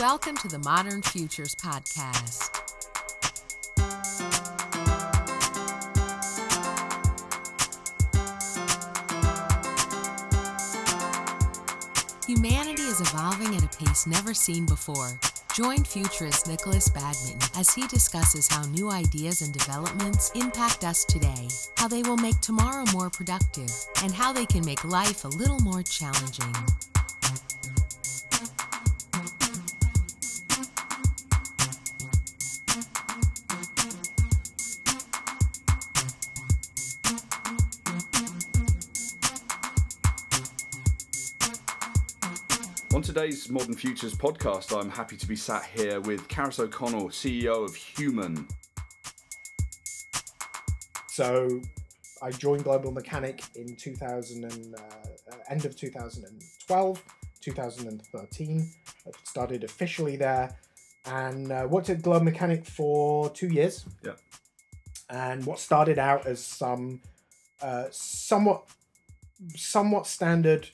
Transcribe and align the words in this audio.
Welcome 0.00 0.36
to 0.38 0.48
the 0.48 0.58
Modern 0.58 1.02
Futures 1.02 1.54
Podcast. 1.54 2.56
Humanity 12.26 12.82
is 12.82 13.00
evolving 13.00 13.56
at 13.56 13.64
a 13.64 13.78
pace 13.78 14.06
never 14.06 14.32
seen 14.32 14.64
before. 14.64 15.18
Join 15.52 15.84
futurist 15.84 16.46
Nikolas 16.46 16.88
Badminton 16.88 17.40
as 17.56 17.74
he 17.74 17.86
discusses 17.88 18.46
how 18.48 18.64
new 18.66 18.90
ideas 18.90 19.42
and 19.42 19.52
developments 19.52 20.30
impact 20.34 20.84
us 20.84 21.04
today, 21.04 21.48
how 21.76 21.88
they 21.88 22.02
will 22.02 22.16
make 22.16 22.40
tomorrow 22.40 22.84
more 22.92 23.10
productive, 23.10 23.70
and 24.02 24.14
how 24.14 24.32
they 24.32 24.46
can 24.46 24.64
make 24.64 24.84
life 24.84 25.24
a 25.24 25.28
little 25.28 25.58
more 25.60 25.82
challenging. 25.82 26.54
Today's 43.20 43.50
Modern 43.50 43.74
Futures 43.74 44.14
podcast, 44.14 44.74
I'm 44.74 44.88
happy 44.88 45.14
to 45.14 45.26
be 45.26 45.36
sat 45.36 45.66
here 45.66 46.00
with 46.00 46.26
Kharis 46.28 46.58
O'Connell, 46.58 47.10
CEO 47.10 47.62
of 47.62 47.74
Human. 47.74 48.48
So 51.08 51.60
I 52.22 52.30
joined 52.30 52.64
Global 52.64 52.92
Mechanic 52.92 53.42
in 53.56 53.76
2000 53.76 54.44
and, 54.44 54.74
uh, 54.74 55.36
end 55.50 55.66
of 55.66 55.76
2012, 55.76 57.04
2013. 57.42 58.70
I 59.06 59.10
started 59.24 59.64
officially 59.64 60.16
there 60.16 60.56
and 61.04 61.52
uh, 61.52 61.66
worked 61.68 61.90
at 61.90 62.00
Global 62.00 62.24
Mechanic 62.24 62.64
for 62.64 63.28
two 63.28 63.48
years. 63.48 63.84
Yeah. 64.02 64.12
And 65.10 65.44
what 65.44 65.58
started 65.58 65.98
out 65.98 66.24
as 66.24 66.42
some 66.42 67.02
uh, 67.60 67.84
somewhat 67.90 68.64
somewhat 69.56 70.06
standard 70.06 70.70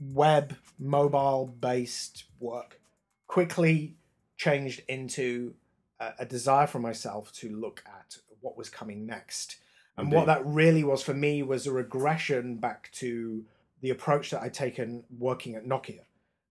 web 0.00 0.56
mobile 0.78 1.46
based 1.60 2.24
work 2.38 2.80
quickly 3.26 3.96
changed 4.36 4.82
into 4.88 5.54
a, 6.00 6.12
a 6.20 6.26
desire 6.26 6.66
for 6.66 6.78
myself 6.78 7.32
to 7.32 7.54
look 7.54 7.82
at 7.86 8.16
what 8.40 8.56
was 8.56 8.70
coming 8.70 9.06
next 9.06 9.56
and 10.00 10.12
what 10.12 10.26
that 10.26 10.44
really 10.46 10.84
was 10.84 11.02
for 11.02 11.14
me 11.14 11.42
was 11.42 11.66
a 11.66 11.72
regression 11.72 12.56
back 12.56 12.90
to 12.92 13.44
the 13.82 13.90
approach 13.90 14.30
that 14.30 14.42
I'd 14.42 14.54
taken 14.54 15.04
working 15.18 15.54
at 15.54 15.66
Nokia. 15.66 16.04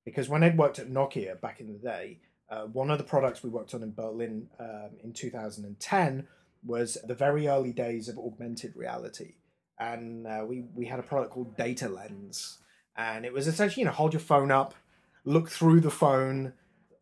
Because 0.06 0.30
when 0.30 0.44
I'd 0.44 0.58
worked 0.58 0.80
at 0.80 0.90
Nokia 0.90 1.40
back 1.40 1.60
in 1.60 1.68
the 1.68 1.80
day, 1.80 2.20
uh, 2.50 2.64
one 2.66 2.90
of 2.90 2.98
the 2.98 3.04
products 3.04 3.44
we 3.44 3.50
worked 3.50 3.74
on 3.74 3.84
in 3.84 3.94
Berlin 3.94 4.48
um, 4.60 4.92
in 5.04 5.14
2010 5.14 6.28
was 6.66 6.98
the 7.06 7.16
very 7.16 7.48
early 7.48 7.72
days 7.72 8.10
of 8.10 8.18
augmented 8.18 8.76
reality. 8.76 9.36
And 9.80 10.28
uh, 10.28 10.46
we, 10.48 10.66
we 10.76 10.86
had 10.86 11.00
a 11.00 11.04
product 11.04 11.32
called 11.32 11.56
Data 11.58 11.88
Lens. 11.88 12.60
And 13.00 13.26
it 13.26 13.32
was 13.32 13.48
essentially, 13.48 13.82
you 13.82 13.86
know, 13.86 13.94
hold 13.94 14.12
your 14.12 14.20
phone 14.20 14.52
up, 14.52 14.76
look 15.24 15.50
through 15.50 15.80
the 15.80 15.90
phone, 15.90 16.52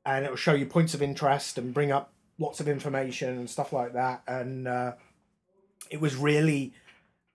and 0.05 0.23
it 0.23 0.29
will 0.29 0.37
show 0.37 0.53
you 0.53 0.67
points 0.67 0.93
of 0.93 1.01
interest 1.01 1.57
and 1.57 1.73
bring 1.73 1.91
up 1.91 2.13
lots 2.37 2.59
of 2.59 2.67
information 2.67 3.29
and 3.29 3.49
stuff 3.49 3.73
like 3.73 3.93
that. 3.93 4.21
And 4.27 4.67
uh, 4.67 4.93
it 5.89 5.99
was 5.99 6.15
really 6.15 6.73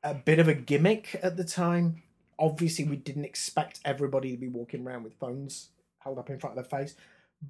a 0.04 0.14
bit 0.14 0.38
of 0.38 0.46
a 0.46 0.54
gimmick 0.54 1.18
at 1.24 1.36
the 1.36 1.42
time. 1.42 2.04
Obviously, 2.38 2.84
we 2.84 2.94
didn't 2.94 3.24
expect 3.24 3.80
everybody 3.84 4.30
to 4.30 4.36
be 4.36 4.48
walking 4.48 4.86
around 4.86 5.02
with 5.02 5.14
phones 5.14 5.70
held 5.98 6.18
up 6.18 6.30
in 6.30 6.38
front 6.38 6.56
of 6.56 6.68
their 6.68 6.78
face. 6.80 6.94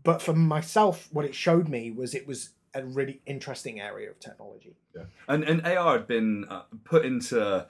But 0.05 0.23
for 0.23 0.33
myself, 0.33 1.09
what 1.13 1.27
it 1.27 1.35
showed 1.35 1.69
me 1.69 1.91
was 1.91 2.15
it 2.15 2.27
was 2.27 2.51
a 2.75 2.83
really 2.83 3.21
interesting 3.27 3.81
area 3.81 4.09
of 4.09 4.19
technology. 4.19 4.77
Yeah. 4.97 5.05
And 5.29 5.45
and 5.45 5.67
AR 5.67 5.99
had 5.99 6.07
been 6.07 6.47
uh, 6.49 6.63
put 6.85 7.05
into 7.05 7.67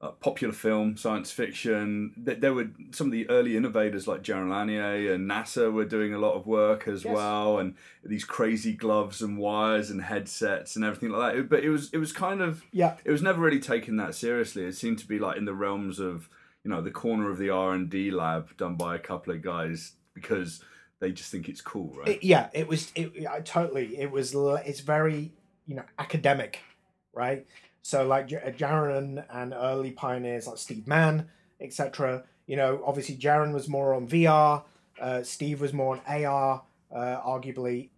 uh, 0.00 0.10
popular 0.10 0.52
film, 0.52 0.96
science 0.96 1.30
fiction. 1.30 2.12
Th- 2.24 2.38
There 2.38 2.52
were 2.52 2.68
some 2.92 3.06
of 3.06 3.12
the 3.12 3.28
early 3.30 3.56
innovators 3.56 4.06
like 4.06 4.22
Jaron 4.22 4.50
Lanier 4.50 5.14
and 5.14 5.28
NASA 5.30 5.72
were 5.72 5.86
doing 5.86 6.12
a 6.12 6.18
lot 6.18 6.34
of 6.34 6.46
work 6.46 6.86
as 6.86 7.04
Yes. 7.04 7.14
well, 7.14 7.58
and 7.58 7.74
these 8.04 8.24
crazy 8.24 8.74
gloves 8.74 9.22
and 9.22 9.38
wires 9.38 9.88
and 9.90 10.02
headsets 10.02 10.76
and 10.76 10.84
everything 10.84 11.08
like 11.10 11.34
that. 11.34 11.48
But 11.48 11.64
it 11.64 11.70
was 11.70 11.90
it 11.94 11.98
was 11.98 12.12
kind 12.12 12.42
of 12.42 12.62
Yeah, 12.72 12.96
it 13.04 13.10
was 13.10 13.22
never 13.22 13.40
really 13.40 13.60
taken 13.60 13.96
that 13.96 14.14
seriously. 14.14 14.64
It 14.64 14.74
seemed 14.76 14.98
to 14.98 15.06
be 15.08 15.18
like 15.18 15.38
in 15.38 15.46
the 15.46 15.54
realms 15.54 15.98
of 15.98 16.28
you 16.62 16.70
know 16.70 16.82
the 16.82 16.90
corner 16.90 17.30
of 17.30 17.38
the 17.38 17.48
R 17.50 17.72
and 17.72 17.88
D 17.88 18.10
lab 18.10 18.54
done 18.58 18.76
by 18.76 18.96
a 18.96 18.98
couple 18.98 19.32
of 19.32 19.40
guys 19.40 19.92
because 20.12 20.62
they 21.00 21.12
just 21.12 21.30
think 21.30 21.48
it's 21.48 21.60
cool, 21.62 21.94
right? 21.96 22.08
It- 22.08 22.22
yeah, 22.24 22.50
it 22.52 22.68
was. 22.68 22.92
It 22.94 23.26
I 23.26 23.40
totally. 23.40 23.96
It 23.98 24.10
was. 24.10 24.34
It's 24.34 24.80
very 24.80 25.32
you 25.66 25.74
know 25.76 25.84
academic, 25.98 26.60
right? 27.14 27.46
So 27.86 28.04
like 28.04 28.26
Jaron 28.26 29.24
and 29.30 29.54
early 29.54 29.92
pioneers 29.92 30.48
like 30.48 30.58
Steve 30.58 30.88
Mann, 30.88 31.28
etc. 31.60 32.24
You 32.48 32.56
know, 32.56 32.82
obviously 32.84 33.14
Jaron 33.14 33.54
was 33.54 33.68
more 33.68 33.94
on 33.94 34.08
VR. 34.08 34.64
Uh, 35.00 35.22
Steve 35.22 35.60
was 35.60 35.72
more 35.72 35.94
on 35.94 36.24
AR, 36.24 36.64
uh, 36.92 37.20
arguably. 37.24 37.90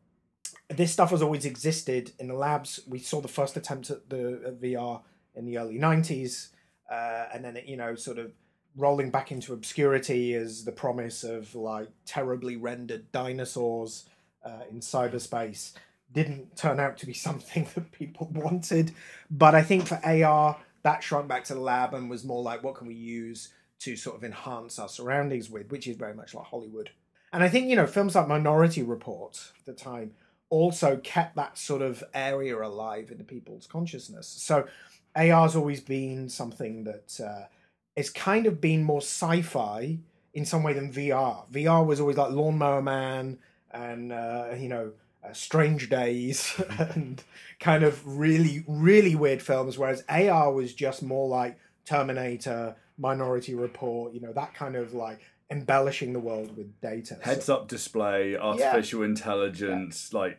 This 0.69 0.93
stuff 0.93 1.09
has 1.09 1.23
always 1.23 1.47
existed 1.47 2.13
in 2.19 2.29
the 2.29 2.35
labs. 2.35 2.81
We 2.87 2.99
saw 2.99 3.23
the 3.23 3.29
first 3.29 3.57
attempt 3.57 3.89
at 3.89 4.11
the 4.11 4.43
at 4.49 4.61
VR 4.61 5.01
in 5.35 5.47
the 5.47 5.57
early 5.57 5.79
'90s, 5.79 6.49
uh, 6.93 7.29
and 7.33 7.43
then 7.43 7.57
it, 7.57 7.65
you 7.65 7.79
know, 7.79 7.95
sort 7.95 8.19
of 8.19 8.33
rolling 8.77 9.11
back 9.11 9.33
into 9.33 9.55
obscurity 9.55 10.35
as 10.35 10.67
the 10.67 10.73
promise 10.73 11.25
of 11.25 11.55
like 11.55 11.89
terribly 12.05 12.57
rendered 12.57 13.11
dinosaurs 13.11 14.05
uh, 14.45 14.65
in 14.71 14.81
cyberspace 14.81 15.73
didn't 16.13 16.57
turn 16.57 16.81
out 16.81 16.99
to 16.99 17.07
be 17.07 17.13
something 17.13 17.69
that 17.75 17.93
people 17.93 18.29
wanted. 18.33 18.93
But 19.31 19.55
I 19.55 19.63
think 19.63 19.87
for 19.87 20.01
AR, 20.05 20.59
that 20.83 21.03
shrunk 21.03 21.29
back 21.29 21.45
to 21.45 21.55
the 21.55 21.61
lab 21.61 21.95
and 21.95 22.09
was 22.09 22.25
more 22.25 22.43
like, 22.43 22.63
what 22.63 22.75
can 22.75 22.87
we 22.87 22.95
use 22.95 23.51
to 23.81 23.97
sort 23.97 24.17
of 24.17 24.25
enhance 24.25 24.79
our 24.79 24.89
surroundings 24.89 25.49
with, 25.49 25.71
which 25.71 25.87
is 25.87 25.97
very 25.97 26.15
much 26.15 26.35
like 26.35 26.47
Hollywood. 26.47 26.91
And 27.33 27.43
I 27.43 27.49
think, 27.49 27.69
you 27.69 27.77
know, 27.77 27.87
films 27.87 28.15
like 28.15 28.27
Minority 28.27 28.83
Report 28.83 29.53
at 29.59 29.67
the 29.67 29.73
time 29.73 30.13
also 30.51 30.97
kept 30.97 31.37
that 31.37 31.59
sort 31.59 31.83
of 31.83 32.03
area 32.15 32.59
alive 32.59 33.11
in 33.11 33.19
the 33.19 33.25
people's 33.25 33.67
consciousness. 33.67 34.27
So 34.27 34.67
AR's 35.15 35.55
always 35.55 35.81
been 35.81 36.29
something 36.29 36.85
that 36.85 37.21
uh, 37.23 37.47
it's 37.95 38.11
kind 38.11 38.47
of 38.47 38.61
been 38.61 38.83
more 38.83 39.01
sci-fi 39.03 39.99
in 40.33 40.45
some 40.47 40.63
way 40.63 40.73
than 40.73 40.93
VR. 40.93 41.51
VR 41.53 41.85
was 41.85 42.01
always 42.01 42.17
like 42.17 42.31
Lawnmower 42.31 42.83
Man 42.83 43.39
and 43.71 44.13
uh, 44.13 44.49
you 44.57 44.69
know 44.69 44.93
uh, 45.25 45.33
Strange 45.33 45.89
Days 45.89 46.61
and 46.79 47.23
kind 47.61 47.85
of 47.85 48.07
really 48.07 48.65
really 48.67 49.15
weird 49.15 49.43
films, 49.43 49.79
whereas 49.79 50.05
AR 50.09 50.53
was 50.53 50.75
just 50.75 51.03
more 51.03 51.29
like 51.29 51.59
Terminator, 51.85 52.77
Minority 52.99 53.55
Report, 53.55 54.13
you 54.15 54.21
know 54.21 54.33
that 54.33 54.55
kind 54.55 54.77
of 54.77 54.95
like 54.95 55.21
embellishing 55.51 56.13
the 56.13 56.21
world 56.21 56.57
with 56.57 56.79
data. 56.81 57.17
Heads 57.23 57.49
up 57.49 57.69
display, 57.69 58.37
artificial 58.37 59.03
intelligence, 59.03 60.13
like 60.13 60.39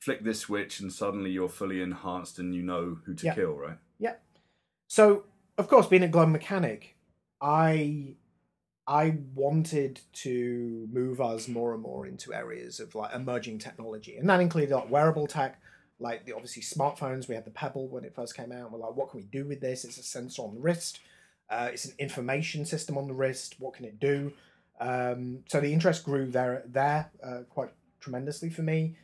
flick 0.00 0.24
this 0.24 0.40
switch 0.40 0.80
and 0.80 0.92
suddenly 0.92 1.30
you're 1.30 1.48
fully 1.48 1.80
enhanced 1.80 2.38
and 2.38 2.54
you 2.54 2.62
know 2.62 2.98
who 3.04 3.14
to 3.14 3.26
Yeah. 3.26 3.34
kill, 3.34 3.52
right? 3.52 3.78
Yeah. 3.98 4.14
So, 4.88 5.24
of 5.58 5.68
course, 5.68 5.86
being 5.86 6.02
a 6.02 6.08
Global 6.08 6.32
Mechanic, 6.32 6.96
I 7.40 8.14
I 8.88 9.18
wanted 9.34 10.00
to 10.14 10.88
move 10.90 11.20
us 11.20 11.46
more 11.46 11.74
and 11.74 11.82
more 11.82 12.06
into 12.06 12.32
areas 12.32 12.80
of 12.80 12.94
like 12.94 13.14
emerging 13.14 13.58
technology, 13.58 14.16
and 14.16 14.28
that 14.30 14.40
included 14.40 14.74
like 14.74 14.90
wearable 14.90 15.26
tech, 15.26 15.60
like 16.00 16.24
the 16.24 16.32
obviously 16.32 16.62
smartphones. 16.62 17.28
We 17.28 17.34
had 17.34 17.44
the 17.44 17.50
Pebble 17.50 17.88
when 17.88 18.04
it 18.04 18.14
first 18.14 18.34
came 18.34 18.50
out. 18.50 18.72
We're 18.72 18.78
like, 18.78 18.96
what 18.96 19.10
can 19.10 19.20
we 19.20 19.26
do 19.26 19.44
with 19.44 19.60
this? 19.60 19.84
It's 19.84 19.98
a 19.98 20.02
sensor 20.02 20.40
on 20.40 20.54
the 20.54 20.60
wrist. 20.60 21.00
Uh, 21.50 21.68
it's 21.70 21.84
an 21.84 21.92
information 21.98 22.64
system 22.64 22.96
on 22.96 23.08
the 23.08 23.14
wrist. 23.14 23.56
What 23.58 23.74
can 23.74 23.84
it 23.84 24.00
do? 24.00 24.32
Um, 24.80 25.40
so 25.48 25.60
the 25.60 25.72
interest 25.72 26.04
grew 26.04 26.30
there 26.30 26.62
there 26.66 27.10
uh, 27.22 27.40
quite 27.50 27.70
tremendously 28.00 28.48
for 28.48 28.62
me. 28.62 28.96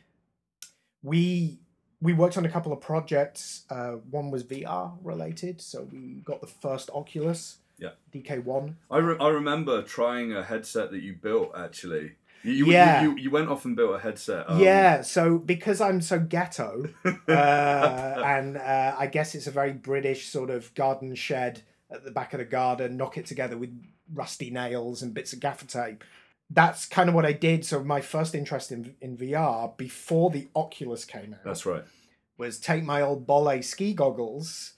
We 1.03 1.59
we 2.01 2.13
worked 2.13 2.37
on 2.37 2.45
a 2.45 2.49
couple 2.49 2.73
of 2.73 2.81
projects. 2.81 3.65
Uh, 3.69 3.93
one 4.09 4.31
was 4.31 4.43
VR 4.43 4.97
related, 5.03 5.61
so 5.61 5.87
we 5.91 6.21
got 6.23 6.41
the 6.41 6.47
first 6.47 6.89
Oculus, 6.91 7.57
Yeah. 7.77 7.89
DK1. 8.13 8.75
I, 8.89 8.97
re- 8.99 9.17
I 9.19 9.27
remember 9.29 9.81
trying 9.81 10.33
a 10.33 10.43
headset 10.43 10.91
that 10.91 11.01
you 11.01 11.13
built 11.13 11.51
actually. 11.57 12.13
You, 12.43 12.51
you, 12.51 12.65
Yeah. 12.67 13.03
you, 13.03 13.17
you, 13.17 13.31
went 13.31 13.49
off 13.49 13.65
and 13.65 13.75
built 13.75 13.95
a 13.95 13.99
headset. 13.99 14.49
um, 14.49 14.59
yeah, 14.59 15.01
so 15.01 15.37
because 15.39 15.81
I'm 15.81 15.99
so 15.99 16.19
ghetto, 16.19 16.89
uh, 17.03 17.09
and 18.25 18.57
uh, 18.57 18.95
I 18.97 19.07
guess 19.07 19.35
it's 19.35 19.47
a 19.47 19.51
very 19.51 19.73
British 19.73 20.27
sort 20.27 20.49
of 20.49 20.73
garden 20.75 21.15
shed 21.15 21.63
at 21.91 22.03
the 22.03 22.11
back 22.11 22.33
of 22.33 22.39
the 22.39 22.45
garden, 22.45 22.97
knock 22.97 23.17
it 23.17 23.25
together 23.25 23.57
with 23.57 23.71
rusty 24.13 24.49
nails 24.51 25.01
and 25.01 25.13
bits 25.13 25.33
of 25.33 25.39
gaffer 25.39 25.65
tape. 25.65 26.03
That's 26.49 26.85
kind 26.85 27.09
of 27.09 27.15
what 27.15 27.25
I 27.25 27.31
did. 27.33 27.65
So 27.65 27.83
my 27.83 28.01
first 28.01 28.35
interest 28.35 28.71
in 28.71 28.95
in 29.01 29.17
VR 29.17 29.75
before 29.75 30.29
the 30.29 30.47
Oculus 30.55 31.03
came 31.03 31.33
out. 31.33 31.43
That's 31.43 31.65
right. 31.65 31.83
was 32.37 32.59
take 32.59 32.83
my 32.83 33.01
old 33.01 33.25
Bolle 33.25 33.63
ski 33.63 33.93
goggles, 33.93 34.73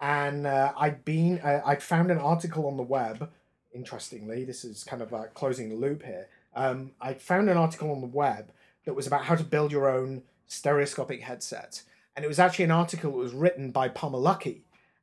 and 0.00 0.46
uh, 0.46 0.72
I'd 0.76 1.04
been 1.04 1.40
uh, 1.40 1.60
I'd 1.64 1.82
found 1.82 2.10
an 2.10 2.18
article 2.18 2.66
on 2.66 2.76
the 2.76 2.82
web. 2.82 3.30
Interestingly, 3.72 4.44
this 4.44 4.64
is 4.64 4.84
kind 4.84 5.02
of 5.02 5.12
like 5.12 5.34
closing 5.34 5.68
the 5.68 5.76
loop 5.76 6.02
here. 6.02 6.28
Um, 6.54 6.92
I 7.00 7.14
found 7.14 7.48
an 7.48 7.56
article 7.56 7.92
on 7.92 8.00
the 8.00 8.06
web 8.06 8.50
that 8.84 8.94
was 8.94 9.06
about 9.06 9.24
how 9.24 9.36
to 9.36 9.44
build 9.44 9.70
your 9.70 9.88
own 9.88 10.22
stereoscopic 10.46 11.22
headset, 11.22 11.82
and 12.16 12.24
it 12.24 12.28
was 12.28 12.38
actually 12.38 12.64
an 12.64 12.70
article 12.72 13.12
that 13.12 13.18
was 13.18 13.32
written 13.32 13.70
by 13.70 13.88
Palmer 13.88 14.18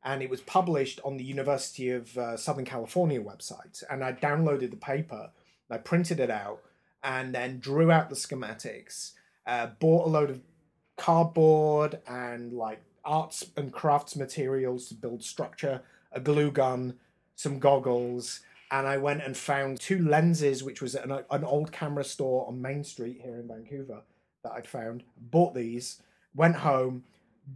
and 0.04 0.24
it 0.24 0.30
was 0.30 0.40
published 0.42 1.02
on 1.04 1.18
the 1.18 1.24
University 1.24 1.90
of 1.90 2.18
uh, 2.18 2.38
Southern 2.38 2.64
California 2.64 3.22
website. 3.22 3.84
And 3.90 4.04
I 4.04 4.14
downloaded 4.14 4.70
the 4.70 4.78
paper, 4.78 5.32
I 5.70 5.78
printed 5.80 6.22
it 6.22 6.30
out, 6.30 6.62
and 7.04 7.36
then 7.36 7.60
drew 7.60 7.92
out 7.92 8.10
the 8.10 8.16
schematics. 8.16 9.12
Uh, 9.46 9.68
bought 9.80 10.08
a 10.08 10.10
load 10.10 10.30
of 10.30 10.42
cardboard 10.98 12.00
and 12.08 12.54
like 12.54 12.82
arts 13.08 13.46
and 13.56 13.72
crafts 13.72 14.16
materials 14.16 14.90
to 14.90 14.94
build 14.94 15.24
structure, 15.24 15.82
a 16.12 16.20
glue 16.20 16.52
gun, 16.52 16.96
some 17.36 17.58
goggles, 17.58 18.42
and 18.70 18.86
I 18.86 18.98
went 18.98 19.24
and 19.24 19.36
found 19.36 19.80
two 19.80 20.06
lenses, 20.06 20.64
which 20.64 20.82
was 20.82 20.94
an, 20.94 21.12
an 21.32 21.44
old 21.44 21.72
camera 21.72 22.04
store 22.04 22.46
on 22.48 22.62
Main 22.62 22.84
Street 22.84 23.22
here 23.24 23.38
in 23.38 23.48
Vancouver 23.48 24.02
that 24.44 24.52
I'd 24.52 24.68
found. 24.68 25.04
Bought 25.18 25.56
these, 25.56 26.02
went 26.36 26.58
home, 26.58 27.04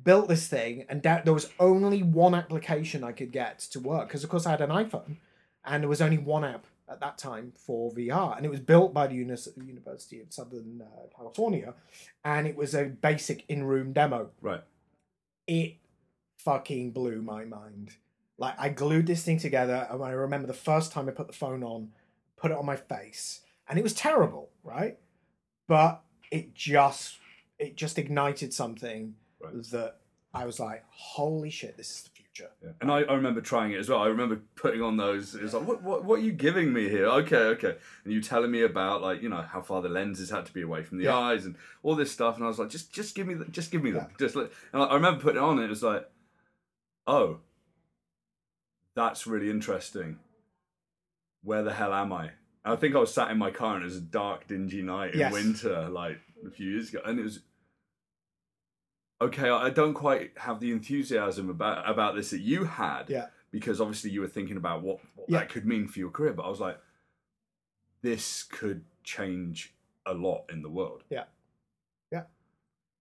built 0.03 0.29
this 0.29 0.47
thing, 0.47 0.85
and 0.87 1.01
da- 1.01 1.21
there 1.23 1.33
was 1.33 1.49
only 1.59 2.01
one 2.01 2.33
application 2.33 3.03
I 3.03 3.11
could 3.11 3.31
get 3.31 3.59
to 3.59 3.79
work 3.79 4.07
because, 4.07 4.23
of 4.23 4.29
course, 4.29 4.45
I 4.45 4.51
had 4.51 4.61
an 4.61 4.69
iPhone, 4.69 5.17
and 5.65 5.83
there 5.83 5.89
was 5.89 6.01
only 6.01 6.17
one 6.17 6.45
app 6.45 6.65
at 6.89 7.01
that 7.01 7.17
time 7.17 7.51
for 7.55 7.91
VR, 7.91 8.37
and 8.37 8.45
it 8.45 8.49
was 8.49 8.59
built 8.61 8.93
by 8.93 9.07
the 9.07 9.15
Unis- 9.15 9.49
University 9.57 10.21
of 10.21 10.31
Southern 10.31 10.81
uh, 10.81 11.07
California, 11.15 11.73
and 12.23 12.47
it 12.47 12.55
was 12.55 12.73
a 12.73 12.85
basic 12.85 13.43
in-room 13.49 13.91
demo. 13.91 14.29
Right. 14.41 14.61
It 15.51 15.75
fucking 16.37 16.91
blew 16.91 17.21
my 17.21 17.43
mind. 17.43 17.91
Like 18.37 18.55
I 18.57 18.69
glued 18.69 19.05
this 19.05 19.21
thing 19.23 19.37
together, 19.37 19.85
and 19.91 20.01
I 20.01 20.11
remember 20.11 20.47
the 20.47 20.53
first 20.53 20.93
time 20.93 21.09
I 21.09 21.11
put 21.11 21.27
the 21.27 21.33
phone 21.33 21.61
on, 21.61 21.89
put 22.37 22.51
it 22.51 22.57
on 22.57 22.65
my 22.65 22.77
face, 22.77 23.41
and 23.67 23.77
it 23.77 23.83
was 23.83 23.93
terrible, 23.93 24.49
right? 24.63 24.97
But 25.67 26.03
it 26.31 26.55
just 26.55 27.17
it 27.59 27.75
just 27.75 27.97
ignited 27.99 28.53
something 28.53 29.15
Right. 29.41 29.63
that 29.71 29.97
I 30.33 30.45
was 30.45 30.57
like, 30.59 30.85
holy 30.89 31.49
shit, 31.49 31.75
this 31.75 31.89
is 31.97 32.03
the 32.03 32.09
future. 32.11 32.20
Yeah. 32.39 32.69
And 32.79 32.89
I, 32.89 32.99
I 33.01 33.13
remember 33.15 33.41
trying 33.41 33.71
it 33.73 33.77
as 33.79 33.89
well. 33.89 33.99
I 33.99 34.07
remember 34.07 34.39
putting 34.55 34.81
on 34.81 34.95
those. 34.97 35.35
It's 35.35 35.53
like, 35.53 35.67
what, 35.67 35.83
what, 35.83 36.05
what 36.05 36.19
are 36.19 36.23
you 36.23 36.31
giving 36.31 36.71
me 36.71 36.87
here? 36.87 37.05
Okay, 37.05 37.35
okay. 37.35 37.75
And 38.05 38.13
you 38.13 38.21
telling 38.21 38.49
me 38.51 38.61
about 38.61 39.01
like, 39.01 39.21
you 39.21 39.27
know, 39.29 39.41
how 39.41 39.61
far 39.61 39.81
the 39.81 39.89
lenses 39.89 40.29
had 40.29 40.45
to 40.45 40.53
be 40.53 40.61
away 40.61 40.83
from 40.83 40.97
the 40.99 41.05
Yeah. 41.05 41.17
eyes 41.17 41.45
and 41.45 41.55
all 41.83 41.95
this 41.95 42.11
stuff. 42.11 42.35
And 42.37 42.45
I 42.45 42.47
was 42.47 42.57
like, 42.57 42.69
just, 42.69 42.93
just 42.93 43.15
give 43.15 43.27
me, 43.27 43.33
the, 43.33 43.45
just 43.45 43.69
give 43.69 43.83
me 43.83 43.91
them. 43.91 44.07
Just 44.17 44.35
let. 44.37 44.49
And 44.71 44.81
I, 44.81 44.93
remember 44.93 45.19
putting 45.21 45.41
it 45.41 45.43
on. 45.43 45.57
And 45.57 45.65
it 45.65 45.69
was 45.69 45.83
like, 45.83 46.09
oh, 47.05 47.39
that's 48.95 49.27
really 49.27 49.49
interesting. 49.49 50.19
Where 51.43 51.63
the 51.63 51.73
hell 51.73 51.93
am 51.93 52.13
I? 52.13 52.31
I 52.63 52.75
think 52.75 52.95
I 52.95 52.99
was 52.99 53.13
sat 53.13 53.31
in 53.31 53.37
my 53.39 53.51
car 53.51 53.73
and 53.75 53.81
it 53.83 53.87
was 53.87 53.97
a 53.97 54.01
dark, 54.01 54.47
dingy 54.47 54.81
night 54.81 55.13
in 55.13 55.19
Yes. 55.19 55.33
winter, 55.33 55.89
like 55.89 56.19
a 56.47 56.51
few 56.51 56.69
years 56.69 56.89
ago, 56.89 57.01
and 57.03 57.19
it 57.19 57.23
was 57.23 57.39
okay. 59.21 59.49
I 59.49 59.69
don't 59.69 59.93
quite 59.93 60.31
have 60.37 60.59
the 60.59 60.71
enthusiasm 60.71 61.49
about 61.49 61.89
about 61.89 62.15
this 62.15 62.31
that 62.31 62.41
you 62.41 62.65
had, 62.65 63.09
Yeah. 63.09 63.27
because 63.51 63.79
obviously 63.79 64.09
you 64.11 64.21
were 64.21 64.27
thinking 64.27 64.57
about 64.57 64.81
what, 64.81 64.99
what 65.15 65.29
Yeah. 65.29 65.39
that 65.39 65.49
could 65.49 65.65
mean 65.65 65.87
for 65.87 65.99
your 65.99 66.09
career. 66.09 66.33
But 66.33 66.43
I 66.43 66.49
was 66.49 66.59
like, 66.59 66.77
this 68.01 68.43
could 68.43 68.83
change 69.03 69.73
a 70.05 70.13
lot 70.13 70.45
in 70.51 70.61
the 70.61 70.69
world. 70.69 71.03
Yeah. 71.09 71.25
Yeah. 72.11 72.23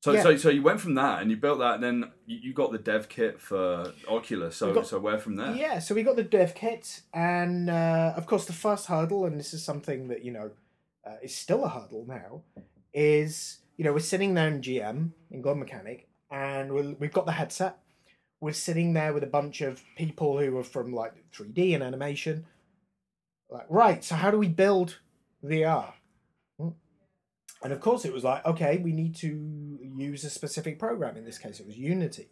So, 0.02 0.12
Yeah. 0.12 0.22
so, 0.22 0.36
so 0.36 0.48
you 0.50 0.62
went 0.62 0.80
from 0.80 0.94
that 0.94 1.20
and 1.22 1.30
you 1.30 1.36
built 1.36 1.58
that, 1.60 1.74
and 1.76 1.82
then 1.84 2.10
you, 2.26 2.38
you 2.42 2.52
got 2.54 2.72
the 2.72 2.78
dev 2.78 3.08
kit 3.08 3.40
for 3.40 3.92
Oculus. 4.08 4.56
So, 4.56 4.74
got- 4.74 4.86
so 4.86 4.98
where 4.98 5.18
from 5.18 5.36
there? 5.36 5.54
Yeah, 5.54 5.78
so 5.78 5.94
we 5.94 6.02
got 6.02 6.16
the 6.16 6.22
dev 6.22 6.54
kit, 6.54 7.02
and 7.14 7.68
uh, 7.70 8.12
of 8.16 8.26
course, 8.26 8.44
the 8.46 8.52
first 8.52 8.86
hurdle, 8.86 9.24
and 9.24 9.38
this 9.38 9.52
is 9.54 9.62
something 9.64 10.08
that 10.08 10.24
you 10.24 10.32
know 10.32 10.50
uh, 11.06 11.16
is 11.22 11.34
still 11.34 11.64
a 11.64 11.68
hurdle 11.68 12.04
now, 12.06 12.42
is 12.92 13.58
you 13.78 13.84
know 13.84 13.92
we're 13.92 13.98
sitting 14.00 14.34
there 14.34 14.48
in 14.48 14.60
GM 14.60 15.12
in 15.30 15.40
Global 15.42 15.60
Mechanic, 15.60 16.08
and 16.30 16.72
we're, 16.72 16.94
we've 16.98 17.12
got 17.12 17.26
the 17.26 17.32
headset. 17.32 17.78
We're 18.40 18.52
sitting 18.52 18.94
there 18.94 19.12
with 19.12 19.22
a 19.22 19.28
bunch 19.28 19.60
of 19.60 19.82
people 19.96 20.38
who 20.38 20.56
are 20.58 20.64
from 20.64 20.92
like 20.92 21.12
3D 21.32 21.74
and 21.74 21.82
animation. 21.82 22.46
Like, 23.50 23.66
right, 23.68 24.02
so 24.02 24.14
how 24.14 24.30
do 24.30 24.38
we 24.38 24.48
build 24.48 24.98
VR? 25.44 25.92
Hmm. 26.58 26.68
And 27.62 27.72
of 27.72 27.80
course, 27.80 28.04
it 28.04 28.12
was 28.12 28.24
like, 28.24 28.44
okay, 28.46 28.78
we 28.78 28.92
need 28.92 29.14
to 29.16 29.78
use 29.96 30.24
a 30.24 30.30
specific 30.30 30.78
program. 30.78 31.16
In 31.16 31.24
this 31.24 31.38
case, 31.38 31.60
it 31.60 31.66
was 31.66 31.76
Unity. 31.76 32.28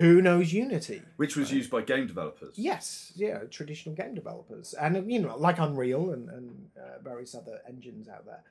Who 0.00 0.22
knows 0.22 0.52
Unity? 0.52 1.02
Which 1.16 1.36
was 1.36 1.52
used 1.52 1.70
by 1.70 1.82
game 1.82 2.06
developers. 2.06 2.54
Yes, 2.56 3.12
yeah, 3.16 3.38
traditional 3.50 3.96
game 3.96 4.14
developers, 4.14 4.72
and 4.74 5.10
you 5.10 5.18
know, 5.18 5.36
like 5.36 5.58
Unreal 5.58 6.12
and 6.12 6.28
and 6.28 6.68
uh, 6.76 7.02
various 7.02 7.34
other 7.34 7.60
engines 7.68 8.08
out 8.08 8.24
there. 8.24 8.44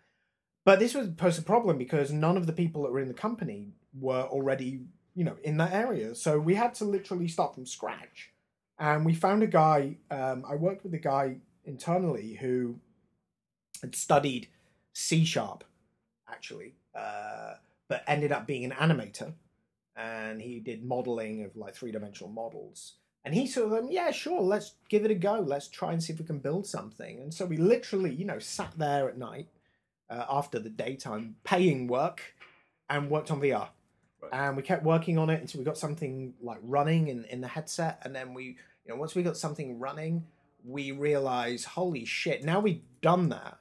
But 0.67 0.79
this 0.79 0.93
was 0.93 1.07
posed 1.07 1.39
a 1.39 1.43
problem 1.43 1.77
because 1.77 2.11
none 2.11 2.35
of 2.35 2.45
the 2.45 2.51
people 2.51 2.83
that 2.83 2.91
were 2.91 2.99
in 2.99 3.07
the 3.07 3.13
company 3.13 3.71
were 3.97 4.23
already, 4.23 4.81
you 5.15 5.23
know, 5.23 5.37
in 5.41 5.55
that 5.59 5.71
area. 5.71 6.13
So 6.13 6.37
we 6.39 6.55
had 6.55 6.73
to 6.75 6.83
literally 6.83 7.29
start 7.29 7.55
from 7.55 7.65
scratch. 7.65 8.33
And 8.77 9.05
we 9.05 9.13
found 9.13 9.43
a 9.43 9.47
guy. 9.47 9.95
Um, 10.11 10.43
I 10.45 10.55
worked 10.55 10.83
with 10.83 10.93
a 10.93 10.97
guy 10.99 11.37
internally 11.63 12.33
who 12.33 12.81
had 13.81 13.95
studied 13.95 14.49
C 14.91 15.23
sharp, 15.23 15.63
actually, 16.29 16.73
uh, 16.93 17.53
but 17.87 18.03
ended 18.05 18.33
up 18.33 18.45
being 18.45 18.65
an 18.65 18.71
animator, 18.71 19.31
and 19.95 20.41
he 20.41 20.59
did 20.59 20.83
modeling 20.83 21.45
of 21.45 21.55
like 21.55 21.75
three 21.75 21.93
dimensional 21.93 22.33
models. 22.33 22.95
And 23.23 23.33
he 23.33 23.47
sort 23.47 23.71
of 23.71 23.89
yeah, 23.89 24.11
sure, 24.11 24.41
let's 24.41 24.73
give 24.89 25.05
it 25.05 25.11
a 25.11 25.15
go. 25.15 25.39
Let's 25.39 25.69
try 25.69 25.93
and 25.93 26.03
see 26.03 26.11
if 26.11 26.19
we 26.19 26.25
can 26.25 26.39
build 26.39 26.67
something. 26.67 27.21
And 27.21 27.33
so 27.33 27.45
we 27.45 27.55
literally, 27.55 28.13
you 28.13 28.25
know, 28.25 28.39
sat 28.39 28.73
there 28.77 29.07
at 29.07 29.17
night 29.17 29.47
uh, 30.09 30.25
after 30.29 30.59
the 30.59 30.69
daytime 30.69 31.35
paying 31.43 31.87
work 31.87 32.21
and 32.89 33.09
worked 33.09 33.31
on 33.31 33.41
VR. 33.41 33.69
Right. 34.21 34.31
And 34.33 34.57
we 34.57 34.63
kept 34.63 34.83
working 34.83 35.17
on 35.17 35.29
it 35.29 35.41
until 35.41 35.59
we 35.59 35.65
got 35.65 35.77
something 35.77 36.33
like 36.41 36.59
running 36.63 37.07
in, 37.09 37.25
in 37.25 37.41
the 37.41 37.47
headset. 37.47 37.99
And 38.03 38.15
then 38.15 38.33
we, 38.33 38.43
you 38.85 38.89
know, 38.89 38.95
once 38.95 39.13
we 39.15 39.21
got 39.23 39.37
something 39.37 39.77
running, 39.79 40.25
we 40.65 40.91
realized, 40.91 41.65
holy 41.65 42.05
shit, 42.05 42.43
now 42.43 42.59
we've 42.59 42.81
done 43.01 43.29
that. 43.29 43.59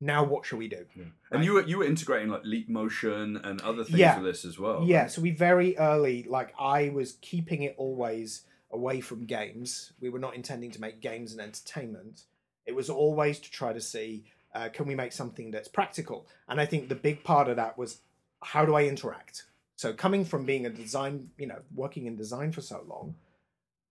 Now 0.00 0.24
what 0.24 0.44
should 0.44 0.58
we 0.58 0.68
do? 0.68 0.84
And 1.30 1.44
you 1.44 1.54
were 1.54 1.62
you 1.62 1.78
were 1.78 1.84
integrating 1.84 2.28
like 2.28 2.42
Leap 2.44 2.68
Motion 2.68 3.38
and 3.38 3.60
other 3.62 3.82
things 3.82 3.98
Yeah. 3.98 4.16
with 4.18 4.26
this 4.26 4.44
as 4.44 4.58
well. 4.58 4.84
Yeah, 4.86 5.06
so 5.06 5.22
we 5.22 5.30
very 5.30 5.76
early, 5.78 6.24
like 6.28 6.52
I 6.58 6.90
was 6.90 7.12
keeping 7.22 7.62
it 7.62 7.74
always 7.78 8.42
away 8.70 9.00
from 9.00 9.24
games. 9.24 9.92
We 10.00 10.10
were 10.10 10.18
not 10.18 10.34
intending 10.34 10.70
to 10.72 10.80
make 10.80 11.00
games 11.00 11.32
and 11.32 11.40
entertainment. 11.40 12.24
It 12.66 12.74
was 12.74 12.90
always 12.90 13.38
to 13.40 13.50
try 13.50 13.72
to 13.72 13.80
see 13.80 14.24
uh, 14.56 14.70
can 14.70 14.86
we 14.86 14.94
make 14.94 15.12
something 15.12 15.50
that's 15.50 15.68
practical. 15.68 16.26
And 16.48 16.58
I 16.58 16.64
think 16.64 16.88
the 16.88 16.94
big 16.94 17.22
part 17.22 17.48
of 17.48 17.56
that 17.56 17.76
was 17.76 18.00
how 18.42 18.64
do 18.64 18.74
I 18.74 18.84
interact. 18.84 19.44
So 19.76 19.92
coming 19.92 20.24
from 20.24 20.46
being 20.46 20.64
a 20.64 20.70
design, 20.70 21.28
you 21.36 21.46
know, 21.46 21.60
working 21.74 22.06
in 22.06 22.16
design 22.16 22.52
for 22.52 22.62
so 22.62 22.82
long, 22.88 23.16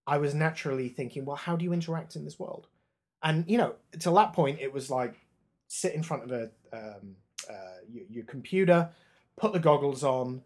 I 0.08 0.18
was 0.18 0.34
naturally 0.34 0.90
thinking, 0.90 1.24
well, 1.24 1.36
how 1.36 1.56
do 1.56 1.64
you 1.64 1.72
interact 1.72 2.16
in 2.16 2.26
this 2.26 2.40
world? 2.40 2.66
And 3.22 3.46
you 3.48 3.60
know, 3.60 3.76
till 4.00 4.16
that 4.16 4.34
point, 4.34 4.60
it 4.60 4.74
was 4.74 4.90
like 4.90 5.14
sit 5.68 5.94
in 5.94 6.02
front 6.02 6.24
of 6.24 6.32
a 6.32 6.50
um, 6.74 7.16
uh, 7.48 7.78
your, 7.88 8.06
your 8.10 8.26
computer, 8.26 8.90
put 9.38 9.54
the 9.54 9.60
goggles 9.60 10.04
on, 10.04 10.42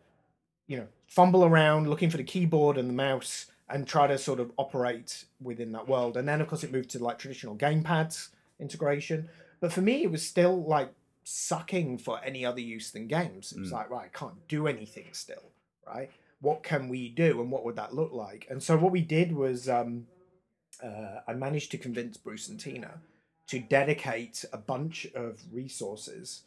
you 0.68 0.78
know, 0.78 0.88
fumble 1.08 1.46
around 1.46 1.90
looking 1.90 2.10
for 2.10 2.18
the 2.18 2.24
keyboard 2.24 2.78
and 2.78 2.90
the 2.90 2.94
mouse 2.94 3.46
and 3.70 3.88
try 3.88 4.06
to 4.06 4.18
sort 4.18 4.42
of 4.42 4.52
operate 4.58 5.24
within 5.42 5.72
that 5.72 5.88
world. 5.88 6.18
And 6.18 6.28
then, 6.28 6.42
of 6.42 6.48
course, 6.48 6.64
it 6.66 6.74
moved 6.74 6.90
to 6.92 7.00
like 7.00 7.20
traditional 7.20 7.56
gamepads 7.56 8.30
integration. 8.60 9.30
But 9.60 9.74
for 9.74 9.82
me, 9.82 10.04
it 10.04 10.12
was 10.12 10.26
still 10.26 10.64
like 10.64 10.94
sucking 11.24 11.98
for 12.00 12.20
any 12.24 12.46
other 12.46 12.62
use 12.62 12.92
than 12.92 13.08
games. 13.08 13.52
It 13.52 13.60
was 13.60 13.70
Mm. 13.70 13.74
like, 13.74 13.90
right, 13.90 14.06
I 14.14 14.18
can't 14.18 14.48
do 14.48 14.68
anything 14.68 15.08
still, 15.14 15.52
right? 15.86 16.10
What 16.42 16.64
can 16.64 16.88
we 16.90 17.10
do 17.10 17.42
and 17.42 17.52
what 17.52 17.66
would 17.66 17.76
that 17.76 17.94
look 17.94 18.14
like? 18.14 18.48
And 18.50 18.64
so 18.64 18.78
what 18.78 18.92
we 18.92 19.02
did 19.02 19.34
was 19.34 19.68
um, 19.68 20.08
uh, 20.82 21.20
I 21.28 21.34
managed 21.34 21.72
to 21.72 21.78
convince 21.78 22.18
Bruce 22.18 22.48
and 22.48 22.60
Tina 22.60 23.02
to 23.48 23.60
dedicate 23.60 24.46
a 24.54 24.58
bunch 24.58 25.06
of 25.14 25.42
resources 25.52 26.44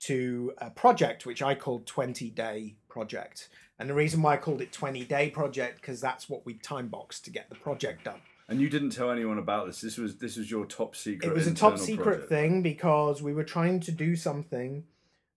to 0.00 0.52
a 0.58 0.70
project 0.70 1.26
which 1.26 1.42
I 1.42 1.54
called 1.54 1.86
20 1.86 2.30
Day 2.30 2.76
Project. 2.88 3.48
And 3.78 3.90
the 3.90 3.94
reason 3.94 4.22
why 4.22 4.34
I 4.34 4.36
called 4.38 4.60
it 4.62 4.72
20 4.72 5.04
Day 5.04 5.30
Project 5.30 5.80
because 5.80 6.00
that's 6.00 6.28
what 6.28 6.46
we 6.46 6.54
time 6.54 6.88
boxed 6.88 7.24
to 7.26 7.30
get 7.30 7.48
the 7.48 7.56
project 7.56 8.04
done. 8.04 8.20
And 8.48 8.60
you 8.60 8.68
didn't 8.68 8.90
tell 8.90 9.10
anyone 9.10 9.38
about 9.38 9.66
this. 9.66 9.80
This 9.80 9.96
was 9.96 10.16
this 10.18 10.36
was 10.36 10.50
your 10.50 10.66
top 10.66 10.94
secret. 10.94 11.28
It 11.30 11.34
was 11.34 11.46
a 11.46 11.54
top 11.54 11.78
secret 11.78 12.04
project. 12.04 12.28
thing 12.28 12.62
because 12.62 13.22
we 13.22 13.32
were 13.32 13.44
trying 13.44 13.80
to 13.80 13.90
do 13.92 14.16
something 14.16 14.84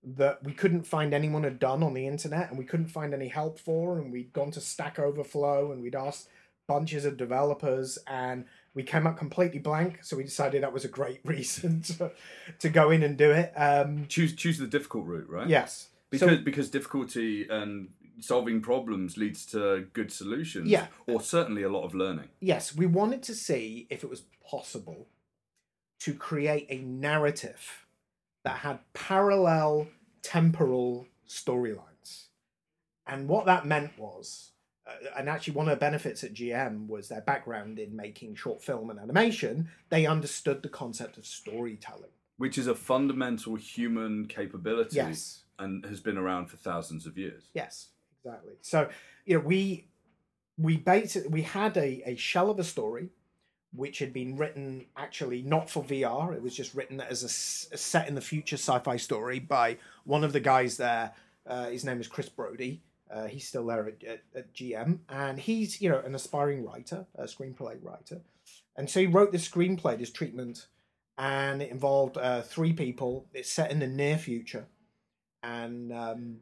that 0.04 0.44
we 0.44 0.54
couldn't 0.54 0.84
find 0.84 1.14
anyone 1.14 1.44
had 1.44 1.60
done 1.60 1.84
on 1.84 1.94
the 1.94 2.06
internet 2.08 2.50
and 2.50 2.58
we 2.58 2.66
couldn't 2.66 2.88
find 2.88 3.14
any 3.14 3.28
help 3.30 3.60
for 3.60 3.98
and 4.00 4.12
we'd 4.12 4.32
gone 4.34 4.52
to 4.52 4.62
Stack 4.62 5.00
Overflow 5.00 5.72
and 5.72 5.82
we'd 5.82 5.96
asked 5.96 6.30
bunches 6.68 7.04
of 7.06 7.18
developers 7.18 7.98
and 8.08 8.46
we 8.74 8.84
came 8.84 9.08
up 9.08 9.18
completely 9.18 9.60
blank 9.60 10.00
so 10.04 10.16
we 10.18 10.24
decided 10.24 10.62
that 10.64 10.72
was 10.74 10.84
a 10.86 10.90
great 10.90 11.20
reason 11.26 11.82
to, 11.82 12.12
to 12.60 12.70
go 12.70 12.90
in 12.92 13.04
and 13.04 13.18
do 13.18 13.32
it 13.32 13.52
um 13.56 14.06
Choose 14.08 14.36
choose 14.36 14.58
the 14.58 14.68
difficult 14.68 15.06
route, 15.06 15.30
right? 15.30 15.48
yes 15.48 15.88
Because 16.10 16.30
So- 16.38 16.44
because 16.44 16.70
difficulty 16.70 17.48
and 17.50 17.90
solving 18.20 18.62
problems 18.62 19.18
leads 19.18 19.46
to 19.48 19.88
good 19.94 20.12
solutions. 20.12 20.68
Yeah. 20.68 20.88
Or 21.06 21.22
certainly 21.22 21.64
a 21.64 21.70
lot 21.70 21.84
of 21.84 21.94
learning. 21.96 22.30
yes, 22.40 22.76
we 22.76 22.86
wanted 22.86 23.24
to 23.24 23.34
see 23.36 23.88
if 23.90 24.04
it 24.04 24.10
was 24.10 24.24
possible 24.50 25.08
to 26.00 26.14
create 26.14 26.68
a 26.70 26.78
narrative 26.80 27.86
that 28.44 28.58
had 28.60 28.80
parallel 28.94 29.88
temporal 30.22 31.08
storylines. 31.28 32.28
And 33.06 33.28
what 33.28 33.46
that 33.46 33.66
meant 33.66 33.98
was, 33.98 34.52
uh, 34.86 34.92
and 35.18 35.30
actually 35.30 35.54
one 35.54 35.68
of 35.68 35.72
the 35.76 35.80
benefits 35.80 36.24
at 36.24 36.34
GM 36.34 36.88
was 36.88 37.08
their 37.10 37.22
background 37.22 37.80
in 37.80 37.96
making 37.96 38.36
short 38.36 38.62
film 38.62 38.90
and 38.90 39.00
animation, 39.00 39.70
they 39.90 40.06
understood 40.06 40.62
the 40.64 40.70
concept 40.70 41.18
of 41.18 41.26
storytelling. 41.26 42.12
Which 42.38 42.58
is 42.58 42.68
a 42.68 42.76
fundamental 42.76 43.56
human 43.56 44.28
capability 44.28 44.98
Yes. 44.98 45.44
and 45.58 45.84
has 45.86 46.00
been 46.02 46.18
around 46.18 46.48
for 46.48 46.58
thousands 46.58 47.06
of 47.08 47.18
years. 47.18 47.50
Yes, 47.54 47.88
exactly. 48.28 48.54
So, 48.62 48.90
you 49.26 49.38
know, 49.38 49.44
we 49.46 49.88
we 50.58 50.78
basically 50.78 51.30
we 51.30 51.42
had 51.44 51.78
a, 51.78 52.10
a 52.10 52.16
shell 52.16 52.50
of 52.50 52.60
a 52.60 52.64
story 52.64 53.10
which 53.74 54.00
had 54.00 54.14
been 54.14 54.38
written 54.38 54.86
actually 54.96 55.42
not 55.44 55.70
for 55.70 55.84
VR. 55.84 56.34
It 56.34 56.42
was 56.42 56.56
just 56.56 56.74
written 56.74 57.02
as 57.02 57.24
a 57.24 57.30
set 57.30 58.08
in 58.08 58.16
the 58.16 58.22
future 58.22 58.56
sci-fi 58.56 58.98
story 58.98 59.40
by 59.40 59.78
one 60.06 60.24
of 60.24 60.34
the 60.34 60.40
guys 60.40 60.78
there. 60.78 61.14
Uh, 61.46 61.70
his 61.70 61.86
name 61.86 62.00
is 62.00 62.08
Chris 62.08 62.30
Brody. 62.30 62.82
Uh, 63.10 63.28
he's 63.28 63.48
still 63.48 63.66
there 63.66 63.88
at, 63.88 64.04
at, 64.04 64.24
at 64.36 64.54
GM, 64.54 65.00
and 65.08 65.40
he's 65.40 65.82
you 65.82 65.90
know 65.90 66.00
an 66.00 66.14
aspiring 66.14 66.66
writer, 66.66 67.06
a 67.16 67.24
screenplay 67.24 67.78
writer, 67.82 68.22
and 68.76 68.90
so 68.90 69.00
he 69.00 69.08
wrote 69.08 69.32
this 69.32 69.48
screenplay, 69.48 69.98
this 69.98 70.12
treatment, 70.12 70.68
and 71.18 71.62
it 71.62 71.72
involved 71.72 72.18
uh, 72.18 72.42
three 72.42 72.74
people. 72.74 73.26
It's 73.34 73.50
set 73.50 73.72
in 73.72 73.80
the 73.80 73.88
near 73.88 74.18
future, 74.18 74.68
and 75.42 75.94
um, 75.94 76.40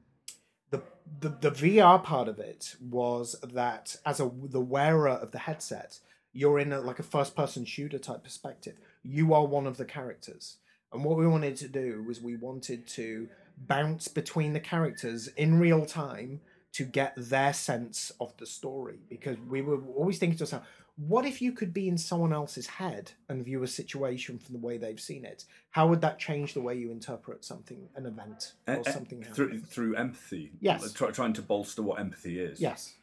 the, 1.21 1.29
the 1.29 1.49
the 1.49 1.51
VR 1.51 2.03
part 2.03 2.27
of 2.27 2.39
it 2.39 2.75
was 2.81 3.35
that 3.53 3.95
as 4.05 4.19
a 4.19 4.29
the 4.43 4.61
wearer 4.61 5.09
of 5.09 5.31
the 5.31 5.39
headset, 5.39 5.99
you're 6.33 6.59
in 6.59 6.73
a, 6.73 6.81
like 6.81 6.99
a 6.99 7.03
first 7.03 7.35
person 7.35 7.65
shooter 7.65 7.99
type 7.99 8.23
perspective. 8.23 8.75
You 9.03 9.33
are 9.33 9.45
one 9.45 9.67
of 9.67 9.77
the 9.77 9.85
characters, 9.85 10.57
and 10.91 11.03
what 11.03 11.17
we 11.17 11.27
wanted 11.27 11.55
to 11.57 11.67
do 11.67 12.03
was 12.07 12.21
we 12.21 12.35
wanted 12.35 12.87
to 12.87 13.27
bounce 13.57 14.07
between 14.07 14.53
the 14.53 14.59
characters 14.59 15.27
in 15.29 15.59
real 15.59 15.85
time 15.85 16.41
to 16.73 16.83
get 16.83 17.13
their 17.15 17.53
sense 17.53 18.11
of 18.19 18.35
the 18.37 18.45
story 18.45 18.99
because 19.09 19.37
we 19.47 19.61
were 19.61 19.79
always 19.95 20.17
thinking 20.17 20.37
to 20.37 20.43
ourselves 20.43 20.67
what 20.97 21.25
if 21.25 21.41
you 21.41 21.51
could 21.51 21.73
be 21.73 21.87
in 21.89 21.97
someone 21.97 22.31
else's 22.31 22.67
head 22.67 23.11
and 23.27 23.43
view 23.43 23.61
a 23.63 23.67
situation 23.67 24.39
from 24.39 24.53
the 24.53 24.59
way 24.59 24.77
they've 24.77 24.99
seen 24.99 25.25
it 25.25 25.43
how 25.71 25.87
would 25.87 25.99
that 26.01 26.17
change 26.17 26.53
the 26.53 26.61
way 26.61 26.73
you 26.75 26.89
interpret 26.89 27.43
something 27.43 27.89
an 27.95 28.05
event 28.05 28.53
or 28.67 28.83
something 28.85 29.21
through, 29.23 29.59
through 29.59 29.95
empathy. 29.95 30.51
Yes. 30.61 30.93
Try, 30.93 31.11
trying 31.11 31.33
to 31.33 31.41
bolster 31.41 31.81
what 31.81 31.99
empathy 31.99 32.39
is. 32.39 32.61
Yes. 32.61 32.93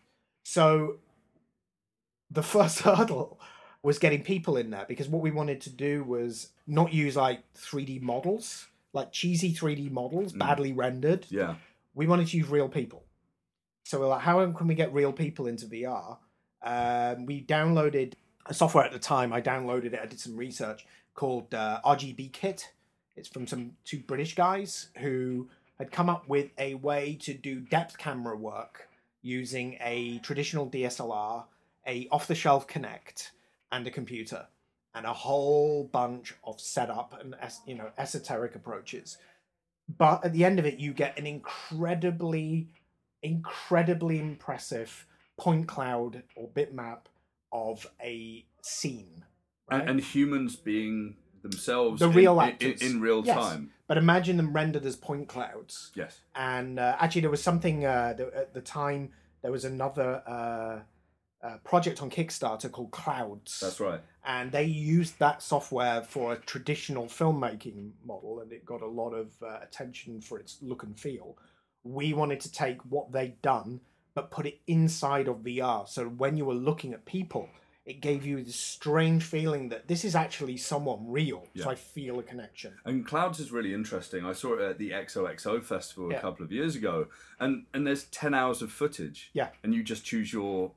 So 0.45 0.97
the 2.31 2.43
first 2.55 2.81
hurdle 2.81 3.39
was 3.83 3.99
getting 3.99 4.23
people 4.23 4.57
in 4.57 4.71
there 4.71 4.87
because 4.89 5.09
what 5.09 5.21
we 5.23 5.31
wanted 5.31 5.61
to 5.63 5.71
do 5.71 6.03
was 6.05 6.49
not 6.67 6.95
use 6.95 7.15
like 7.17 7.41
3D 7.55 8.01
models, 8.01 8.69
like 8.95 9.13
cheesy 9.13 9.53
3D 9.53 9.91
models, 9.91 10.33
Mm. 10.33 10.39
badly 10.39 10.73
rendered. 10.73 11.27
Yeah. 11.29 11.57
We 11.95 12.07
wanted 12.07 12.29
to 12.29 12.37
use 12.39 12.49
real 12.49 12.69
people. 12.71 13.05
So 13.85 14.01
we're 14.01 14.07
like, 14.07 14.23
how 14.23 14.51
can 14.53 14.67
we 14.67 14.75
get 14.75 14.95
real 14.95 15.13
people 15.13 15.47
into 15.47 15.67
VR? 15.67 16.17
Um, 16.63 17.27
we 17.27 17.43
downloaded 17.43 18.15
a 18.47 18.55
software 18.55 18.85
at 18.85 18.93
the 18.93 18.99
time. 18.99 19.33
I 19.33 19.41
downloaded 19.41 19.93
it. 19.93 20.01
I 20.03 20.07
did 20.07 20.21
some 20.21 20.37
research 20.37 20.87
called 21.15 21.55
uh, 21.55 21.81
RGB 21.85 22.33
Kit. 22.33 22.73
It's 23.17 23.29
from 23.29 23.47
some 23.47 23.73
two 23.85 24.01
British 24.01 24.35
guys 24.35 24.89
who 24.99 25.49
had 25.79 25.91
come 25.91 26.09
up 26.09 26.29
with 26.29 26.51
a 26.59 26.75
way 26.75 27.17
to 27.23 27.35
do 27.35 27.61
depth 27.61 27.99
camera 27.99 28.37
work 28.37 28.89
using 29.23 29.77
a 29.81 30.19
traditional 30.19 30.69
DSLR, 30.69 31.45
a 31.87 32.09
off-the-shelf 32.11 32.67
Kinect, 32.67 33.31
and 33.71 33.87
a 33.87 33.91
computer, 33.91 34.47
and 34.95 35.07
a 35.07 35.13
whole 35.13 35.85
bunch 35.85 36.35
of 36.45 36.61
setup 36.61 37.19
and 37.21 37.35
you 37.67 37.75
know 37.75 37.91
esoteric 37.99 38.55
approaches. 38.55 39.19
But 39.99 40.25
at 40.25 40.33
the 40.33 40.45
end 40.45 40.59
of 40.59 40.67
it, 40.67 40.79
you 40.79 40.93
get 40.93 41.19
an 41.19 41.27
incredibly, 41.27 42.69
incredibly 43.23 44.19
impressive 44.19 45.07
point 45.43 45.67
cloud 45.67 46.23
or 46.37 46.49
bitmap 46.49 47.01
of 47.51 47.85
a 48.01 48.47
scene. 48.63 49.25
And, 49.69 49.81
right? 49.81 49.89
and 49.91 50.01
humans 50.01 50.55
being 50.55 51.17
themselves 51.43 51.99
The 52.01 52.09
in- 52.09 52.15
real 52.17 52.41
in, 52.41 52.47
in, 52.49 52.53
actors. 52.53 52.83
in 52.83 53.01
real 53.01 53.25
Yes. 53.27 53.37
time. 53.37 53.73
But 53.89 53.99
imagine 53.99 54.37
them 54.37 54.53
rendered 54.53 54.85
as 54.87 54.95
point 54.97 55.29
clouds. 55.29 55.91
Yes. 55.97 56.21
and 56.37 56.79
uh, 56.79 56.97
actually 57.01 57.23
there 57.23 57.31
was 57.31 57.43
something 57.43 57.85
uh, 57.85 58.17
th- 58.17 58.33
at 58.33 58.55
the 58.55 58.61
time 58.61 59.11
there 59.43 59.51
was 59.51 59.65
another 59.65 60.23
uh, 60.27 61.47
uh, 61.47 61.57
project 61.65 62.01
on 62.03 62.09
kickstarter 62.09 62.71
called 62.71 62.93
clouds 62.93 63.59
That's 63.61 63.81
right. 63.81 64.01
and 64.25 64.53
they 64.53 64.63
used 64.65 65.19
that 65.19 65.43
software 65.43 66.03
for 66.03 66.33
a 66.35 66.37
traditional 66.37 67.07
filmmaking 67.07 67.91
model 68.05 68.39
and 68.41 68.53
it 68.53 68.65
got 68.65 68.81
a 68.83 68.87
lot 68.87 69.11
of 69.11 69.33
uh, 69.43 69.59
attention 69.61 70.21
for 70.21 70.39
its 70.39 70.59
look 70.63 70.85
and 70.85 70.97
feel 70.97 71.37
we 71.83 72.15
wanted 72.15 72.39
to 72.43 72.53
take 72.53 72.79
what 72.89 73.11
they'd 73.11 73.43
done 73.43 73.81
but 74.15 74.31
put 74.31 74.47
it 74.47 74.61
inside 74.67 75.29
of 75.29 75.37
vr 75.39 75.89
so 75.89 76.05
when 76.07 76.37
you 76.37 76.45
were 76.45 76.55
looking 76.55 76.93
at 76.93 77.05
people 77.05 77.49
it 77.85 78.01
gave 78.01 78.25
you 78.25 78.43
this 78.45 78.55
strange 78.55 79.25
feeling 79.25 79.69
that 79.71 79.89
this 79.89 80.05
is 80.05 80.15
actually 80.15 80.57
someone 80.57 81.01
real 81.09 81.49
Yeah. 81.55 81.65
so 81.65 81.71
i 81.71 81.75
feel 81.75 82.19
a 82.21 82.23
connection 82.23 82.75
And 82.85 83.05
Clouds 83.07 83.41
is 83.41 83.51
really 83.51 83.75
interesting. 83.75 84.25
I 84.25 84.33
saw 84.35 84.55
it 84.55 84.61
at 84.63 84.79
the 84.79 84.91
XOXO 84.91 85.63
festival 85.65 86.13
a 86.13 86.21
couple 86.21 86.45
of 86.45 86.53
years 86.53 86.77
ago, 86.77 87.07
and 87.41 87.67
and 87.75 87.85
there's 87.87 88.05
ten 88.05 88.35
hours 88.35 88.63
of 88.63 88.71
footage. 88.71 89.31
Yeah. 89.33 89.49
And 89.65 89.75
you 89.75 89.83
just 89.83 90.05
choose 90.05 90.33
your, 90.33 90.73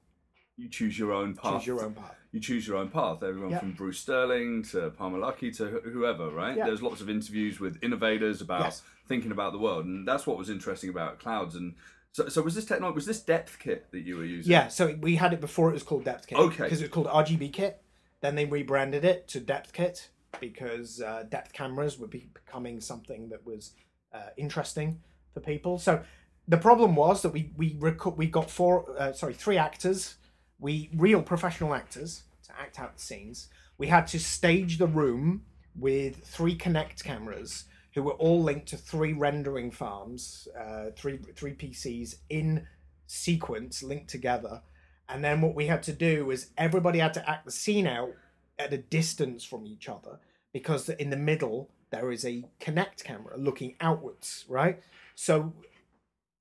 you 0.57 0.67
choose 0.69 0.97
your 0.97 1.11
own 1.13 1.35
path. 1.35 1.59
choose 1.61 1.67
your 1.67 1.83
own 1.85 1.93
path 1.93 2.15
You 2.31 2.39
choose 2.39 2.67
your 2.67 2.77
own 2.77 2.89
path. 2.89 3.21
Everyone 3.21 3.51
Yeah. 3.51 3.59
from 3.59 3.73
Bruce 3.73 3.99
Sterling 3.99 4.63
to 4.71 4.89
Palmer 4.97 5.19
Luckey 5.19 5.55
to 5.57 5.63
whoever, 5.95 6.29
right? 6.31 6.57
Yeah. 6.57 6.65
There's 6.65 6.81
lots 6.81 7.01
of 7.01 7.09
interviews 7.09 7.59
with 7.59 7.77
innovators 7.83 8.41
about 8.41 8.61
Yes. 8.63 8.81
thinking 9.07 9.31
about 9.31 9.51
the 9.53 9.59
world, 9.59 9.85
and 9.85 10.07
that's 10.07 10.25
what 10.27 10.37
was 10.37 10.49
interesting 10.49 10.89
about 10.89 11.19
Clouds. 11.19 11.53
And 11.55 11.75
so, 12.15 12.29
so 12.29 12.41
was 12.41 12.55
this 12.55 12.63
technology? 12.63 12.95
Was 12.95 13.05
this 13.05 13.19
Depth 13.19 13.59
Kit 13.59 13.87
that 13.91 13.99
you 13.99 14.15
were 14.15 14.23
using? 14.23 14.49
Yeah, 14.49 14.69
so 14.69 14.95
we 15.01 15.17
had 15.17 15.33
it 15.33 15.41
before 15.41 15.69
it 15.69 15.73
was 15.73 15.83
called 15.83 16.05
Depth 16.05 16.27
Kit. 16.27 16.37
Okay. 16.37 16.63
Because 16.63 16.79
it 16.79 16.85
was 16.85 16.91
called 16.91 17.07
RGB 17.07 17.51
Kit. 17.51 17.83
Then 18.21 18.35
they 18.35 18.45
rebranded 18.45 19.03
it 19.03 19.27
to 19.27 19.41
Depth 19.41 19.73
Kit 19.73 20.11
because 20.39 21.01
uh, 21.01 21.25
depth 21.27 21.51
cameras 21.51 21.99
were 21.99 22.07
be- 22.07 22.29
becoming 22.33 22.79
something 22.79 23.27
that 23.27 23.45
was 23.45 23.73
uh, 24.13 24.29
interesting 24.37 25.01
for 25.33 25.41
people. 25.41 25.77
So 25.77 26.03
the 26.47 26.55
problem 26.55 26.95
was 26.95 27.21
that 27.21 27.31
we 27.31 27.51
we 27.57 27.73
reco- 27.73 28.15
we 28.15 28.27
got 28.27 28.49
four 28.49 28.95
uh, 28.97 29.11
sorry 29.11 29.33
three 29.33 29.57
actors, 29.57 30.15
we 30.57 30.89
real 30.95 31.21
professional 31.21 31.73
actors 31.73 32.23
to 32.47 32.53
act 32.57 32.79
out 32.79 32.95
the 32.95 33.03
scenes. 33.03 33.49
We 33.77 33.87
had 33.87 34.07
to 34.07 34.21
stage 34.21 34.77
the 34.77 34.87
room 34.87 35.43
with 35.75 36.25
three 36.25 36.57
Kinect 36.57 37.03
cameras 37.03 37.65
who 37.95 38.03
were 38.03 38.13
all 38.13 38.43
linked 38.43 38.67
to 38.67 38.77
three 38.77 39.13
rendering 39.13 39.71
farms, 39.71 40.47
uh, 40.59 40.91
three 40.95 41.17
three 41.35 41.53
PCs 41.53 42.15
in 42.29 42.67
sequence 43.07 43.81
linked 43.81 44.09
together. 44.09 44.61
And 45.07 45.23
then 45.23 45.41
what 45.41 45.55
we 45.55 45.67
had 45.67 45.83
to 45.83 45.93
do 45.93 46.25
was 46.25 46.51
everybody 46.57 46.99
had 46.99 47.13
to 47.15 47.29
act 47.29 47.45
the 47.45 47.51
scene 47.51 47.87
out 47.87 48.11
at 48.59 48.73
a 48.73 48.77
distance 48.77 49.43
from 49.43 49.65
each 49.67 49.87
other 49.87 50.19
because 50.51 50.89
in 50.89 51.09
the 51.09 51.17
middle 51.17 51.69
there 51.91 52.11
is 52.11 52.25
a 52.25 52.43
Kinect 52.59 53.03
camera 53.03 53.37
looking 53.37 53.75
outwards, 53.79 54.45
right? 54.49 54.81
So 55.15 55.53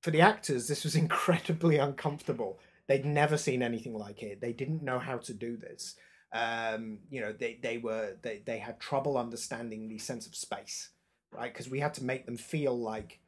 for 0.02 0.11
the 0.11 0.20
actors, 0.20 0.66
this 0.66 0.84
was 0.84 0.96
incredibly 1.04 1.76
uncomfortable. 1.76 2.58
They'd 2.87 3.04
never 3.04 3.37
seen 3.37 3.62
anything 3.62 3.94
like 3.94 4.23
it. 4.23 4.40
They 4.40 4.52
didn't 4.52 4.82
know 4.82 4.99
how 4.99 5.18
to 5.18 5.32
do 5.32 5.56
this. 5.56 5.96
Um, 6.32 6.99
you 7.11 7.20
know, 7.20 7.32
they, 7.32 7.58
they 7.62 7.78
were 7.78 8.16
they, 8.23 8.42
they 8.44 8.58
had 8.58 8.80
trouble 8.80 9.16
understanding 9.16 9.88
the 9.88 9.99
sense 9.99 10.26
of 10.26 10.34
space, 10.34 10.90
right? 11.34 11.52
Because 11.52 11.68
we 11.68 11.80
had 11.80 11.94
to 11.94 12.04
make 12.04 12.26
them 12.26 12.36
feel 12.36 12.78
like 12.78 13.20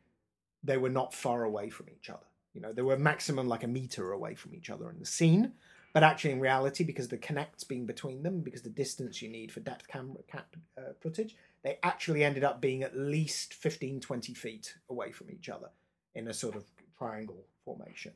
they 0.63 0.77
were 0.77 0.91
not 0.91 1.15
far 1.15 1.45
away 1.45 1.71
from 1.71 1.87
each 1.91 2.11
other. 2.11 2.27
You 2.55 2.61
know, 2.61 2.73
they 2.73 2.83
were 2.83 2.97
maximum 2.97 3.49
like 3.49 3.65
a 3.65 3.69
meter 3.69 4.13
away 4.13 4.35
from 4.35 4.55
each 4.55 4.71
other 4.71 4.91
in 4.91 4.99
the 4.99 5.07
scene, 5.07 5.53
but 5.93 6.03
actually 6.03 6.33
in 6.33 6.41
reality, 6.41 6.85
because 6.85 7.09
the 7.09 7.19
Kinects 7.19 7.67
being 7.67 7.87
between 7.87 8.23
them, 8.23 8.41
because 8.41 8.63
the 8.63 8.71
distance 8.71 9.21
you 9.21 9.29
need 9.29 9.53
for 9.53 9.61
depth 9.61 9.89
camera 9.89 10.23
cap 10.31 10.57
uh, 10.79 10.93
footage, 11.01 11.37
they 11.63 11.79
actually 11.83 12.25
ended 12.25 12.45
up 12.45 12.61
being 12.61 12.83
at 12.83 12.97
least 12.97 13.55
15, 13.55 14.01
20 14.01 14.35
feet 14.35 14.75
away 14.89 15.13
from 15.13 15.31
each 15.31 15.49
other 15.49 15.69
in 16.15 16.29
a 16.29 16.35
sort 16.35 16.57
of 16.57 16.65
triangle 16.97 17.45
formation. 17.65 18.13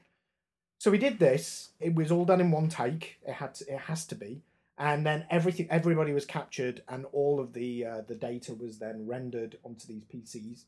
So 0.79 0.91
we 0.91 0.99
did 0.99 1.19
this. 1.19 1.71
It 1.79 1.95
was 1.95 2.11
all 2.11 2.25
done 2.25 2.41
in 2.41 2.51
one 2.51 2.69
take. 2.69 3.19
It 3.27 3.35
had 3.35 3.55
to, 3.57 3.75
it 3.75 3.81
has 3.81 4.07
to 4.07 4.15
be, 4.15 4.43
and 4.81 5.07
then 5.07 5.27
everything 5.31 5.69
everybody 5.71 6.13
was 6.13 6.25
captured, 6.25 6.83
and 6.89 7.05
all 7.13 7.39
of 7.39 7.53
the 7.53 7.85
uh, 7.85 8.01
the 8.09 8.17
data 8.17 8.55
was 8.55 8.79
then 8.79 9.07
rendered 9.07 9.59
onto 9.63 9.87
these 9.87 10.03
PCs. 10.13 10.65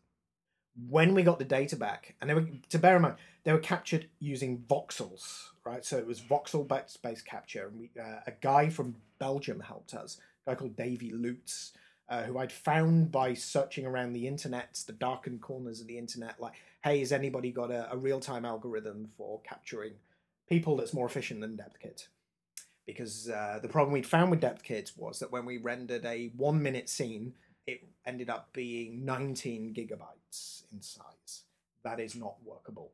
When 0.88 1.14
we 1.14 1.22
got 1.22 1.38
the 1.38 1.44
data 1.44 1.76
back, 1.76 2.14
and 2.20 2.30
they 2.30 2.34
were 2.34 2.46
to 2.68 2.78
bear 2.78 2.96
in 2.96 3.02
mind 3.02 3.16
they 3.44 3.52
were 3.52 3.58
captured 3.58 4.08
using 4.20 4.64
voxels, 4.68 5.48
right? 5.64 5.84
So 5.84 5.98
it 5.98 6.06
was 6.06 6.20
voxel 6.20 6.68
based 7.02 7.26
capture. 7.26 7.66
And 7.66 7.80
we, 7.80 7.90
uh, 8.00 8.20
a 8.26 8.32
guy 8.40 8.68
from 8.68 8.96
Belgium 9.18 9.60
helped 9.60 9.94
us, 9.94 10.18
a 10.46 10.50
guy 10.50 10.54
called 10.54 10.76
Davy 10.76 11.10
Lutz, 11.10 11.72
uh, 12.08 12.22
who 12.22 12.38
I'd 12.38 12.52
found 12.52 13.10
by 13.10 13.34
searching 13.34 13.86
around 13.86 14.12
the 14.12 14.28
internet, 14.28 14.80
the 14.86 14.92
darkened 14.92 15.40
corners 15.40 15.80
of 15.80 15.86
the 15.86 15.98
internet, 15.98 16.40
like, 16.40 16.54
hey, 16.84 17.00
has 17.00 17.12
anybody 17.12 17.50
got 17.50 17.70
a, 17.70 17.92
a 17.92 17.96
real 17.96 18.20
time 18.20 18.44
algorithm 18.44 19.08
for 19.16 19.40
capturing 19.40 19.94
people 20.48 20.76
that's 20.76 20.94
more 20.94 21.06
efficient 21.06 21.40
than 21.40 21.56
DepthKit? 21.56 22.06
Because 22.86 23.28
uh, 23.28 23.58
the 23.62 23.68
problem 23.68 23.92
we'd 23.92 24.06
found 24.06 24.30
with 24.30 24.40
depth 24.40 24.62
kits 24.62 24.96
was 24.96 25.18
that 25.20 25.32
when 25.32 25.44
we 25.44 25.58
rendered 25.58 26.04
a 26.04 26.32
one 26.36 26.62
minute 26.62 26.88
scene, 26.88 27.34
it 27.66 27.88
ended 28.06 28.28
up 28.28 28.52
being 28.52 29.04
19 29.04 29.74
gigabytes 29.74 30.64
in 30.72 30.82
size. 30.82 31.44
That 31.84 32.00
is 32.00 32.14
not 32.14 32.36
workable. 32.44 32.92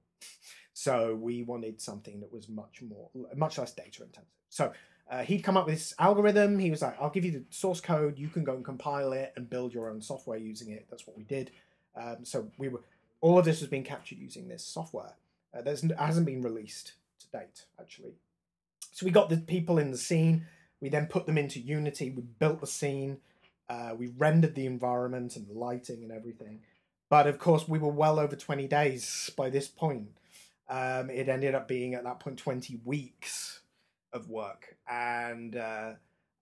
So 0.75 1.15
we 1.15 1.43
wanted 1.43 1.81
something 1.81 2.21
that 2.21 2.33
was 2.33 2.49
much 2.49 2.83
more, 2.83 3.11
much 3.35 3.59
less 3.59 3.73
data 3.73 4.03
intensive. 4.03 4.29
So 4.49 4.73
uh, 5.11 5.23
he'd 5.23 5.43
come 5.43 5.57
up 5.57 5.67
with 5.67 5.75
this 5.75 5.95
algorithm. 5.99 6.59
He 6.59 6.71
was 6.71 6.83
like, 6.83 6.97
"I'll 7.01 7.11
give 7.11 7.25
you 7.25 7.33
the 7.33 7.45
source 7.51 7.81
code. 7.81 8.19
You 8.19 8.29
can 8.29 8.45
go 8.45 8.55
and 8.55 8.65
compile 8.65 9.13
it 9.13 9.33
and 9.37 9.49
build 9.49 9.75
your 9.75 9.91
own 9.91 10.01
software 10.01 10.39
using 10.39 10.71
it." 10.71 10.87
That's 10.91 11.07
what 11.07 11.17
we 11.17 11.25
did. 11.25 11.51
Um, 11.97 12.19
so 12.25 12.49
we 12.59 12.69
were 12.69 12.81
all 13.21 13.39
of 13.39 13.45
this 13.45 13.61
was 13.61 13.69
being 13.69 13.85
captured 13.85 14.19
using 14.19 14.49
this 14.49 14.65
software. 14.65 15.15
Uh, 15.53 15.63
there's 15.63 15.83
hasn't 15.99 16.27
been 16.27 16.43
released 16.43 16.93
to 17.21 17.39
date 17.39 17.65
actually. 17.81 18.15
So 18.93 19.07
we 19.07 19.13
got 19.13 19.29
the 19.29 19.37
people 19.37 19.79
in 19.79 19.91
the 19.91 19.99
scene. 19.99 20.47
We 20.81 20.89
then 20.89 21.07
put 21.07 21.27
them 21.27 21.39
into 21.39 21.61
Unity. 21.61 22.11
We 22.11 22.23
built 22.23 22.61
the 22.61 22.67
scene. 22.67 23.19
Uh, 23.69 23.95
we 23.97 24.09
rendered 24.09 24.55
the 24.55 24.67
environment 24.67 25.37
and 25.37 25.47
the 25.47 25.53
lighting 25.53 26.03
and 26.03 26.13
everything. 26.13 26.61
But 27.11 27.27
of 27.27 27.39
course, 27.39 27.67
we 27.69 27.79
were 27.79 27.93
well 27.93 28.19
over 28.19 28.37
20 28.37 28.67
days 28.67 29.31
by 29.37 29.51
this 29.51 29.69
point. 29.69 30.09
Um, 30.69 31.11
it 31.11 31.29
ended 31.29 31.55
up 31.55 31.67
being 31.67 31.95
at 31.95 32.05
that 32.05 32.21
point 32.21 32.39
20 32.39 32.81
weeks 32.85 33.61
of 34.13 34.29
work. 34.29 34.77
And, 34.89 35.57
uh, 35.57 35.93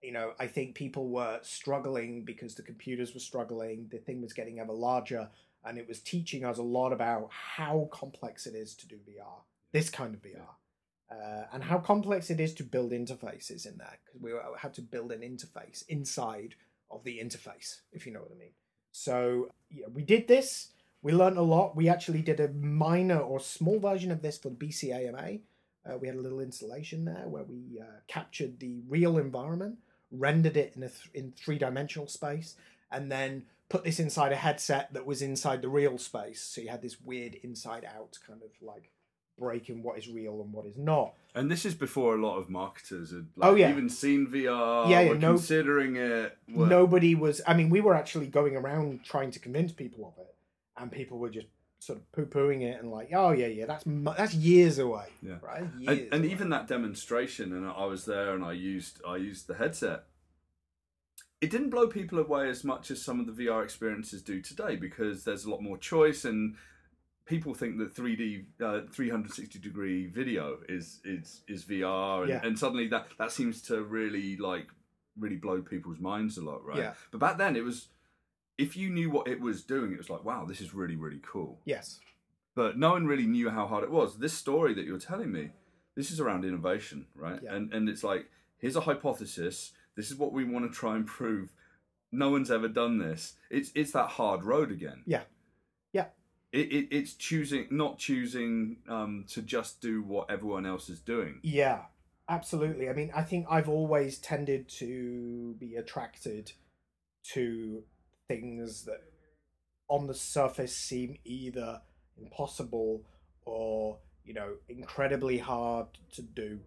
you 0.01 0.11
know, 0.11 0.33
I 0.39 0.47
think 0.47 0.75
people 0.75 1.09
were 1.09 1.39
struggling 1.41 2.23
because 2.23 2.55
the 2.55 2.61
computers 2.61 3.13
were 3.13 3.19
struggling. 3.19 3.87
The 3.89 3.97
thing 3.97 4.21
was 4.21 4.33
getting 4.33 4.59
ever 4.59 4.73
larger. 4.73 5.29
And 5.65 5.77
it 5.77 5.87
was 5.87 5.99
teaching 5.99 6.45
us 6.45 6.57
a 6.57 6.63
lot 6.63 6.93
about 6.93 7.29
how 7.31 7.89
complex 7.91 8.45
it 8.45 8.55
is 8.55 8.75
to 8.75 8.87
do 8.87 8.95
VR, 8.95 9.41
this 9.71 9.89
kind 9.89 10.13
of 10.13 10.21
VR. 10.21 10.55
Uh, 11.09 11.45
and 11.53 11.63
how 11.63 11.77
complex 11.77 12.29
it 12.29 12.39
is 12.39 12.53
to 12.53 12.63
build 12.63 12.91
interfaces 12.91 13.65
in 13.65 13.77
there 13.77 13.97
because 14.05 14.21
we 14.21 14.31
had 14.59 14.73
to 14.73 14.81
build 14.81 15.11
an 15.11 15.21
interface 15.21 15.87
inside 15.87 16.55
of 16.91 17.03
the 17.05 17.17
interface, 17.19 17.79
if 17.93 18.05
you 18.05 18.11
know 18.11 18.19
what 18.19 18.31
I 18.31 18.39
mean. 18.39 18.51
So 18.91 19.49
yeah, 19.69 19.85
we 19.93 20.03
did 20.03 20.27
this. 20.27 20.69
We 21.01 21.13
learned 21.13 21.37
a 21.37 21.43
lot. 21.43 21.75
We 21.75 21.87
actually 21.87 22.21
did 22.21 22.39
a 22.39 22.49
minor 22.49 23.19
or 23.19 23.39
small 23.39 23.79
version 23.79 24.11
of 24.11 24.21
this 24.21 24.37
for 24.37 24.49
the 24.49 24.55
BCAMA. 24.55 25.41
Uh, 25.85 25.97
we 25.97 26.07
had 26.07 26.17
a 26.17 26.21
little 26.21 26.41
installation 26.41 27.05
there 27.05 27.27
where 27.27 27.43
we 27.43 27.79
uh, 27.79 27.99
captured 28.07 28.59
the 28.59 28.81
real 28.89 29.17
environment, 29.17 29.77
rendered 30.11 30.57
it 30.57 30.73
in 30.75 30.83
a 30.83 30.89
th- 30.89 31.09
in 31.13 31.31
three 31.31 31.57
dimensional 31.57 32.07
space, 32.07 32.55
and 32.91 33.09
then 33.11 33.43
put 33.69 33.83
this 33.83 33.99
inside 33.99 34.31
a 34.31 34.35
headset 34.35 34.91
that 34.93 35.05
was 35.05 35.21
inside 35.21 35.61
the 35.61 35.69
real 35.69 35.97
space. 35.97 36.41
So 36.41 36.61
you 36.61 36.69
had 36.69 36.81
this 36.81 36.99
weird 36.99 37.35
inside 37.35 37.85
out 37.85 38.17
kind 38.25 38.41
of 38.41 38.49
like 38.61 38.91
breaking 39.37 39.83
what 39.83 39.97
is 39.97 40.07
real 40.07 40.41
and 40.41 40.51
what 40.51 40.65
is 40.65 40.77
not. 40.77 41.13
And 41.35 41.51
this 41.51 41.65
is 41.65 41.75
before 41.75 42.15
a 42.15 42.21
lot 42.21 42.37
of 42.37 42.49
marketers 42.49 43.11
had 43.11 43.27
like, 43.35 43.51
Oh, 43.51 43.55
yeah. 43.55 43.69
even 43.69 43.89
seen 43.89 44.27
VR, 44.27 44.89
Yeah, 44.89 45.01
yeah, 45.01 45.09
were 45.09 45.15
no- 45.15 45.33
considering 45.33 45.95
it. 45.95 46.37
Nobody 46.47 47.13
was. 47.15 47.41
I 47.47 47.53
mean, 47.53 47.69
we 47.69 47.81
were 47.81 47.93
actually 47.95 48.27
going 48.27 48.55
around 48.55 49.03
trying 49.03 49.31
to 49.31 49.39
convince 49.39 49.71
people 49.71 50.07
of 50.07 50.19
it, 50.19 50.33
and 50.75 50.91
people 50.91 51.19
were 51.19 51.29
just 51.29 51.47
sort 51.79 51.99
of 51.99 52.11
poo 52.11 52.25
pooing 52.25 52.63
it 52.63 52.81
and 52.81 52.89
like, 52.91 53.09
oh 53.13 53.29
yeah, 53.31 53.45
yeah, 53.45 53.67
that's 53.67 53.85
mu- 53.85 54.11
that's 54.17 54.33
years 54.33 54.79
away. 54.79 55.05
Yeah. 55.21 55.35
right. 55.43 55.61
and, 55.61 55.87
and 55.87 56.13
away. 56.13 56.31
even 56.31 56.49
that 56.49 56.65
demonstration, 56.67 57.53
and 57.53 57.67
I 57.67 57.85
was 57.85 58.05
there, 58.05 58.33
and 58.33 58.43
I 58.43 58.53
used 58.53 58.99
I 59.07 59.17
used 59.17 59.45
the 59.47 59.53
headset. 59.55 60.05
It 61.39 61.51
didn't 61.51 61.69
blow 61.69 61.85
people 61.87 62.17
away 62.17 62.49
as 62.49 62.63
much 62.63 62.89
as 62.89 62.99
some 63.03 63.19
of 63.19 63.27
the 63.27 63.45
VR 63.45 63.63
experiences 63.63 64.23
do 64.23 64.41
today 64.41 64.75
because 64.75 65.23
there's 65.23 65.45
a 65.45 65.51
lot 65.51 65.61
more 65.61 65.77
choice, 65.77 66.25
and 66.25 66.55
people 67.27 67.53
think 67.53 67.77
that 67.77 67.93
3D, 67.93 68.45
uh, 68.61 68.81
360 68.91 69.59
degree 69.59 70.07
video 70.07 70.57
is 70.67 70.99
is 71.05 71.41
is 71.47 71.63
VR, 71.65 72.21
and, 72.21 72.29
Yeah. 72.29 72.41
and 72.43 72.57
suddenly 72.57 72.87
that 72.87 73.07
that 73.19 73.31
seems 73.31 73.61
to 73.63 73.83
really 73.83 74.37
like 74.37 74.67
really 75.19 75.35
blow 75.37 75.61
people's 75.61 75.99
minds 75.99 76.37
a 76.37 76.41
lot, 76.43 76.65
right? 76.65 76.77
Yeah. 76.79 76.93
But 77.11 77.19
back 77.19 77.37
then, 77.37 77.55
it 77.55 77.63
was 77.63 77.89
if 78.57 78.75
you 78.75 78.89
knew 78.89 79.09
what 79.11 79.27
it 79.27 79.39
was 79.39 79.63
doing, 79.63 79.91
it 79.91 79.97
was 79.99 80.09
like, 80.09 80.23
wow, 80.23 80.45
this 80.45 80.61
is 80.61 80.73
really 80.73 80.95
really 80.95 81.21
cool 81.21 81.59
yes, 81.65 81.99
but 82.55 82.77
no 82.77 82.91
one 82.91 83.05
really 83.05 83.27
knew 83.27 83.49
how 83.51 83.67
hard 83.67 83.83
it 83.83 83.91
was. 83.91 84.17
This 84.17 84.33
story 84.33 84.73
that 84.73 84.85
you're 84.85 84.97
telling 84.99 85.31
me, 85.31 85.51
this 85.95 86.09
is 86.11 86.19
around 86.19 86.43
innovation, 86.45 87.05
right? 87.15 87.39
Yeah. 87.43 87.53
And 87.55 87.71
and 87.73 87.87
it's 87.89 88.03
like 88.03 88.29
here's 88.57 88.75
a 88.75 88.81
hypothesis. 88.81 89.73
This 89.95 90.09
is 90.11 90.17
what 90.17 90.31
we 90.33 90.43
want 90.43 90.71
to 90.71 90.75
try 90.75 90.95
and 90.95 91.05
prove. 91.05 91.51
No 92.11 92.29
one's 92.29 92.49
ever 92.51 92.67
done 92.69 92.99
this. 92.99 93.33
It's 93.49 93.71
it's 93.75 93.91
that 93.91 94.09
hard 94.11 94.43
road 94.43 94.71
again. 94.71 95.03
yeah, 95.05 95.23
yeah, 95.91 96.05
It, 96.57 96.71
it 96.73 96.87
it's 96.91 97.13
choosing 97.13 97.67
not 97.69 97.99
choosing 97.99 98.77
um, 98.89 99.25
to 99.29 99.41
just 99.41 99.79
do 99.81 100.01
what 100.01 100.31
everyone 100.31 100.65
else 100.65 100.89
is 100.89 100.99
doing. 100.99 101.39
yeah, 101.43 101.81
absolutely. 102.27 102.89
I 102.89 102.93
mean, 102.93 103.11
I 103.15 103.21
think 103.21 103.45
I've 103.49 103.69
always 103.69 104.17
tended 104.17 104.67
to 104.69 105.55
be 105.59 105.75
attracted 105.75 106.53
to 107.33 107.83
things 108.27 108.85
that, 108.85 109.03
on 109.87 110.07
the 110.07 110.13
surface, 110.13 110.75
seem 110.75 111.17
either 111.25 111.81
impossible 112.19 113.03
or 113.45 113.97
you 114.25 114.33
know 114.33 114.53
incredibly 114.69 115.37
hard 115.37 115.87
to 116.11 116.21
do 116.21 116.59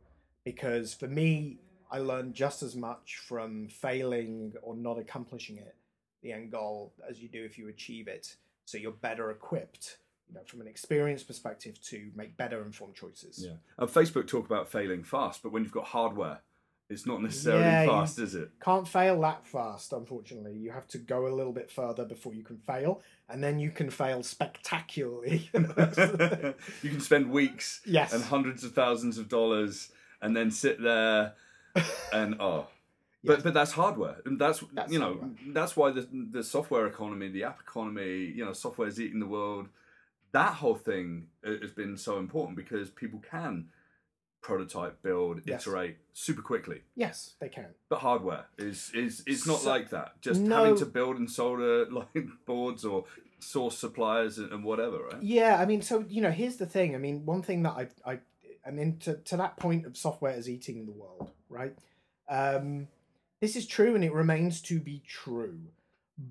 because 0.45 0.95
for 0.95 1.07
me 1.07 1.59
i 1.91 1.99
learned 1.99 2.35
just 2.35 2.63
as 2.63 2.75
much 2.75 3.19
from 3.27 3.69
failing 3.69 4.53
or 4.63 4.75
not 4.75 4.99
accomplishing 4.99 5.59
it 5.59 5.77
the 6.23 6.33
end 6.33 6.51
goal 6.51 6.93
as 7.09 7.21
you 7.21 7.29
do 7.29 7.45
if 7.45 7.59
you 7.59 7.69
achieve 7.69 8.09
it 8.09 8.37
so 8.71 8.79
you're 8.79 8.93
better 8.93 9.31
equipped 9.31 9.99
you 10.29 10.35
know 10.35 10.43
from 10.47 10.61
an 10.61 10.69
experience 10.69 11.23
perspective 11.25 11.81
to 11.83 12.11
make 12.15 12.37
better 12.37 12.63
informed 12.65 12.95
choices 12.95 13.45
Yeah. 13.45 13.57
And 13.79 13.89
Facebook 13.91 14.27
talk 14.29 14.47
about 14.47 14.71
failing 14.71 15.03
fast, 15.03 15.43
but 15.43 15.51
when 15.53 15.65
you've 15.65 15.73
got 15.73 15.87
hardware, 15.87 16.39
it's 16.89 17.07
not 17.07 17.21
necessarily 17.23 17.65
Yeah, 17.65 17.87
fast, 17.87 18.19
is 18.19 18.35
it? 18.35 18.51
can't 18.61 18.87
fail 18.87 19.21
that 19.23 19.47
fast 19.47 19.93
unfortunately 19.93 20.55
you 20.55 20.71
have 20.71 20.87
to 20.89 20.99
go 20.99 21.27
a 21.27 21.35
little 21.35 21.53
bit 21.53 21.71
further 21.71 22.05
before 22.05 22.35
you 22.35 22.43
can 22.45 22.59
fail 22.59 23.01
and 23.29 23.43
then 23.43 23.59
you 23.59 23.71
can 23.71 23.91
fail 23.91 24.23
spectacularly 24.23 25.49
you 25.55 26.91
can 26.91 27.01
spend 27.01 27.31
weeks 27.31 27.81
Yes. 27.85 28.13
and 28.13 28.23
hundreds 28.25 28.65
of 28.65 28.73
thousands 28.73 29.19
of 29.19 29.29
dollars 29.29 29.91
and 30.23 30.37
then 30.37 30.51
sit 30.51 30.81
there 30.83 31.35
and 32.13 32.37
oh 32.41 32.67
Yes. 33.23 33.43
but 33.43 33.53
that's 33.55 33.73
hardware 33.73 34.17
and 34.25 34.39
that's, 34.41 34.65
That's 34.73 34.91
you 34.93 34.99
know 34.99 35.15
hardware. 35.19 35.31
that's 35.53 35.77
why 35.77 35.91
the 35.91 36.09
the 36.33 36.43
software 36.43 36.87
economy 36.87 37.29
the 37.29 37.45
app 37.45 37.61
economy 37.61 38.33
you 38.35 38.45
know 38.45 38.53
software's 38.55 38.99
eating 39.01 39.21
the 39.21 39.27
world 39.27 39.69
that 40.33 40.55
whole 40.55 40.77
thing 40.77 41.27
has 41.45 41.73
been 41.73 41.97
so 41.97 42.19
important 42.19 42.57
because 42.57 42.89
people 42.91 43.21
can 43.31 43.69
prototype 44.41 45.03
build 45.03 45.43
Yes. 45.45 45.67
iterate 45.67 45.99
super 46.15 46.41
quickly 46.41 46.81
yes 46.97 47.35
they 47.41 47.51
can 47.51 47.67
but 47.91 47.99
hardware 47.99 48.47
is 48.57 48.91
is 48.95 49.23
it's 49.27 49.47
not 49.47 49.59
So- 49.61 49.69
like 49.71 49.91
that 49.91 50.21
just 50.23 50.41
No. 50.41 50.57
having 50.57 50.77
to 50.79 50.87
build 50.87 51.17
and 51.19 51.31
solder 51.31 51.85
like 51.91 52.27
boards 52.47 52.85
or 52.87 53.05
source 53.39 53.77
suppliers 53.77 54.39
and, 54.39 54.51
and 54.53 54.65
whatever 54.65 54.99
right 55.13 55.23
Yeah, 55.23 55.59
I 55.61 55.67
mean, 55.67 55.83
so 55.83 56.05
you 56.09 56.21
know, 56.23 56.31
here's 56.31 56.57
the 56.57 56.67
thing. 56.67 56.95
I 56.95 56.99
mean, 56.99 57.25
one 57.25 57.41
thing 57.43 57.63
that 57.63 57.71
I, 57.73 57.89
I, 58.13 58.19
I 58.67 58.71
mean, 58.71 58.99
to 58.99 59.15
to 59.17 59.37
that 59.39 59.57
point 59.57 59.87
of 59.87 59.97
software 59.97 60.35
is 60.37 60.47
eating 60.47 60.85
the 60.85 60.93
world, 60.93 61.31
right? 61.49 61.75
Um, 62.29 62.89
this 63.41 63.57
is 63.57 63.67
true, 63.67 63.95
and 63.95 64.05
it 64.05 64.13
remains 64.13 64.61
to 64.63 64.79
be 64.81 65.03
true. 65.07 65.59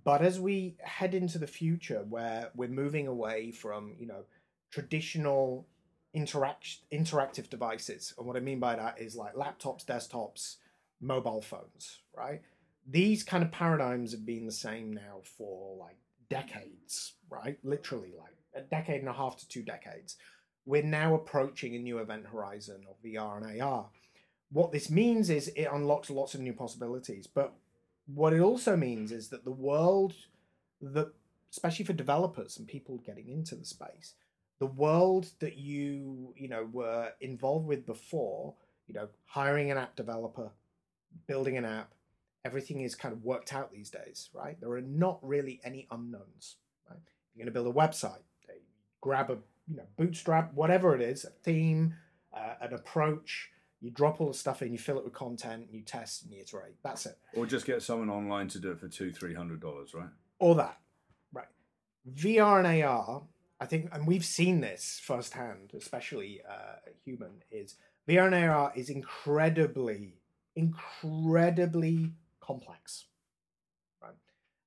But 0.03 0.21
as 0.21 0.39
we 0.39 0.75
head 0.81 1.15
into 1.15 1.39
the 1.39 1.47
future, 1.47 2.05
where 2.07 2.51
we're 2.55 2.69
moving 2.69 3.07
away 3.07 3.51
from 3.51 3.95
you 3.97 4.07
know 4.07 4.23
traditional 4.71 5.67
interact 6.13 6.77
interactive 6.91 7.49
devices, 7.49 8.13
and 8.17 8.27
what 8.27 8.37
I 8.37 8.41
mean 8.41 8.59
by 8.59 8.75
that 8.75 8.99
is 8.99 9.15
like 9.15 9.33
laptops, 9.33 9.85
desktops, 9.85 10.57
mobile 11.01 11.41
phones, 11.41 11.99
right? 12.15 12.41
These 12.87 13.23
kind 13.23 13.43
of 13.43 13.51
paradigms 13.51 14.11
have 14.11 14.25
been 14.25 14.45
the 14.45 14.51
same 14.51 14.93
now 14.93 15.21
for 15.37 15.75
like 15.77 15.97
decades, 16.29 17.13
right? 17.29 17.57
Literally, 17.63 18.13
like 18.17 18.35
a 18.55 18.61
decade 18.61 18.99
and 18.99 19.09
a 19.09 19.13
half 19.13 19.37
to 19.37 19.47
two 19.47 19.63
decades. 19.63 20.17
We're 20.65 20.83
now 20.83 21.15
approaching 21.15 21.75
a 21.75 21.79
new 21.79 21.99
event 21.99 22.27
horizon 22.27 22.85
of 22.89 23.01
VR 23.03 23.37
and 23.37 23.61
AR. 23.61 23.89
What 24.51 24.71
this 24.71 24.89
means 24.89 25.29
is 25.29 25.49
it 25.49 25.67
unlocks 25.71 26.09
lots 26.09 26.33
of 26.33 26.41
new 26.41 26.53
possibilities, 26.53 27.27
but 27.27 27.53
what 28.13 28.33
it 28.33 28.39
also 28.39 28.75
means 28.75 29.11
is 29.11 29.29
that 29.29 29.45
the 29.45 29.51
world 29.51 30.13
that 30.81 31.13
especially 31.51 31.85
for 31.85 31.93
developers 31.93 32.57
and 32.57 32.67
people 32.67 32.97
getting 33.05 33.27
into 33.27 33.55
the 33.55 33.65
space 33.65 34.13
the 34.59 34.65
world 34.65 35.27
that 35.39 35.57
you 35.57 36.33
you 36.35 36.47
know 36.47 36.67
were 36.71 37.11
involved 37.21 37.67
with 37.67 37.85
before 37.85 38.53
you 38.87 38.93
know 38.93 39.07
hiring 39.25 39.71
an 39.71 39.77
app 39.77 39.95
developer 39.95 40.51
building 41.27 41.57
an 41.57 41.65
app 41.65 41.93
everything 42.45 42.81
is 42.81 42.95
kind 42.95 43.13
of 43.13 43.23
worked 43.23 43.53
out 43.53 43.71
these 43.71 43.89
days 43.89 44.29
right? 44.33 44.59
There 44.59 44.71
are 44.71 44.81
not 44.81 45.19
really 45.21 45.59
any 45.63 45.87
unknowns 45.91 46.55
right? 46.89 46.99
You're 47.33 47.45
going 47.45 47.53
to 47.53 47.59
build 47.59 47.67
a 47.67 47.77
website 47.77 48.23
grab 49.01 49.29
a 49.29 49.37
you 49.69 49.77
know 49.77 49.85
bootstrap 49.97 50.53
whatever 50.53 50.95
it 50.95 51.01
is 51.01 51.25
a 51.25 51.29
theme 51.29 51.95
uh, 52.33 52.55
an 52.61 52.73
approach 52.73 53.49
you 53.81 53.89
drop 53.91 54.19
all 54.19 54.27
the 54.27 54.33
stuff 54.33 54.61
in 54.61 54.71
you 54.71 54.77
fill 54.77 54.97
it 54.97 55.03
with 55.03 55.13
content 55.13 55.67
you 55.71 55.81
test 55.81 56.23
and 56.23 56.33
you 56.33 56.39
iterate 56.41 56.75
that's 56.83 57.05
it 57.05 57.17
Or 57.33 57.45
just 57.45 57.65
get 57.65 57.81
someone 57.81 58.09
online 58.09 58.47
to 58.49 58.59
do 58.59 58.71
it 58.71 58.79
for 58.79 58.87
two, 58.87 59.11
three 59.11 59.33
hundred 59.33 59.59
dollars, 59.61 59.93
right? 59.93 60.09
or 60.39 60.55
that 60.55 60.77
right 61.33 61.47
vr 62.13 62.59
and 62.63 62.83
ar 62.83 63.23
i 63.59 63.65
think 63.65 63.89
and 63.91 64.07
we've 64.07 64.25
seen 64.25 64.61
this 64.61 65.01
firsthand 65.03 65.71
especially 65.73 66.41
uh 66.49 66.75
human 67.03 67.43
is 67.51 67.75
vr 68.07 68.25
and 68.27 68.35
ar 68.35 68.71
is 68.75 68.89
incredibly 68.89 70.15
incredibly 70.55 72.11
complex. 72.41 73.05
Right? 74.01 74.13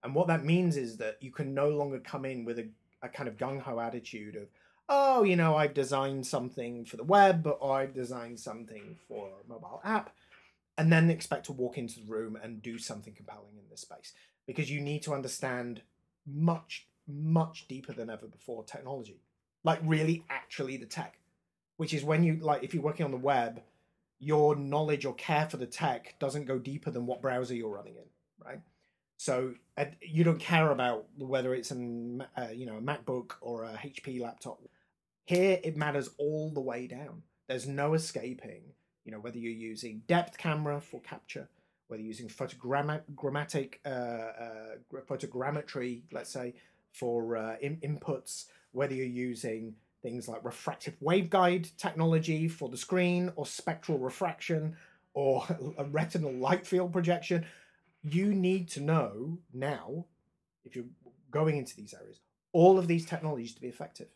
And 0.02 0.14
what 0.14 0.28
that 0.28 0.44
means 0.44 0.76
is 0.76 0.96
that 0.98 1.18
you 1.20 1.30
can 1.30 1.54
no 1.54 1.68
longer 1.68 1.98
come 2.00 2.24
in 2.24 2.44
with 2.44 2.58
a, 2.58 2.68
a 3.02 3.08
kind 3.08 3.28
of 3.28 3.36
gung 3.36 3.60
ho 3.60 3.78
attitude 3.80 4.36
of, 4.36 4.48
oh, 4.88 5.22
you 5.22 5.36
know, 5.36 5.56
I've 5.56 5.74
designed 5.74 6.26
something 6.26 6.84
for 6.84 6.96
the 6.96 7.04
web 7.04 7.46
or 7.60 7.78
I've 7.78 7.94
designed 7.94 8.40
something 8.40 8.96
for 9.08 9.28
a 9.28 9.48
mobile 9.48 9.80
app, 9.84 10.14
and 10.78 10.92
then 10.92 11.10
expect 11.10 11.46
to 11.46 11.52
walk 11.52 11.78
into 11.78 12.00
the 12.00 12.06
room 12.06 12.36
and 12.42 12.62
do 12.62 12.78
something 12.78 13.14
compelling 13.14 13.56
in 13.56 13.68
this 13.70 13.82
space. 13.82 14.12
Because 14.46 14.70
you 14.70 14.80
need 14.80 15.02
to 15.02 15.14
understand 15.14 15.82
much, 16.26 16.86
much 17.06 17.68
deeper 17.68 17.92
than 17.92 18.10
ever 18.10 18.26
before 18.26 18.64
technology. 18.64 19.20
Like, 19.64 19.78
really, 19.84 20.24
actually, 20.28 20.76
the 20.76 20.86
tech, 20.86 21.18
which 21.76 21.94
is 21.94 22.02
when 22.02 22.24
you, 22.24 22.38
like, 22.40 22.64
if 22.64 22.74
you're 22.74 22.82
working 22.82 23.04
on 23.04 23.12
the 23.12 23.16
web, 23.16 23.62
your 24.18 24.56
knowledge 24.56 25.04
or 25.04 25.14
care 25.14 25.48
for 25.48 25.56
the 25.56 25.66
tech 25.66 26.14
doesn't 26.18 26.46
go 26.46 26.58
deeper 26.58 26.90
than 26.90 27.06
what 27.06 27.22
browser 27.22 27.54
you're 27.54 27.68
running 27.68 27.96
in, 27.96 28.44
right? 28.44 28.60
So 29.22 29.54
uh, 29.78 29.84
you 30.00 30.24
don't 30.24 30.40
care 30.40 30.72
about 30.72 31.06
whether 31.16 31.54
it's 31.54 31.70
an 31.70 32.24
uh, 32.36 32.48
you 32.52 32.66
know 32.66 32.78
a 32.78 32.80
MacBook 32.80 33.34
or 33.40 33.62
a 33.62 33.74
HP 33.74 34.20
laptop. 34.20 34.60
Here 35.26 35.60
it 35.62 35.76
matters 35.76 36.10
all 36.18 36.50
the 36.50 36.60
way 36.60 36.88
down. 36.88 37.22
There's 37.46 37.68
no 37.68 37.94
escaping. 37.94 38.62
You 39.04 39.12
know 39.12 39.20
whether 39.20 39.38
you're 39.38 39.52
using 39.52 40.02
depth 40.08 40.38
camera 40.38 40.80
for 40.80 41.00
capture, 41.02 41.48
whether 41.86 42.02
you're 42.02 42.08
using 42.08 42.28
photogrammatic 42.28 43.74
uh, 43.86 43.88
uh, 43.88 45.02
photogrammetry, 45.08 46.02
let's 46.10 46.32
say 46.32 46.54
for 46.90 47.36
uh, 47.36 47.54
in- 47.60 47.76
inputs, 47.76 48.46
whether 48.72 48.92
you're 48.92 49.06
using 49.06 49.76
things 50.02 50.26
like 50.26 50.44
refractive 50.44 50.98
waveguide 51.00 51.70
technology 51.76 52.48
for 52.48 52.68
the 52.68 52.76
screen 52.76 53.30
or 53.36 53.46
spectral 53.46 53.98
refraction 53.98 54.74
or 55.14 55.46
a 55.78 55.84
retinal 55.84 56.32
light 56.32 56.66
field 56.66 56.92
projection. 56.92 57.46
You 58.02 58.34
need 58.34 58.68
to 58.70 58.80
know 58.80 59.38
now, 59.52 60.06
if 60.64 60.74
you're 60.74 60.86
going 61.30 61.56
into 61.56 61.76
these 61.76 61.94
areas, 61.94 62.20
all 62.52 62.78
of 62.78 62.88
these 62.88 63.06
technologies 63.06 63.54
to 63.54 63.60
be 63.60 63.68
effective. 63.68 64.08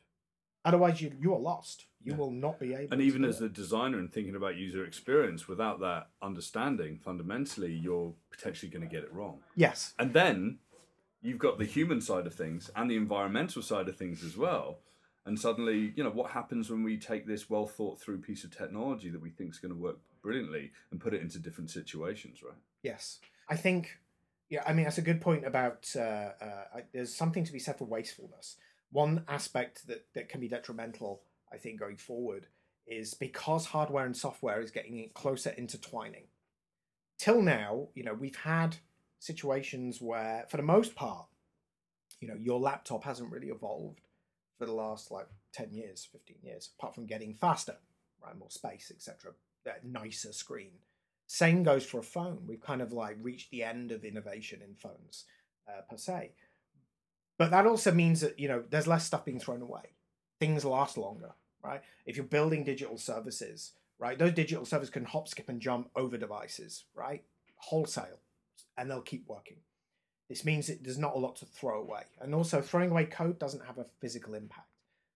Otherwise, 0.64 1.00
you, 1.00 1.12
you 1.20 1.32
are 1.34 1.38
lost. 1.38 1.86
You 2.02 2.12
yeah. 2.12 2.18
will 2.18 2.30
not 2.32 2.58
be 2.58 2.74
able 2.74 2.92
And 2.92 3.00
even 3.00 3.24
as 3.24 3.40
it. 3.40 3.46
a 3.46 3.48
designer 3.48 3.98
and 3.98 4.12
thinking 4.12 4.34
about 4.34 4.56
user 4.56 4.84
experience, 4.84 5.46
without 5.48 5.80
that 5.80 6.08
understanding, 6.20 6.98
fundamentally, 6.98 7.72
you're 7.72 8.12
potentially 8.30 8.70
going 8.70 8.86
to 8.86 8.92
get 8.92 9.04
it 9.04 9.12
wrong. 9.12 9.38
Yes. 9.54 9.94
And 9.98 10.12
then 10.12 10.58
you've 11.22 11.38
got 11.38 11.58
the 11.58 11.64
human 11.64 12.00
side 12.00 12.26
of 12.26 12.34
things 12.34 12.70
and 12.74 12.90
the 12.90 12.96
environmental 12.96 13.62
side 13.62 13.88
of 13.88 13.96
things 13.96 14.22
as 14.24 14.36
well 14.36 14.78
and 15.26 15.38
suddenly 15.38 15.92
you 15.96 16.04
know 16.04 16.10
what 16.10 16.30
happens 16.30 16.70
when 16.70 16.82
we 16.82 16.96
take 16.96 17.26
this 17.26 17.50
well 17.50 17.66
thought 17.66 18.00
through 18.00 18.18
piece 18.18 18.44
of 18.44 18.56
technology 18.56 19.10
that 19.10 19.20
we 19.20 19.30
think 19.30 19.50
is 19.50 19.58
going 19.58 19.74
to 19.74 19.78
work 19.78 19.98
brilliantly 20.22 20.70
and 20.90 21.00
put 21.00 21.12
it 21.12 21.20
into 21.20 21.38
different 21.38 21.68
situations 21.68 22.42
right 22.42 22.54
yes 22.82 23.18
i 23.48 23.56
think 23.56 23.98
yeah 24.48 24.62
i 24.66 24.72
mean 24.72 24.84
that's 24.84 24.98
a 24.98 25.02
good 25.02 25.20
point 25.20 25.46
about 25.46 25.90
uh, 25.96 26.30
uh, 26.40 26.80
there's 26.92 27.14
something 27.14 27.44
to 27.44 27.52
be 27.52 27.58
said 27.58 27.76
for 27.78 27.84
wastefulness 27.84 28.56
one 28.90 29.24
aspect 29.28 29.86
that, 29.86 30.06
that 30.14 30.28
can 30.28 30.40
be 30.40 30.48
detrimental 30.48 31.22
i 31.52 31.56
think 31.56 31.80
going 31.80 31.96
forward 31.96 32.46
is 32.86 33.14
because 33.14 33.66
hardware 33.66 34.06
and 34.06 34.16
software 34.16 34.60
is 34.60 34.70
getting 34.70 35.10
closer 35.14 35.52
intertwining 35.56 36.24
till 37.18 37.42
now 37.42 37.88
you 37.94 38.04
know 38.04 38.14
we've 38.14 38.36
had 38.36 38.76
situations 39.18 40.00
where 40.00 40.44
for 40.48 40.56
the 40.56 40.62
most 40.62 40.94
part 40.94 41.26
you 42.20 42.28
know 42.28 42.36
your 42.38 42.60
laptop 42.60 43.04
hasn't 43.04 43.32
really 43.32 43.48
evolved 43.48 44.00
for 44.58 44.66
the 44.66 44.72
last 44.72 45.10
like 45.10 45.28
10 45.52 45.72
years, 45.72 46.08
15 46.12 46.36
years, 46.42 46.70
apart 46.78 46.94
from 46.94 47.06
getting 47.06 47.34
faster, 47.34 47.76
right? 48.22 48.38
More 48.38 48.50
space, 48.50 48.92
etc. 48.94 49.32
That 49.64 49.84
nicer 49.84 50.32
screen. 50.32 50.72
Same 51.26 51.62
goes 51.62 51.84
for 51.84 51.98
a 51.98 52.04
phone. 52.04 52.42
We've 52.46 52.60
kind 52.60 52.80
of 52.80 52.92
like 52.92 53.16
reached 53.20 53.50
the 53.50 53.64
end 53.64 53.90
of 53.92 54.04
innovation 54.04 54.60
in 54.62 54.74
phones 54.74 55.24
uh, 55.68 55.82
per 55.88 55.96
se. 55.96 56.32
But 57.38 57.50
that 57.50 57.66
also 57.66 57.92
means 57.92 58.20
that, 58.20 58.38
you 58.38 58.48
know, 58.48 58.64
there's 58.70 58.86
less 58.86 59.04
stuff 59.04 59.24
being 59.24 59.40
thrown 59.40 59.60
away. 59.60 59.94
Things 60.40 60.64
last 60.64 60.96
longer, 60.96 61.32
right? 61.62 61.82
If 62.06 62.16
you're 62.16 62.24
building 62.24 62.64
digital 62.64 62.98
services, 62.98 63.72
right, 63.98 64.18
those 64.18 64.32
digital 64.32 64.64
services 64.64 64.90
can 64.90 65.04
hop, 65.04 65.28
skip, 65.28 65.48
and 65.48 65.60
jump 65.60 65.90
over 65.96 66.16
devices, 66.16 66.84
right? 66.94 67.24
Wholesale, 67.56 68.20
and 68.78 68.90
they'll 68.90 69.02
keep 69.02 69.28
working. 69.28 69.58
This 70.28 70.44
means 70.44 70.66
that 70.66 70.82
there's 70.82 70.98
not 70.98 71.14
a 71.14 71.18
lot 71.18 71.36
to 71.36 71.46
throw 71.46 71.80
away. 71.80 72.02
And 72.20 72.34
also, 72.34 72.60
throwing 72.60 72.90
away 72.90 73.04
code 73.04 73.38
doesn't 73.38 73.64
have 73.64 73.78
a 73.78 73.86
physical 74.00 74.34
impact. 74.34 74.68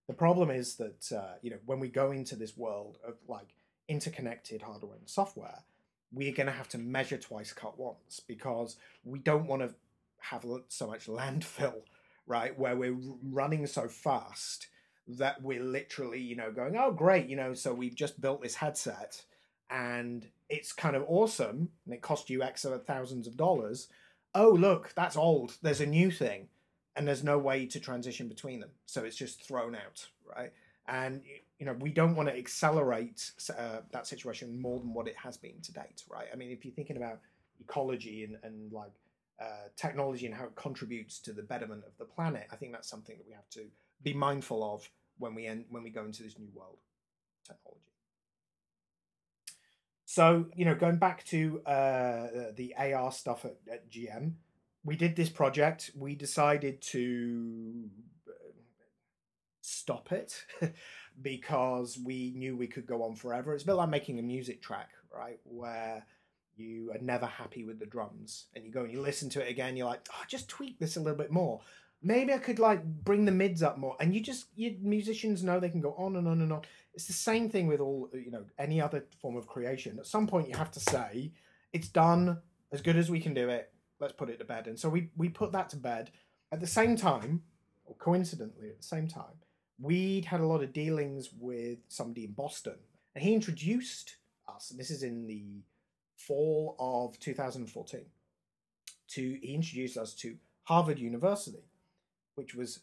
The 0.06 0.14
problem 0.14 0.50
is 0.50 0.76
that, 0.76 1.12
uh, 1.12 1.34
you 1.42 1.50
know, 1.50 1.58
when 1.66 1.80
we 1.80 1.88
go 1.88 2.10
into 2.10 2.36
this 2.36 2.56
world 2.56 2.98
of 3.06 3.14
like 3.28 3.54
interconnected 3.88 4.62
hardware 4.62 4.96
and 4.96 5.08
software, 5.08 5.64
we're 6.12 6.34
going 6.34 6.46
to 6.46 6.52
have 6.52 6.68
to 6.70 6.78
measure 6.78 7.18
twice, 7.18 7.52
cut 7.52 7.78
once, 7.78 8.20
because 8.26 8.76
we 9.04 9.18
don't 9.18 9.46
want 9.46 9.62
to 9.62 9.74
have 10.20 10.44
so 10.68 10.86
much 10.86 11.06
landfill, 11.06 11.82
right? 12.26 12.58
Where 12.58 12.76
we're 12.76 12.98
running 13.22 13.66
so 13.66 13.88
fast 13.88 14.68
that 15.08 15.42
we're 15.42 15.62
literally, 15.62 16.20
you 16.20 16.36
know, 16.36 16.52
going, 16.52 16.76
oh, 16.76 16.92
great, 16.92 17.26
you 17.26 17.36
know, 17.36 17.54
so 17.54 17.74
we've 17.74 17.94
just 17.94 18.20
built 18.20 18.42
this 18.42 18.56
headset 18.56 19.22
and 19.70 20.26
it's 20.48 20.72
kind 20.72 20.96
of 20.96 21.04
awesome 21.08 21.70
and 21.84 21.94
it 21.94 22.02
cost 22.02 22.28
you 22.28 22.42
X 22.42 22.64
of 22.64 22.84
thousands 22.84 23.26
of 23.26 23.36
dollars. 23.36 23.88
Oh 24.34 24.50
look 24.50 24.92
that's 24.94 25.16
old. 25.16 25.56
There's 25.62 25.80
a 25.80 25.86
new 25.86 26.10
thing. 26.10 26.48
And 26.96 27.06
there's 27.06 27.24
no 27.24 27.38
way 27.38 27.66
to 27.66 27.80
transition 27.80 28.28
between 28.28 28.60
them. 28.60 28.70
So 28.84 29.04
it's 29.04 29.16
just 29.16 29.46
thrown 29.46 29.76
out 29.76 30.08
right? 30.36 30.52
And 30.86 31.22
you 31.60 31.66
know 31.66 31.74
we 31.74 31.90
don't 31.90 32.16
want 32.16 32.28
to 32.28 32.36
accelerate 32.36 33.30
uh, 33.56 33.78
that 33.92 34.06
situation 34.08 34.60
more 34.60 34.80
than 34.80 34.92
what 34.92 35.06
it 35.06 35.16
has 35.16 35.36
been 35.36 35.60
to 35.62 35.72
date 35.72 36.02
right? 36.10 36.26
I 36.32 36.36
mean 36.36 36.50
if 36.50 36.64
you're 36.64 36.74
thinking 36.74 36.96
about 36.96 37.20
ecology 37.60 38.24
and, 38.24 38.36
and 38.42 38.72
like 38.72 38.92
uh, 39.40 39.68
technology 39.76 40.26
and 40.26 40.34
how 40.34 40.44
it 40.44 40.56
contributes 40.56 41.20
to 41.20 41.32
the 41.32 41.42
betterment 41.42 41.82
of 41.86 41.92
the 41.98 42.04
planet 42.04 42.46
i 42.52 42.56
think 42.56 42.72
that's 42.72 42.90
something 42.90 43.16
that 43.16 43.26
we 43.26 43.32
have 43.32 43.48
to 43.48 43.62
be 44.02 44.12
mindful 44.12 44.62
of 44.74 44.88
when 45.18 45.34
we 45.34 45.46
end, 45.46 45.66
when 45.70 45.82
we 45.82 45.90
go 45.90 46.04
into 46.04 46.22
this 46.22 46.38
new 46.38 46.48
world 46.54 46.78
technology. 47.46 47.80
So, 50.06 50.46
you 50.56 50.64
know, 50.64 50.74
going 50.74 50.96
back 50.96 51.24
to 51.26 51.60
uh, 51.64 52.26
the 52.56 52.74
AR 52.76 53.12
stuff 53.12 53.44
at, 53.44 53.58
at 53.70 53.90
GM, 53.90 54.32
we 54.82 54.96
did 54.96 55.14
this 55.14 55.28
project. 55.28 55.90
We 55.94 56.16
decided 56.16 56.82
to 56.82 57.88
uh, 58.26 58.32
stop 59.60 60.10
it 60.10 60.44
because 61.22 61.98
we 62.04 62.32
knew 62.36 62.56
we 62.56 62.66
could 62.66 62.86
go 62.86 63.02
on 63.02 63.14
forever. 63.14 63.54
It's 63.54 63.64
a 63.64 63.66
bit 63.66 63.74
like 63.74 63.88
making 63.88 64.18
a 64.18 64.22
music 64.22 64.62
track, 64.62 64.90
right? 65.14 65.38
Where 65.44 66.04
you 66.56 66.90
are 66.92 66.98
never 67.00 67.26
happy 67.26 67.64
with 67.64 67.78
the 67.78 67.86
drums 67.86 68.46
and 68.54 68.64
you 68.64 68.70
go 68.70 68.82
and 68.82 68.92
you 68.92 69.00
listen 69.00 69.30
to 69.30 69.40
it 69.40 69.50
again, 69.50 69.76
you're 69.76 69.86
like, 69.86 70.06
oh, 70.12 70.22
just 70.28 70.48
tweak 70.48 70.78
this 70.78 70.96
a 70.96 71.00
little 71.00 71.18
bit 71.18 71.30
more. 71.30 71.60
Maybe 72.02 72.32
I 72.32 72.38
could 72.38 72.58
like 72.58 72.84
bring 72.84 73.24
the 73.24 73.32
mids 73.32 73.62
up 73.62 73.78
more. 73.78 73.96
And 74.00 74.14
you 74.14 74.20
just, 74.20 74.46
you 74.54 74.76
musicians 74.80 75.42
know 75.42 75.60
they 75.60 75.68
can 75.68 75.80
go 75.80 75.94
on 75.98 76.16
and 76.16 76.26
on 76.26 76.40
and 76.40 76.52
on. 76.52 76.62
It's 76.94 77.06
the 77.06 77.12
same 77.12 77.48
thing 77.50 77.66
with 77.66 77.80
all 77.80 78.08
you 78.12 78.30
know 78.30 78.44
any 78.58 78.80
other 78.80 79.04
form 79.20 79.36
of 79.36 79.46
creation. 79.46 79.98
At 79.98 80.06
some 80.06 80.26
point, 80.26 80.48
you 80.48 80.56
have 80.56 80.70
to 80.72 80.80
say 80.80 81.32
it's 81.72 81.88
done 81.88 82.38
as 82.72 82.82
good 82.82 82.96
as 82.96 83.10
we 83.10 83.20
can 83.20 83.34
do 83.34 83.48
it. 83.48 83.72
Let's 84.00 84.14
put 84.14 84.30
it 84.30 84.38
to 84.38 84.44
bed. 84.44 84.66
And 84.66 84.78
so 84.78 84.88
we 84.88 85.10
we 85.16 85.28
put 85.28 85.52
that 85.52 85.68
to 85.70 85.76
bed. 85.76 86.10
At 86.52 86.58
the 86.58 86.66
same 86.66 86.96
time, 86.96 87.42
or 87.84 87.94
coincidentally, 87.96 88.70
at 88.70 88.78
the 88.78 88.86
same 88.86 89.06
time, 89.06 89.38
we'd 89.80 90.26
had 90.26 90.40
a 90.40 90.46
lot 90.46 90.62
of 90.62 90.72
dealings 90.72 91.30
with 91.38 91.78
somebody 91.88 92.24
in 92.24 92.32
Boston, 92.32 92.76
and 93.14 93.24
he 93.24 93.34
introduced 93.34 94.16
us. 94.48 94.70
And 94.70 94.78
this 94.78 94.90
is 94.90 95.02
in 95.02 95.26
the 95.26 95.62
fall 96.16 96.76
of 96.78 97.18
2014. 97.18 98.04
To 99.08 99.38
he 99.42 99.54
introduced 99.54 99.96
us 99.96 100.14
to 100.14 100.36
Harvard 100.64 100.98
University, 100.98 101.64
which 102.34 102.54
was 102.54 102.80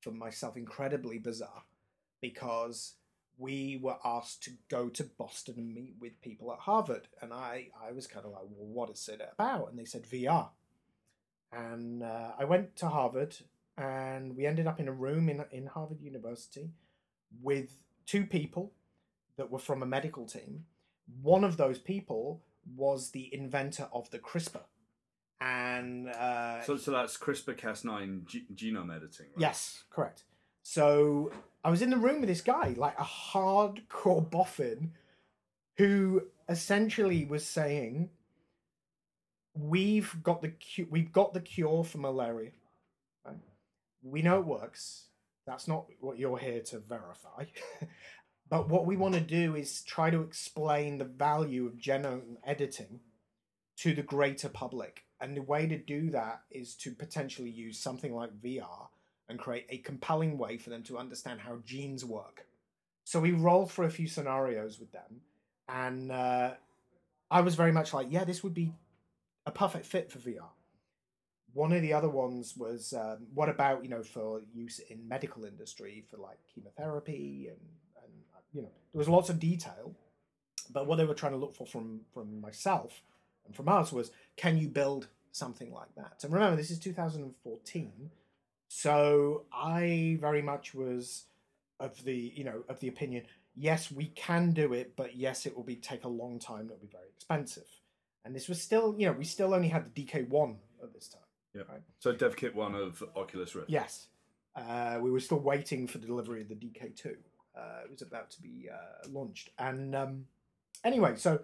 for 0.00 0.12
myself 0.12 0.56
incredibly 0.56 1.18
bizarre 1.18 1.64
because 2.20 2.94
we 3.36 3.80
were 3.82 3.96
asked 4.04 4.42
to 4.44 4.50
go 4.68 4.88
to 4.88 5.04
Boston 5.18 5.54
and 5.56 5.74
meet 5.74 5.94
with 6.00 6.20
people 6.22 6.52
at 6.52 6.60
Harvard. 6.60 7.08
And 7.20 7.32
I, 7.32 7.68
I 7.84 7.92
was 7.92 8.06
kind 8.06 8.24
of 8.24 8.32
like, 8.32 8.42
well, 8.42 8.86
what 8.86 8.90
is 8.90 9.08
it 9.08 9.20
about? 9.32 9.70
And 9.70 9.78
they 9.78 9.84
said 9.84 10.04
VR. 10.04 10.50
And 11.52 12.02
uh, 12.02 12.32
I 12.38 12.44
went 12.44 12.76
to 12.76 12.88
Harvard 12.88 13.36
and 13.76 14.36
we 14.36 14.46
ended 14.46 14.66
up 14.66 14.80
in 14.80 14.88
a 14.88 14.92
room 14.92 15.28
in, 15.28 15.44
in 15.50 15.66
Harvard 15.66 16.00
University 16.00 16.70
with 17.42 17.78
two 18.06 18.24
people 18.24 18.72
that 19.36 19.50
were 19.50 19.58
from 19.58 19.82
a 19.82 19.86
medical 19.86 20.26
team. 20.26 20.64
One 21.22 21.44
of 21.44 21.56
those 21.56 21.78
people 21.78 22.42
was 22.76 23.10
the 23.10 23.32
inventor 23.34 23.88
of 23.92 24.10
the 24.10 24.18
CRISPR. 24.18 24.62
And 25.40 26.08
uh, 26.08 26.62
so, 26.62 26.76
so 26.76 26.92
that's 26.92 27.18
CRISPR 27.18 27.58
Cas9 27.58 28.26
g- 28.26 28.46
genome 28.54 28.94
editing, 28.94 29.26
right? 29.26 29.38
Yes, 29.40 29.84
correct. 29.90 30.24
So 30.62 31.32
I 31.62 31.70
was 31.70 31.82
in 31.82 31.90
the 31.90 31.98
room 31.98 32.20
with 32.20 32.28
this 32.28 32.40
guy, 32.40 32.74
like 32.78 32.98
a 32.98 33.04
hardcore 33.04 34.28
boffin, 34.30 34.92
who 35.76 36.22
essentially 36.48 37.24
was 37.26 37.44
saying, 37.44 38.08
"We've 39.54 40.14
got 40.22 40.40
the 40.40 40.52
cu- 40.52 40.86
we've 40.90 41.12
got 41.12 41.34
the 41.34 41.40
cure 41.40 41.84
for 41.84 41.98
malaria. 41.98 42.52
We 44.04 44.22
know 44.22 44.38
it 44.38 44.46
works. 44.46 45.06
That's 45.46 45.66
not 45.66 45.86
what 46.00 46.18
you're 46.18 46.38
here 46.38 46.60
to 46.60 46.78
verify. 46.78 47.46
But 48.50 48.68
what 48.68 48.86
we 48.86 48.96
want 48.96 49.14
to 49.14 49.20
do 49.20 49.56
is 49.56 49.82
try 49.82 50.10
to 50.10 50.20
explain 50.20 50.98
the 50.98 51.04
value 51.04 51.66
of 51.66 51.74
genome 51.74 52.36
editing 52.44 53.00
to 53.78 53.94
the 53.94 54.02
greater 54.02 54.48
public. 54.48 55.04
And 55.20 55.36
the 55.36 55.42
way 55.42 55.66
to 55.66 55.78
do 55.78 56.10
that 56.10 56.42
is 56.50 56.74
to 56.76 56.92
potentially 56.92 57.50
use 57.50 57.78
something 57.78 58.14
like 58.14 58.40
VR 58.40 58.88
and 59.28 59.38
create 59.38 59.66
a 59.70 59.78
compelling 59.78 60.36
way 60.36 60.58
for 60.58 60.70
them 60.70 60.82
to 60.84 60.98
understand 60.98 61.40
how 61.40 61.58
genes 61.64 62.04
work. 62.04 62.46
So 63.04 63.20
we 63.20 63.32
rolled 63.32 63.72
for 63.72 63.84
a 63.84 63.90
few 63.90 64.06
scenarios 64.06 64.78
with 64.78 64.92
them, 64.92 65.20
and 65.68 66.10
uh, 66.12 66.52
I 67.30 67.40
was 67.40 67.54
very 67.54 67.72
much 67.72 67.92
like, 67.92 68.06
yeah, 68.10 68.24
this 68.24 68.42
would 68.42 68.54
be 68.54 68.72
a 69.46 69.50
perfect 69.50 69.86
fit 69.86 70.10
for 70.10 70.18
VR. 70.18 70.48
One 71.54 71.72
of 71.72 71.82
the 71.82 71.92
other 71.92 72.08
ones 72.08 72.54
was, 72.56 72.92
um, 72.92 73.26
what 73.32 73.48
about 73.48 73.82
you 73.82 73.90
know 73.90 74.02
for 74.02 74.42
use 74.52 74.80
in 74.90 75.08
medical 75.08 75.44
industry 75.44 76.04
for 76.10 76.18
like 76.18 76.38
chemotherapy 76.54 77.48
and 77.48 77.60
and 78.02 78.12
you 78.52 78.62
know 78.62 78.72
there 78.92 78.98
was 78.98 79.08
lots 79.08 79.30
of 79.30 79.38
detail, 79.40 79.94
but 80.70 80.86
what 80.86 80.96
they 80.96 81.04
were 81.04 81.14
trying 81.14 81.32
to 81.32 81.38
look 81.38 81.54
for 81.54 81.66
from 81.66 82.00
from 82.12 82.40
myself 82.40 83.02
and 83.46 83.54
from 83.54 83.68
us 83.68 83.92
was, 83.92 84.10
can 84.36 84.58
you 84.58 84.68
build 84.68 85.08
something 85.32 85.72
like 85.72 85.94
that? 85.96 86.24
And 86.24 86.32
remember, 86.32 86.56
this 86.56 86.70
is 86.70 86.78
2014 86.78 88.10
so 88.76 89.44
I 89.52 90.18
very 90.20 90.42
much 90.42 90.74
was 90.74 91.26
of 91.78 92.02
the 92.04 92.32
you 92.34 92.42
know 92.42 92.64
of 92.68 92.80
the 92.80 92.88
opinion, 92.88 93.24
yes, 93.54 93.90
we 93.90 94.06
can 94.06 94.50
do 94.52 94.72
it, 94.72 94.94
but 94.96 95.14
yes, 95.16 95.46
it 95.46 95.54
will 95.54 95.62
be 95.62 95.76
take 95.76 96.02
a 96.02 96.08
long 96.08 96.40
time. 96.40 96.66
It'll 96.66 96.78
be 96.78 96.88
very 96.90 97.08
expensive. 97.14 97.68
And 98.24 98.34
this 98.34 98.48
was 98.48 98.60
still, 98.60 98.96
you 98.98 99.06
know, 99.06 99.12
we 99.12 99.24
still 99.24 99.54
only 99.54 99.68
had 99.68 99.94
the 99.94 100.04
DK 100.04 100.28
one 100.28 100.56
at 100.82 100.92
this 100.92 101.06
time. 101.06 101.20
Yeah. 101.54 101.62
Right? 101.68 101.82
So 101.98 102.12
Dev 102.12 102.36
Kit 102.36 102.54
one 102.54 102.74
of 102.74 103.02
Oculus 103.16 103.54
Rift. 103.54 103.70
Yes. 103.70 104.08
Uh, 104.56 104.98
we 105.00 105.10
were 105.10 105.20
still 105.20 105.40
waiting 105.40 105.86
for 105.86 105.98
the 105.98 106.06
delivery 106.06 106.40
of 106.42 106.48
the 106.48 106.54
DK 106.54 106.96
two. 106.96 107.16
Uh, 107.56 107.82
it 107.84 107.90
was 107.90 108.02
about 108.02 108.30
to 108.32 108.42
be 108.42 108.68
uh, 108.72 109.08
launched, 109.08 109.50
and 109.58 109.94
um, 109.94 110.26
anyway, 110.84 111.14
so 111.16 111.40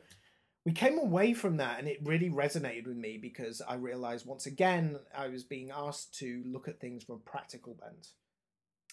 we 0.64 0.72
came 0.72 0.98
away 0.98 1.32
from 1.32 1.56
that 1.56 1.78
and 1.78 1.88
it 1.88 1.98
really 2.02 2.28
resonated 2.28 2.86
with 2.86 2.96
me 2.96 3.16
because 3.16 3.62
I 3.66 3.74
realized 3.76 4.26
once 4.26 4.46
again 4.46 4.98
I 5.16 5.28
was 5.28 5.42
being 5.42 5.70
asked 5.70 6.18
to 6.18 6.42
look 6.46 6.68
at 6.68 6.80
things 6.80 7.04
from 7.04 7.16
a 7.16 7.30
practical 7.30 7.76
lens. 7.80 8.12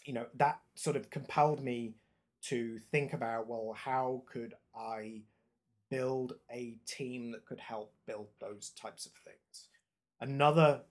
You 0.06 0.14
know, 0.14 0.28
that 0.36 0.62
sort 0.76 0.96
of 0.96 1.10
compelled 1.10 1.62
me 1.62 1.96
to 2.44 2.80
think 2.92 3.14
about 3.14 3.48
well, 3.48 3.74
how 3.76 4.24
could 4.32 4.54
I 4.76 5.22
build 5.90 6.34
a 6.52 6.78
team 6.86 7.32
that 7.32 7.46
could 7.46 7.60
help 7.60 7.94
build 8.06 8.28
those 8.40 8.72
types 8.80 9.06
of 9.06 9.12
things? 9.12 9.68
Another 10.22 10.82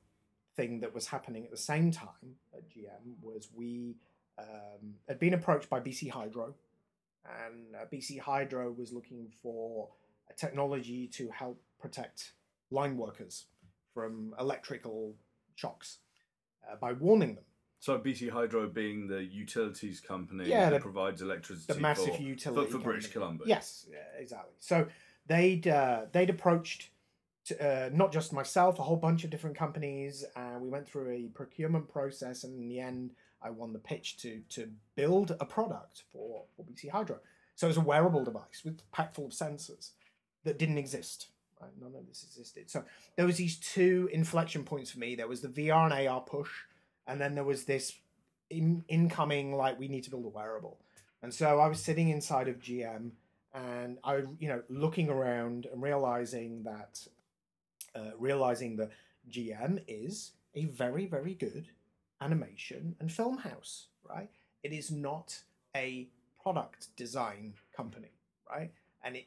thing 0.57 0.81
that 0.81 0.95
was 0.95 1.07
happening 1.07 1.45
at 1.45 1.51
the 1.51 1.57
same 1.57 1.91
time 1.91 2.37
at 2.55 2.69
GM 2.69 3.15
was 3.23 3.49
we 3.55 3.95
um, 4.39 4.95
had 5.09 5.19
been 5.19 5.35
approached 5.35 5.69
by 5.69 5.81
BC 5.81 6.11
Hydro, 6.11 6.55
and 7.45 7.75
uh, 7.75 7.85
BC 7.93 8.21
Hydro 8.21 8.73
was 8.73 8.93
looking 8.93 9.29
for 9.43 9.89
a 10.31 10.35
technology 10.35 11.07
to 11.09 11.29
help 11.31 11.61
protect 11.81 12.33
line 12.71 12.97
workers 12.97 13.47
from 13.95 14.35
electrical 14.41 15.15
shocks 15.55 15.99
uh, 16.71 16.77
by 16.77 16.93
warning 16.93 17.35
them. 17.35 17.45
So 17.79 17.99
BC 17.99 18.31
Hydro 18.31 18.69
being 18.69 19.07
the 19.07 19.23
utilities 19.23 20.01
company 20.01 20.49
Yeah, 20.49 20.71
that 20.71 20.77
the- 20.77 20.81
provides 20.83 21.23
electricity 21.23 21.73
The 21.73 21.81
massive 21.81 22.17
for, 22.17 22.23
utility 22.23 22.73
for, 22.73 22.79
for 22.79 22.85
British. 22.85 23.13
Columbia. 23.13 23.47
Yes, 23.49 23.87
yeah, 23.91 23.99
exactly. 24.19 24.55
So 24.59 24.87
they'd 25.27 25.69
uh, 25.69 26.03
they'd 26.13 26.31
approached 26.31 26.91
to, 27.47 27.87
uh, 27.87 27.91
not 27.93 28.13
just 28.13 28.33
myself, 28.33 28.79
a 28.79 28.83
whole 28.83 28.97
bunch 28.97 29.25
of 29.25 29.31
different 29.31 29.57
companies, 29.57 30.25
and 30.35 30.63
we 30.63 30.69
went 30.69 30.89
through 30.89 31.11
a 31.11 31.29
procurement 31.35 31.89
process, 31.89 32.45
and 32.45 32.59
in 32.61 32.69
the 32.69 32.81
end, 32.81 33.13
I 33.43 33.51
won 33.51 33.73
the 33.73 33.79
pitch 33.79 34.17
to 34.19 34.43
to 34.51 34.71
build 34.95 35.37
a 35.39 35.45
product 35.45 36.05
for 36.13 36.45
for 36.57 36.65
BC 36.65 36.91
Hydro. 36.91 37.21
So 37.55 37.69
it's 37.69 37.79
a 37.79 37.83
wearable 37.83 38.25
device 38.25 38.63
with 38.65 38.81
packed 38.93 39.15
full 39.15 39.27
of 39.27 39.33
sensors 39.33 39.93
that 40.45 40.59
didn't 40.59 40.79
exist. 40.79 41.29
Right? 41.61 41.71
None 41.81 41.95
of 41.95 42.07
this 42.07 42.23
existed. 42.23 42.71
So 42.71 42.85
there 43.17 43.25
was 43.25 43.39
these 43.39 43.57
two 43.59 44.11
inflection 44.13 44.63
points 44.65 44.91
for 44.91 44.99
me. 44.99 45.15
There 45.15 45.29
was 45.29 45.41
the 45.41 45.49
VR 45.49 45.91
and 45.91 46.09
AR 46.09 46.21
push, 46.21 46.51
and 47.07 47.19
then 47.21 47.35
there 47.35 47.45
was 47.45 47.65
this 47.65 47.95
in, 48.51 48.85
incoming 48.89 49.55
like 49.55 49.79
we 49.79 49.89
need 49.89 50.05
to 50.05 50.11
build 50.11 50.27
a 50.27 50.29
wearable. 50.29 50.79
And 51.23 51.33
so 51.33 51.59
I 51.59 51.67
was 51.67 51.83
sitting 51.83 52.11
inside 52.11 52.49
of 52.49 52.59
GM, 52.59 53.13
and 53.55 53.99
I, 54.05 54.23
you 54.39 54.49
know, 54.49 54.63
looking 54.69 55.09
around 55.09 55.67
and 55.67 55.83
realizing 55.83 56.63
that, 56.65 57.07
uh, 57.97 58.11
realizing 58.19 58.77
that 58.77 58.91
GM 59.31 59.83
is 59.89 60.33
a 60.55 60.67
very, 60.67 61.07
very 61.07 61.35
good 61.35 61.69
animation 62.21 62.97
and 63.01 63.11
film 63.11 63.39
house, 63.39 63.89
right? 64.09 64.31
It 64.63 64.73
is 64.73 64.91
not 64.91 65.43
a 65.75 66.09
product 66.43 66.89
design 66.97 67.55
company, 67.77 68.13
right? 68.49 68.73
And 69.03 69.17
it 69.17 69.27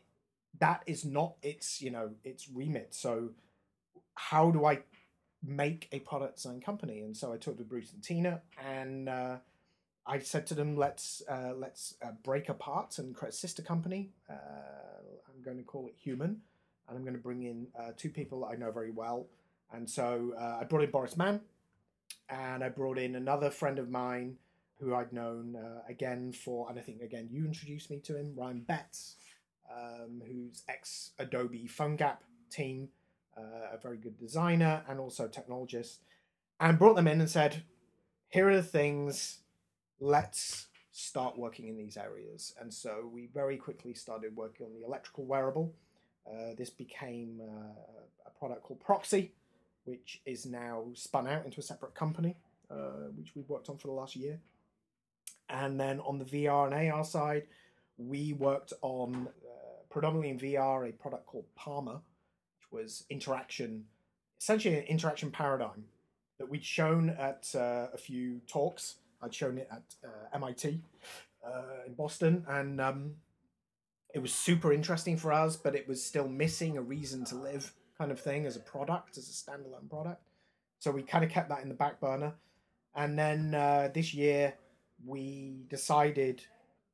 that 0.59 0.83
is 0.87 1.05
not 1.05 1.35
its, 1.41 1.81
you 1.81 1.91
know, 1.91 2.11
its 2.23 2.49
remit. 2.49 2.93
So 2.93 3.29
how 4.15 4.51
do 4.51 4.65
I 4.65 4.79
make 5.45 5.87
a 5.91 5.99
product 5.99 6.37
design 6.37 6.59
company? 6.59 7.01
And 7.01 7.15
so 7.15 7.31
I 7.31 7.37
talked 7.37 7.59
to 7.59 7.63
Bruce 7.63 7.93
and 7.93 8.03
Tina, 8.03 8.41
and 8.65 9.07
uh, 9.07 9.37
I 10.05 10.19
said 10.19 10.47
to 10.47 10.55
them, 10.55 10.75
let's 10.75 11.21
uh, 11.29 11.53
let's 11.55 11.95
uh, 12.01 12.11
break 12.23 12.49
apart 12.49 12.97
and 12.97 13.15
create 13.15 13.33
a 13.33 13.37
sister 13.37 13.61
company. 13.61 14.11
Uh, 14.29 14.33
I'm 15.27 15.41
going 15.43 15.57
to 15.57 15.63
call 15.63 15.87
it 15.87 15.95
Human, 16.03 16.41
and 16.89 16.97
I'm 16.97 17.03
going 17.03 17.15
to 17.15 17.21
bring 17.21 17.43
in 17.43 17.67
uh, 17.79 17.91
two 17.95 18.09
people 18.09 18.45
I 18.45 18.55
know 18.55 18.71
very 18.71 18.91
well. 18.91 19.27
And 19.71 19.89
so 19.89 20.33
uh, 20.37 20.57
I 20.61 20.63
brought 20.63 20.83
in 20.83 20.91
Boris 20.91 21.15
Mann, 21.15 21.41
and 22.29 22.63
I 22.63 22.69
brought 22.69 22.97
in 22.97 23.15
another 23.15 23.51
friend 23.51 23.77
of 23.77 23.89
mine 23.89 24.37
who 24.79 24.95
I'd 24.95 25.13
known 25.13 25.55
uh, 25.55 25.81
again 25.87 26.31
for, 26.31 26.69
and 26.69 26.79
I 26.79 26.81
think 26.81 27.01
again 27.01 27.27
you 27.31 27.45
introduced 27.45 27.91
me 27.91 27.99
to 27.99 28.17
him, 28.17 28.33
Ryan 28.35 28.61
Betts, 28.61 29.15
um, 29.71 30.21
who's 30.25 30.63
ex 30.67 31.11
Adobe 31.19 31.69
PhoneGap 31.69 32.17
team, 32.49 32.89
uh, 33.37 33.75
a 33.75 33.77
very 33.77 33.97
good 33.97 34.17
designer 34.17 34.83
and 34.87 34.99
also 34.99 35.27
technologist, 35.27 35.97
and 36.59 36.79
brought 36.79 36.95
them 36.95 37.07
in 37.07 37.19
and 37.19 37.29
said, 37.29 37.63
"Here 38.29 38.49
are 38.49 38.55
the 38.55 38.63
things. 38.63 39.39
Let's 39.99 40.67
start 40.91 41.37
working 41.37 41.67
in 41.67 41.77
these 41.77 41.97
areas." 41.97 42.55
And 42.59 42.73
so 42.73 43.09
we 43.13 43.27
very 43.27 43.57
quickly 43.57 43.93
started 43.93 44.35
working 44.35 44.65
on 44.65 44.73
the 44.73 44.85
electrical 44.85 45.25
wearable. 45.25 45.73
Uh, 46.27 46.53
this 46.57 46.69
became 46.69 47.41
uh, 47.41 48.27
a 48.27 48.39
product 48.39 48.63
called 48.63 48.79
Proxy, 48.79 49.31
which 49.85 50.21
is 50.25 50.45
now 50.45 50.85
spun 50.93 51.27
out 51.27 51.45
into 51.45 51.59
a 51.59 51.63
separate 51.63 51.95
company, 51.95 52.35
uh, 52.69 53.09
which 53.17 53.35
we've 53.35 53.49
worked 53.49 53.69
on 53.69 53.77
for 53.77 53.87
the 53.87 53.93
last 53.93 54.15
year. 54.15 54.39
And 55.49 55.79
then 55.79 55.99
on 56.01 56.19
the 56.19 56.25
VR 56.25 56.71
and 56.71 56.91
AR 56.91 57.03
side, 57.03 57.47
we 57.97 58.33
worked 58.33 58.73
on 58.81 59.29
predominantly 59.89 60.29
in 60.29 60.39
VR 60.39 60.87
a 60.87 60.93
product 60.93 61.25
called 61.25 61.45
Palmer, 61.55 61.99
which 62.57 62.71
was 62.71 63.05
interaction, 63.09 63.85
essentially 64.39 64.77
an 64.77 64.83
interaction 64.83 65.31
paradigm 65.31 65.85
that 66.37 66.47
we'd 66.49 66.63
shown 66.63 67.09
at 67.09 67.49
uh, 67.55 67.87
a 67.93 67.97
few 67.97 68.41
talks. 68.47 68.95
I'd 69.21 69.33
shown 69.33 69.57
it 69.57 69.67
at 69.71 69.83
uh, 70.03 70.35
MIT 70.35 70.81
uh, 71.45 71.61
in 71.85 71.93
Boston, 71.93 72.45
and 72.47 72.79
um, 72.79 73.15
it 74.13 74.19
was 74.19 74.33
super 74.33 74.73
interesting 74.73 75.17
for 75.17 75.31
us, 75.31 75.55
but 75.55 75.75
it 75.75 75.87
was 75.87 76.03
still 76.03 76.27
missing 76.27 76.77
a 76.77 76.81
reason 76.81 77.25
to 77.25 77.35
live 77.35 77.73
kind 77.97 78.11
of 78.11 78.19
thing 78.19 78.45
as 78.45 78.55
a 78.55 78.59
product, 78.61 79.17
as 79.17 79.29
a 79.29 79.31
standalone 79.31 79.89
product. 79.89 80.21
So 80.79 80.91
we 80.91 81.03
kind 81.03 81.23
of 81.23 81.29
kept 81.29 81.49
that 81.49 81.61
in 81.61 81.69
the 81.69 81.75
back 81.75 81.99
burner. 81.99 82.33
And 82.95 83.19
then 83.19 83.53
uh, 83.53 83.89
this 83.93 84.13
year, 84.13 84.55
we 85.05 85.65
decided 85.69 86.43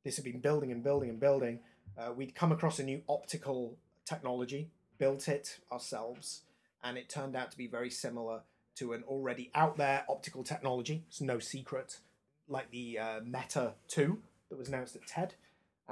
this 0.04 0.16
had 0.16 0.24
been 0.24 0.40
building 0.40 0.72
and 0.72 0.82
building 0.82 1.08
and 1.08 1.20
building. 1.20 1.60
Uh, 1.96 2.12
we'd 2.12 2.34
come 2.34 2.52
across 2.52 2.78
a 2.78 2.82
new 2.82 3.00
optical 3.08 3.76
technology, 4.04 4.70
built 4.98 5.28
it 5.28 5.58
ourselves, 5.72 6.42
and 6.84 6.98
it 6.98 7.08
turned 7.08 7.34
out 7.34 7.50
to 7.50 7.56
be 7.56 7.66
very 7.66 7.90
similar 7.90 8.42
to 8.76 8.92
an 8.92 9.02
already 9.08 9.50
out 9.54 9.76
there 9.76 10.04
optical 10.08 10.44
technology. 10.44 11.04
It's 11.08 11.20
no 11.20 11.38
secret, 11.38 11.98
like 12.48 12.70
the 12.70 12.98
uh, 12.98 13.20
Meta 13.24 13.72
2 13.88 14.18
that 14.50 14.58
was 14.58 14.68
announced 14.68 14.96
at 14.96 15.06
TED. 15.06 15.34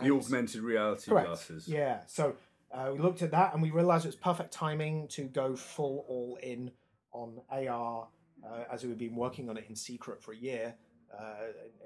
The 0.02 0.10
augmented 0.10 0.60
reality 0.62 1.10
Correct. 1.10 1.28
glasses. 1.28 1.68
Yeah. 1.68 2.00
So 2.06 2.34
uh, 2.72 2.90
we 2.92 2.98
looked 2.98 3.22
at 3.22 3.30
that 3.30 3.52
and 3.52 3.62
we 3.62 3.70
realized 3.70 4.04
it 4.04 4.08
was 4.08 4.16
perfect 4.16 4.52
timing 4.52 5.06
to 5.08 5.24
go 5.24 5.54
full 5.54 6.04
all 6.08 6.38
in 6.42 6.72
on 7.12 7.40
AR 7.50 8.08
uh, 8.44 8.64
as 8.72 8.84
we've 8.84 8.98
been 8.98 9.14
working 9.14 9.48
on 9.48 9.56
it 9.56 9.66
in 9.68 9.76
secret 9.76 10.22
for 10.22 10.32
a 10.32 10.36
year 10.36 10.74
uh, 11.18 11.34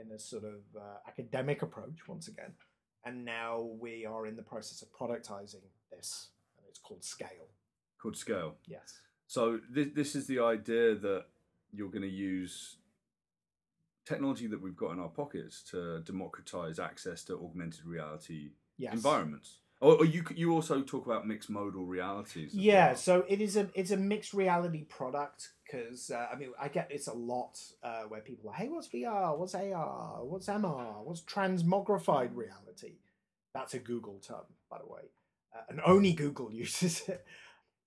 in, 0.00 0.06
in 0.06 0.12
a 0.12 0.18
sort 0.18 0.44
of 0.44 0.60
uh, 0.76 0.80
academic 1.06 1.62
approach 1.62 2.08
once 2.08 2.28
again. 2.28 2.52
And 3.04 3.24
now 3.24 3.68
we 3.78 4.06
are 4.06 4.26
in 4.26 4.36
the 4.36 4.42
process 4.42 4.82
of 4.82 4.92
productizing 4.92 5.62
this, 5.90 6.28
and 6.56 6.66
it's 6.68 6.78
called 6.78 7.04
Scale. 7.04 7.48
Called 8.00 8.16
Scale. 8.16 8.54
Yes. 8.66 9.00
So 9.26 9.60
this 9.70 9.88
this 9.94 10.14
is 10.14 10.26
the 10.26 10.40
idea 10.40 10.94
that 10.94 11.26
you're 11.72 11.90
going 11.90 12.02
to 12.02 12.08
use 12.08 12.76
technology 14.08 14.46
that 14.46 14.60
we've 14.60 14.76
got 14.76 14.92
in 14.92 14.98
our 15.00 15.08
pockets 15.08 15.62
to 15.70 16.00
democratize 16.00 16.78
access 16.78 17.22
to 17.24 17.34
augmented 17.34 17.84
reality 17.84 18.50
Yes. 18.80 18.94
environments. 18.94 19.58
Or, 19.80 19.96
or 19.98 20.04
you 20.04 20.24
you 20.34 20.52
also 20.52 20.82
talk 20.82 21.06
about 21.06 21.26
mixed 21.26 21.50
modal 21.50 21.84
realities. 21.84 22.52
Yeah, 22.54 22.88
well. 22.88 22.96
so 22.96 23.24
it 23.28 23.40
is 23.40 23.56
a 23.56 23.68
it's 23.74 23.90
a 23.92 23.96
mixed 23.96 24.32
reality 24.34 24.84
product 24.84 25.50
because 25.64 26.10
uh, 26.10 26.26
I 26.32 26.36
mean 26.36 26.50
I 26.60 26.68
get 26.68 26.86
it's 26.90 27.08
a 27.08 27.12
lot 27.12 27.54
uh, 27.82 28.02
where 28.10 28.20
people 28.20 28.50
are 28.50 28.54
hey 28.54 28.68
what's 28.68 28.88
VR 28.88 29.36
what's 29.38 29.54
AR 29.54 30.24
what's 30.24 30.46
MR 30.48 31.04
what's 31.04 31.22
transmogrified 31.22 32.34
reality 32.34 32.94
That's 33.54 33.74
a 33.74 33.78
Google 33.78 34.18
term, 34.20 34.46
by 34.70 34.78
the 34.78 34.86
way, 34.86 35.02
uh, 35.54 35.62
and 35.68 35.80
only 35.84 36.12
Google 36.12 36.52
uses 36.64 37.08
it. 37.08 37.24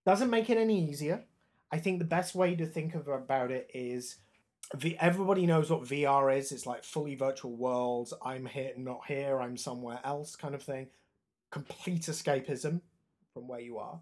Doesn't 0.06 0.30
make 0.30 0.50
it 0.50 0.58
any 0.58 0.90
easier. 0.90 1.26
I 1.72 1.78
think 1.80 2.00
the 2.00 2.06
best 2.18 2.36
way 2.36 2.56
to 2.56 2.66
think 2.66 2.96
of 2.96 3.08
about 3.08 3.52
it 3.52 3.70
is 3.74 4.18
v- 4.76 4.98
everybody 5.00 5.46
knows 5.46 5.70
what 5.70 5.84
VR 5.84 6.36
is. 6.38 6.52
It's 6.52 6.66
like 6.66 6.84
fully 6.84 7.16
virtual 7.16 7.56
worlds. 7.56 8.14
I'm 8.24 8.46
here, 8.46 8.74
not 8.78 9.02
here. 9.08 9.40
I'm 9.40 9.58
somewhere 9.58 10.00
else, 10.04 10.36
kind 10.36 10.56
of 10.56 10.64
thing. 10.64 10.88
Complete 11.52 12.04
escapism 12.04 12.82
from 13.34 13.48
where 13.48 13.60
you 13.60 13.78
are. 13.78 14.02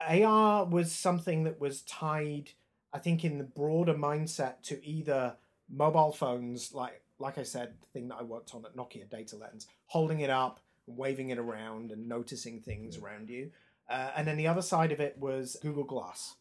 AR 0.00 0.64
was 0.66 0.92
something 0.92 1.44
that 1.44 1.60
was 1.60 1.82
tied, 1.82 2.50
I 2.92 2.98
think, 2.98 3.24
in 3.24 3.38
the 3.38 3.44
broader 3.44 3.94
mindset 3.94 4.62
to 4.64 4.84
either 4.86 5.36
mobile 5.68 6.12
phones, 6.12 6.72
like 6.72 7.02
like 7.18 7.38
I 7.38 7.44
said, 7.44 7.72
the 7.80 7.86
thing 7.98 8.08
that 8.08 8.16
I 8.20 8.22
worked 8.22 8.54
on 8.54 8.66
at 8.66 8.76
Nokia 8.76 9.08
Data 9.08 9.36
Lens, 9.36 9.66
holding 9.86 10.20
it 10.20 10.28
up, 10.28 10.60
waving 10.86 11.30
it 11.30 11.38
around, 11.38 11.90
and 11.90 12.06
noticing 12.06 12.60
things 12.60 12.98
around 12.98 13.30
you. 13.30 13.50
Uh, 13.88 14.10
and 14.16 14.26
then 14.26 14.36
the 14.36 14.48
other 14.48 14.60
side 14.60 14.92
of 14.92 15.00
it 15.00 15.16
was 15.18 15.56
Google 15.62 15.84
Glass. 15.84 16.34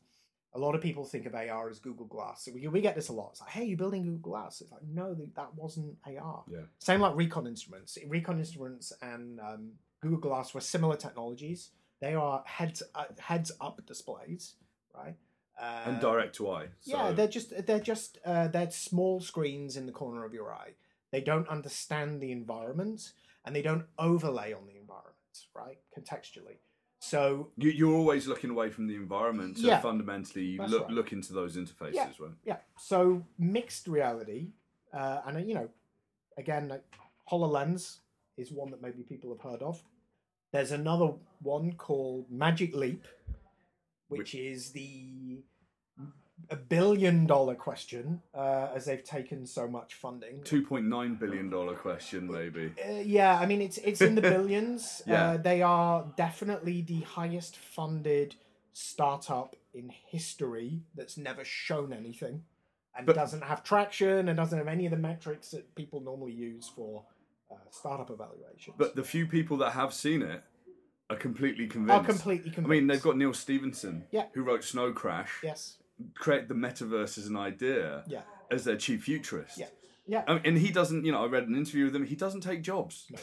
A 0.55 0.59
lot 0.59 0.73
of 0.73 0.81
people 0.81 1.05
think 1.05 1.25
of 1.25 1.35
AR 1.35 1.69
as 1.69 1.79
Google 1.79 2.05
Glass. 2.05 2.45
So 2.45 2.51
we, 2.53 2.67
we 2.67 2.81
get 2.81 2.95
this 2.95 3.09
a 3.09 3.13
lot. 3.13 3.29
It's 3.31 3.41
like, 3.41 3.51
hey, 3.51 3.65
you're 3.65 3.77
building 3.77 4.03
Google 4.03 4.31
Glass. 4.31 4.61
It's 4.61 4.71
like, 4.71 4.81
no, 4.89 5.15
that 5.35 5.53
wasn't 5.53 5.97
AR. 6.05 6.43
Yeah. 6.49 6.61
Same 6.79 7.01
like 7.01 7.15
Recon 7.15 7.45
Instruments. 7.45 7.97
Recon 8.07 8.39
Instruments 8.39 8.93
and 9.01 9.39
um, 9.41 9.71
Google 10.01 10.17
Glass 10.19 10.53
were 10.53 10.61
similar 10.61 10.95
technologies. 10.95 11.71
They 11.99 12.13
are 12.13 12.43
heads 12.45 12.83
uh, 12.93 13.05
heads 13.19 13.51
up 13.61 13.85
displays, 13.85 14.55
right? 14.95 15.15
Uh, 15.59 15.83
and 15.85 15.99
direct 16.01 16.35
to 16.35 16.49
eye. 16.49 16.67
yeah, 16.83 17.11
they're 17.11 17.27
just 17.29 17.65
they're 17.65 17.79
just 17.79 18.17
uh, 18.25 18.47
they're 18.49 18.69
small 18.71 19.21
screens 19.21 19.77
in 19.77 19.85
the 19.85 19.91
corner 19.93 20.25
of 20.25 20.33
your 20.33 20.53
eye. 20.53 20.71
They 21.11 21.21
don't 21.21 21.47
understand 21.47 22.19
the 22.19 22.31
environment 22.33 23.13
and 23.45 23.55
they 23.55 23.61
don't 23.61 23.85
overlay 23.97 24.51
on 24.51 24.65
the 24.65 24.75
environment, 24.77 25.15
right? 25.53 25.77
Contextually. 25.97 26.57
So 26.99 27.51
You, 27.57 27.69
you're 27.69 27.93
always 27.93 28.27
looking 28.27 28.49
away 28.49 28.69
from 28.69 28.87
the 28.87 28.95
environment, 28.95 29.57
so 29.57 29.67
Yeah. 29.67 29.79
fundamentally 29.81 30.45
you 30.45 30.65
look 30.65 30.83
right. 30.83 30.91
look 30.91 31.11
into 31.13 31.33
those 31.33 31.55
interfaces, 31.57 31.93
Yeah. 31.93 32.09
right? 32.19 32.31
yeah, 32.45 32.57
so 32.77 33.23
mixed 33.37 33.87
reality, 33.87 34.51
uh, 34.93 35.21
and 35.25 35.37
uh, 35.37 35.39
you 35.41 35.53
know, 35.53 35.69
again, 36.37 36.67
like 36.67 36.83
Hololens 37.29 37.99
is 38.37 38.51
one 38.51 38.71
that 38.71 38.81
maybe 38.81 39.03
people 39.03 39.29
have 39.31 39.41
heard 39.41 39.61
of. 39.61 39.83
There's 40.51 40.71
another 40.71 41.13
one 41.41 41.73
called 41.73 42.31
Magic 42.31 42.73
Leap, 42.75 43.05
which 44.07 44.33
is 44.35 44.71
the 44.71 45.43
a 46.49 46.55
billion 46.55 47.25
dollar 47.25 47.55
question, 47.55 48.21
uh, 48.33 48.67
as 48.75 48.85
they've 48.85 49.03
taken 49.03 49.45
so 49.45 49.67
much 49.67 49.95
funding. 49.95 50.41
Two 50.43 50.61
point 50.61 50.85
nine 50.85 51.15
billion 51.15 51.49
dollar 51.49 51.75
question, 51.75 52.31
maybe. 52.31 52.71
Uh, 52.87 52.99
yeah, 53.03 53.39
I 53.39 53.45
mean 53.45 53.61
it's 53.61 53.77
it's 53.79 54.01
in 54.01 54.15
the 54.15 54.21
billions. 54.35 55.01
Yeah. 55.07 55.31
uh, 55.31 55.37
they 55.37 55.61
are 55.61 56.05
definitely 56.17 56.81
the 56.81 57.01
highest 57.01 57.55
funded 57.57 58.35
startup 58.73 59.55
in 59.73 59.89
history 60.07 60.81
that's 60.95 61.17
never 61.17 61.43
shown 61.45 61.93
anything, 61.93 62.43
and 62.95 63.05
But- 63.05 63.15
doesn't 63.15 63.43
have 63.43 63.63
traction 63.63 64.27
and 64.29 64.37
doesn't 64.37 64.57
have 64.57 64.67
any 64.67 64.85
of 64.85 64.91
the 64.91 64.97
metrics 64.97 65.51
that 65.51 65.73
people 65.75 66.01
normally 66.01 66.33
use 66.33 66.67
for 66.67 67.03
uh, 67.51 67.55
startup 67.71 68.09
evaluations. 68.09 68.75
But 68.77 68.95
the 68.95 69.03
few 69.03 69.25
people 69.27 69.57
that 69.57 69.71
have 69.71 69.93
seen 69.93 70.21
it 70.21 70.43
are 71.09 71.15
completely 71.15 71.65
are 71.65 71.69
convinced. 71.69 72.05
completely 72.09 72.53
I 72.57 72.61
mean, 72.67 72.87
they've 72.87 73.01
got 73.01 73.15
Neal 73.17 73.33
Stephenson, 73.33 74.05
Yeah. 74.11 74.25
who 74.33 74.43
wrote 74.43 74.63
Snow 74.63 74.91
Crash, 74.91 75.39
yes, 75.43 75.77
create 76.15 76.47
the 76.47 76.53
metaverse 76.53 77.17
as 77.17 77.27
an 77.27 77.37
idea 77.37 78.03
yeah, 78.07 78.21
as 78.51 78.63
their 78.63 78.75
chief 78.75 79.03
futurist. 79.03 79.57
yeah, 79.57 79.67
yeah. 80.05 80.23
I 80.27 80.33
mean, 80.33 80.41
and 80.45 80.57
he 80.57 80.71
doesn't, 80.71 81.05
you 81.05 81.11
know, 81.11 81.23
I 81.23 81.27
read 81.27 81.47
an 81.47 81.55
interview 81.55 81.85
with 81.85 81.95
him. 81.95 82.05
He 82.05 82.15
doesn't 82.15 82.41
take 82.41 82.61
jobs. 82.61 83.07
No. 83.11 83.19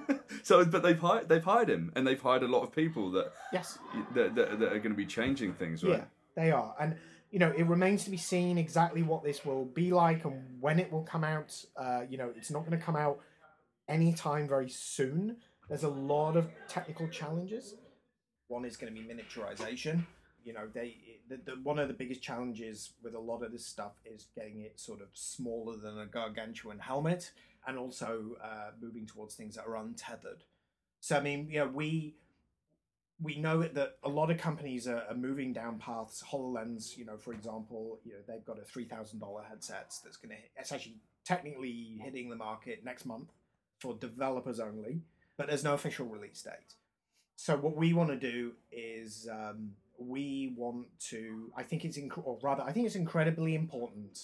so, 0.42 0.64
but 0.64 0.82
they've 0.82 0.98
hired, 0.98 1.28
they've 1.28 1.44
hired 1.44 1.68
him, 1.68 1.92
and 1.94 2.06
they've 2.06 2.20
hired 2.20 2.42
a 2.42 2.48
lot 2.48 2.62
of 2.62 2.72
people 2.74 3.10
that 3.12 3.32
yes. 3.52 3.78
that, 4.14 4.34
that, 4.34 4.58
that 4.58 4.72
are 4.72 4.78
going 4.78 4.90
to 4.90 4.96
be 4.96 5.06
changing 5.06 5.54
things, 5.54 5.84
right? 5.84 5.98
Yeah, 5.98 6.04
they 6.34 6.50
are. 6.50 6.74
And, 6.80 6.96
you 7.30 7.38
know, 7.38 7.52
it 7.56 7.64
remains 7.64 8.04
to 8.04 8.10
be 8.10 8.16
seen 8.16 8.58
exactly 8.58 9.02
what 9.02 9.24
this 9.24 9.44
will 9.44 9.64
be 9.64 9.92
like 9.92 10.24
and 10.24 10.60
when 10.60 10.78
it 10.78 10.90
will 10.92 11.02
come 11.02 11.24
out. 11.24 11.54
Uh, 11.76 12.02
you 12.08 12.18
know, 12.18 12.32
it's 12.36 12.50
not 12.50 12.60
going 12.60 12.78
to 12.78 12.84
come 12.84 12.96
out 12.96 13.20
anytime 13.88 14.48
very 14.48 14.68
soon. 14.68 15.36
There's 15.68 15.84
a 15.84 15.88
lot 15.88 16.36
of 16.36 16.48
technical 16.68 17.08
challenges. 17.08 17.74
One 18.48 18.64
is 18.64 18.76
going 18.76 18.94
to 18.94 19.00
be 19.00 19.06
miniaturization. 19.06 20.04
You 20.44 20.52
know, 20.54 20.68
they 20.72 20.96
the, 21.28 21.38
the, 21.44 21.52
one 21.62 21.78
of 21.78 21.88
the 21.88 21.94
biggest 21.94 22.22
challenges 22.22 22.92
with 23.02 23.14
a 23.14 23.18
lot 23.18 23.42
of 23.42 23.52
this 23.52 23.66
stuff 23.66 23.92
is 24.04 24.26
getting 24.34 24.60
it 24.62 24.78
sort 24.80 25.00
of 25.00 25.08
smaller 25.14 25.76
than 25.76 25.98
a 25.98 26.06
gargantuan 26.06 26.78
helmet, 26.78 27.32
and 27.66 27.78
also 27.78 28.36
uh, 28.42 28.70
moving 28.80 29.06
towards 29.06 29.34
things 29.34 29.56
that 29.56 29.66
are 29.66 29.76
untethered. 29.76 30.44
So 31.00 31.16
I 31.16 31.20
mean, 31.20 31.48
you 31.50 31.60
know, 31.60 31.68
we 31.68 32.14
we 33.20 33.36
know 33.36 33.62
that 33.62 33.98
a 34.02 34.08
lot 34.08 34.30
of 34.30 34.38
companies 34.38 34.88
are, 34.88 35.04
are 35.08 35.14
moving 35.14 35.52
down 35.52 35.78
paths. 35.78 36.22
Hololens, 36.28 36.96
you 36.96 37.04
know, 37.04 37.16
for 37.16 37.32
example, 37.32 38.00
you 38.04 38.12
know 38.12 38.18
they've 38.26 38.44
got 38.44 38.58
a 38.58 38.64
three 38.64 38.84
thousand 38.84 39.20
dollar 39.20 39.42
headsets 39.48 40.00
that's 40.00 40.16
going 40.16 40.30
to 40.30 40.42
it's 40.56 40.72
actually 40.72 40.96
technically 41.24 42.00
hitting 42.02 42.28
the 42.28 42.36
market 42.36 42.84
next 42.84 43.06
month 43.06 43.30
for 43.78 43.94
developers 43.94 44.60
only, 44.60 45.00
but 45.36 45.48
there's 45.48 45.64
no 45.64 45.74
official 45.74 46.06
release 46.06 46.42
date. 46.42 46.74
So 47.36 47.56
what 47.56 47.76
we 47.76 47.92
want 47.92 48.10
to 48.10 48.16
do 48.16 48.52
is 48.70 49.28
um, 49.30 49.72
we 50.06 50.54
want 50.56 50.86
to. 51.10 51.50
I 51.56 51.62
think 51.62 51.84
it's 51.84 51.98
inc- 51.98 52.24
or 52.24 52.38
rather, 52.42 52.62
I 52.62 52.72
think 52.72 52.86
it's 52.86 52.96
incredibly 52.96 53.54
important 53.54 54.18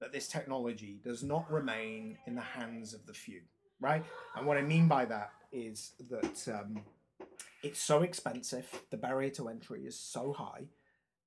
that 0.00 0.12
this 0.12 0.28
technology 0.28 1.00
does 1.02 1.22
not 1.22 1.50
remain 1.50 2.18
in 2.26 2.34
the 2.34 2.42
hands 2.42 2.92
of 2.92 3.06
the 3.06 3.14
few, 3.14 3.40
right? 3.80 4.04
And 4.36 4.46
what 4.46 4.56
I 4.56 4.62
mean 4.62 4.88
by 4.88 5.04
that 5.06 5.30
is 5.52 5.92
that. 6.10 6.48
Um, 6.48 6.82
it's 7.62 7.80
so 7.80 8.02
expensive 8.02 8.82
the 8.90 8.96
barrier 8.96 9.30
to 9.30 9.48
entry 9.48 9.82
is 9.86 9.98
so 9.98 10.32
high 10.32 10.66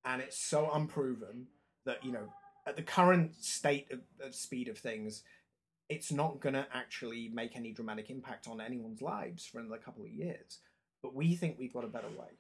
and 0.06 0.22
it's 0.22 0.38
so 0.38 0.72
unproven 0.74 1.48
that 1.86 2.04
you 2.04 2.12
know 2.12 2.32
at 2.66 2.76
the 2.76 2.82
current 2.82 3.36
state 3.44 3.92
of, 3.92 4.00
of 4.26 4.34
speed 4.34 4.68
of 4.68 4.78
things 4.78 5.24
it's 5.90 6.12
not 6.12 6.40
going 6.40 6.54
to 6.54 6.68
actually 6.74 7.30
make 7.34 7.56
any 7.56 7.72
dramatic 7.72 8.10
impact 8.10 8.48
on 8.48 8.62
anyone's 8.62 9.02
lives 9.02 9.46
for 9.46 9.60
another 9.60 9.78
couple 9.78 10.04
of 10.04 10.12
years 10.12 10.60
but 11.02 11.14
we 11.14 11.36
think 11.36 11.58
we've 11.58 11.74
got 11.74 11.84
a 11.84 11.88
better 11.88 12.10
way 12.10 12.38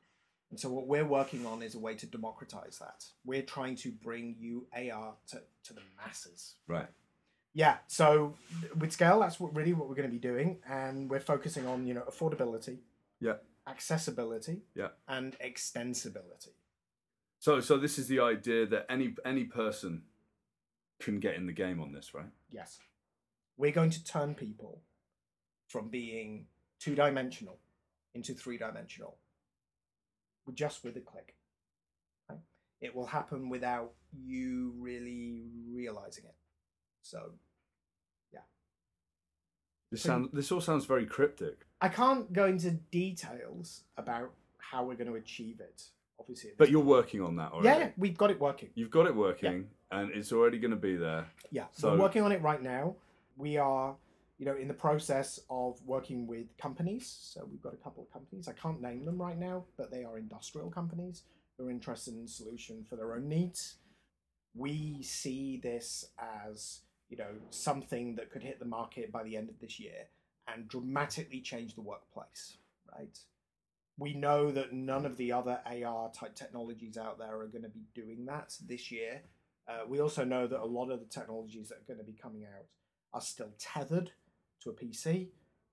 and 0.51 0.59
so 0.59 0.69
what 0.71 0.87
we're 0.87 1.05
working 1.05 1.45
on 1.45 1.61
is 1.61 1.75
a 1.75 1.79
way 1.79 1.93
to 1.95 2.05
democratize 2.07 2.77
that 2.79 3.05
we're 3.25 3.41
trying 3.43 3.75
to 3.75 3.91
bring 3.91 4.35
you 4.39 4.67
ar 4.73 5.13
to, 5.27 5.41
to 5.63 5.73
the 5.73 5.81
masses 5.97 6.55
Right. 6.67 6.87
yeah 7.53 7.77
so 7.87 8.35
with 8.77 8.91
scale 8.91 9.19
that's 9.19 9.39
what 9.39 9.55
really 9.55 9.73
what 9.73 9.87
we're 9.89 9.95
going 9.95 10.09
to 10.09 10.13
be 10.13 10.19
doing 10.19 10.57
and 10.67 11.09
we're 11.09 11.19
focusing 11.19 11.65
on 11.67 11.85
you 11.87 11.93
know 11.93 12.03
affordability 12.09 12.77
Yeah. 13.19 13.35
accessibility 13.67 14.61
Yeah. 14.75 14.89
and 15.07 15.37
extensibility 15.39 16.53
So, 17.39 17.61
so 17.61 17.77
this 17.77 17.97
is 17.97 18.07
the 18.07 18.19
idea 18.19 18.65
that 18.67 18.85
any 18.89 19.15
any 19.25 19.45
person 19.45 20.03
can 20.99 21.19
get 21.21 21.35
in 21.35 21.45
the 21.45 21.53
game 21.53 21.79
on 21.79 21.91
this, 21.93 22.13
right? 22.13 22.31
yes 22.49 22.79
we're 23.57 23.71
going 23.71 23.89
to 23.91 24.03
turn 24.03 24.35
people 24.35 24.81
from 25.67 25.89
being 25.89 26.47
two-dimensional 26.79 27.57
into 28.15 28.33
three-dimensional 28.33 29.11
with- 29.11 29.28
just 30.53 30.83
with 30.83 30.95
a 30.97 30.99
click 31.01 31.35
right? 32.29 32.39
it 32.81 32.95
will 32.95 33.05
happen 33.07 33.49
without 33.49 33.91
you 34.25 34.73
really 34.79 35.43
realizing 35.71 36.25
it 36.25 36.35
so 37.01 37.31
yeah. 38.33 38.39
This 39.91 40.01
sound 40.03 40.29
this 40.33 40.51
all 40.51 40.61
sounds 40.61 40.85
very 40.85 41.05
cryptic. 41.05 41.65
i 41.81 41.87
can't 41.89 42.31
go 42.33 42.45
into 42.45 42.71
details 42.71 43.83
about 43.97 44.31
how 44.57 44.83
we're 44.83 44.95
going 44.95 45.09
to 45.09 45.15
achieve 45.15 45.59
it 45.59 45.83
obviously 46.19 46.51
But 46.57 46.69
you're 46.69 46.81
point. 46.81 46.89
working 46.89 47.21
on 47.21 47.35
that 47.37 47.51
already. 47.51 47.67
yeah, 47.69 47.77
yeah 47.79 47.89
we've 47.97 48.17
got 48.17 48.31
it 48.31 48.39
working 48.39 48.69
You've 48.75 48.91
got 48.91 49.05
it 49.07 49.15
working, 49.15 49.67
and 49.91 50.11
it's 50.11 50.31
already 50.31 50.59
going 50.59 50.71
to 50.71 50.77
be 50.77 50.95
there. 50.95 51.25
Yeah, 51.51 51.65
So- 51.71 51.91
we're 51.91 51.99
working 51.99 52.21
on 52.23 52.31
it 52.31 52.41
right 52.41 52.61
now. 52.61 52.95
We 53.37 53.57
are, 53.57 53.95
you 54.39 54.45
know, 54.45 54.55
in 54.55 54.69
the 54.69 54.73
process 54.73 55.41
of 55.49 55.77
working 55.85 56.25
with 56.25 56.57
companies. 56.57 57.17
So 57.21 57.45
we've 57.51 57.61
got 57.61 57.73
a 57.73 57.83
couple 57.83 58.03
of 58.03 58.11
companies. 58.11 58.47
I 58.47 58.53
can't 58.53 58.81
name 58.81 59.03
them 59.05 59.21
right 59.21 59.37
now, 59.37 59.65
but 59.77 59.91
they 59.91 60.05
are 60.05 60.17
industrial 60.17 60.71
companies 60.71 61.23
who 61.57 61.67
are 61.67 61.71
interested 61.71 62.13
in 62.13 62.25
solution 62.25 62.85
for 62.89 62.95
their 62.95 63.13
own 63.13 63.27
needs. 63.27 63.75
We 64.55 65.03
see 65.03 65.59
this 65.61 66.05
as, 66.47 66.79
you 67.09 67.17
know, 67.17 67.31
something 67.49 68.15
that 68.15 68.31
could 68.31 68.41
hit 68.41 68.59
the 68.59 68.65
market 68.65 69.11
by 69.11 69.23
the 69.23 69.35
end 69.35 69.49
of 69.49 69.59
this 69.59 69.77
year 69.77 70.07
and 70.47 70.69
dramatically 70.69 71.41
change 71.41 71.75
the 71.75 71.81
workplace, 71.81 72.55
right? 72.97 73.19
We 73.97 74.13
know 74.13 74.51
that 74.51 74.71
none 74.71 75.05
of 75.05 75.17
the 75.17 75.33
other 75.33 75.59
AR 75.65 76.11
type 76.11 76.35
technologies 76.35 76.97
out 76.97 77.19
there 77.19 77.41
are 77.41 77.47
going 77.47 77.63
to 77.63 77.69
be 77.69 77.83
doing 77.93 78.25
that 78.27 78.55
this 78.65 78.89
year. 78.89 79.21
Uh, 79.67 79.81
we 79.85 79.99
also 79.99 80.23
know 80.23 80.47
that 80.47 80.61
a 80.61 80.65
lot 80.65 80.89
of 80.91 81.01
the 81.01 81.05
technologies 81.05 81.67
that 81.67 81.79
are 81.79 81.93
going 81.93 81.99
to 81.99 82.05
be 82.05 82.17
coming 82.19 82.45
out 82.45 82.65
are 83.13 83.21
still 83.21 83.51
tethered 83.59 84.11
to 84.61 84.69
a 84.69 84.73
PC. 84.73 85.27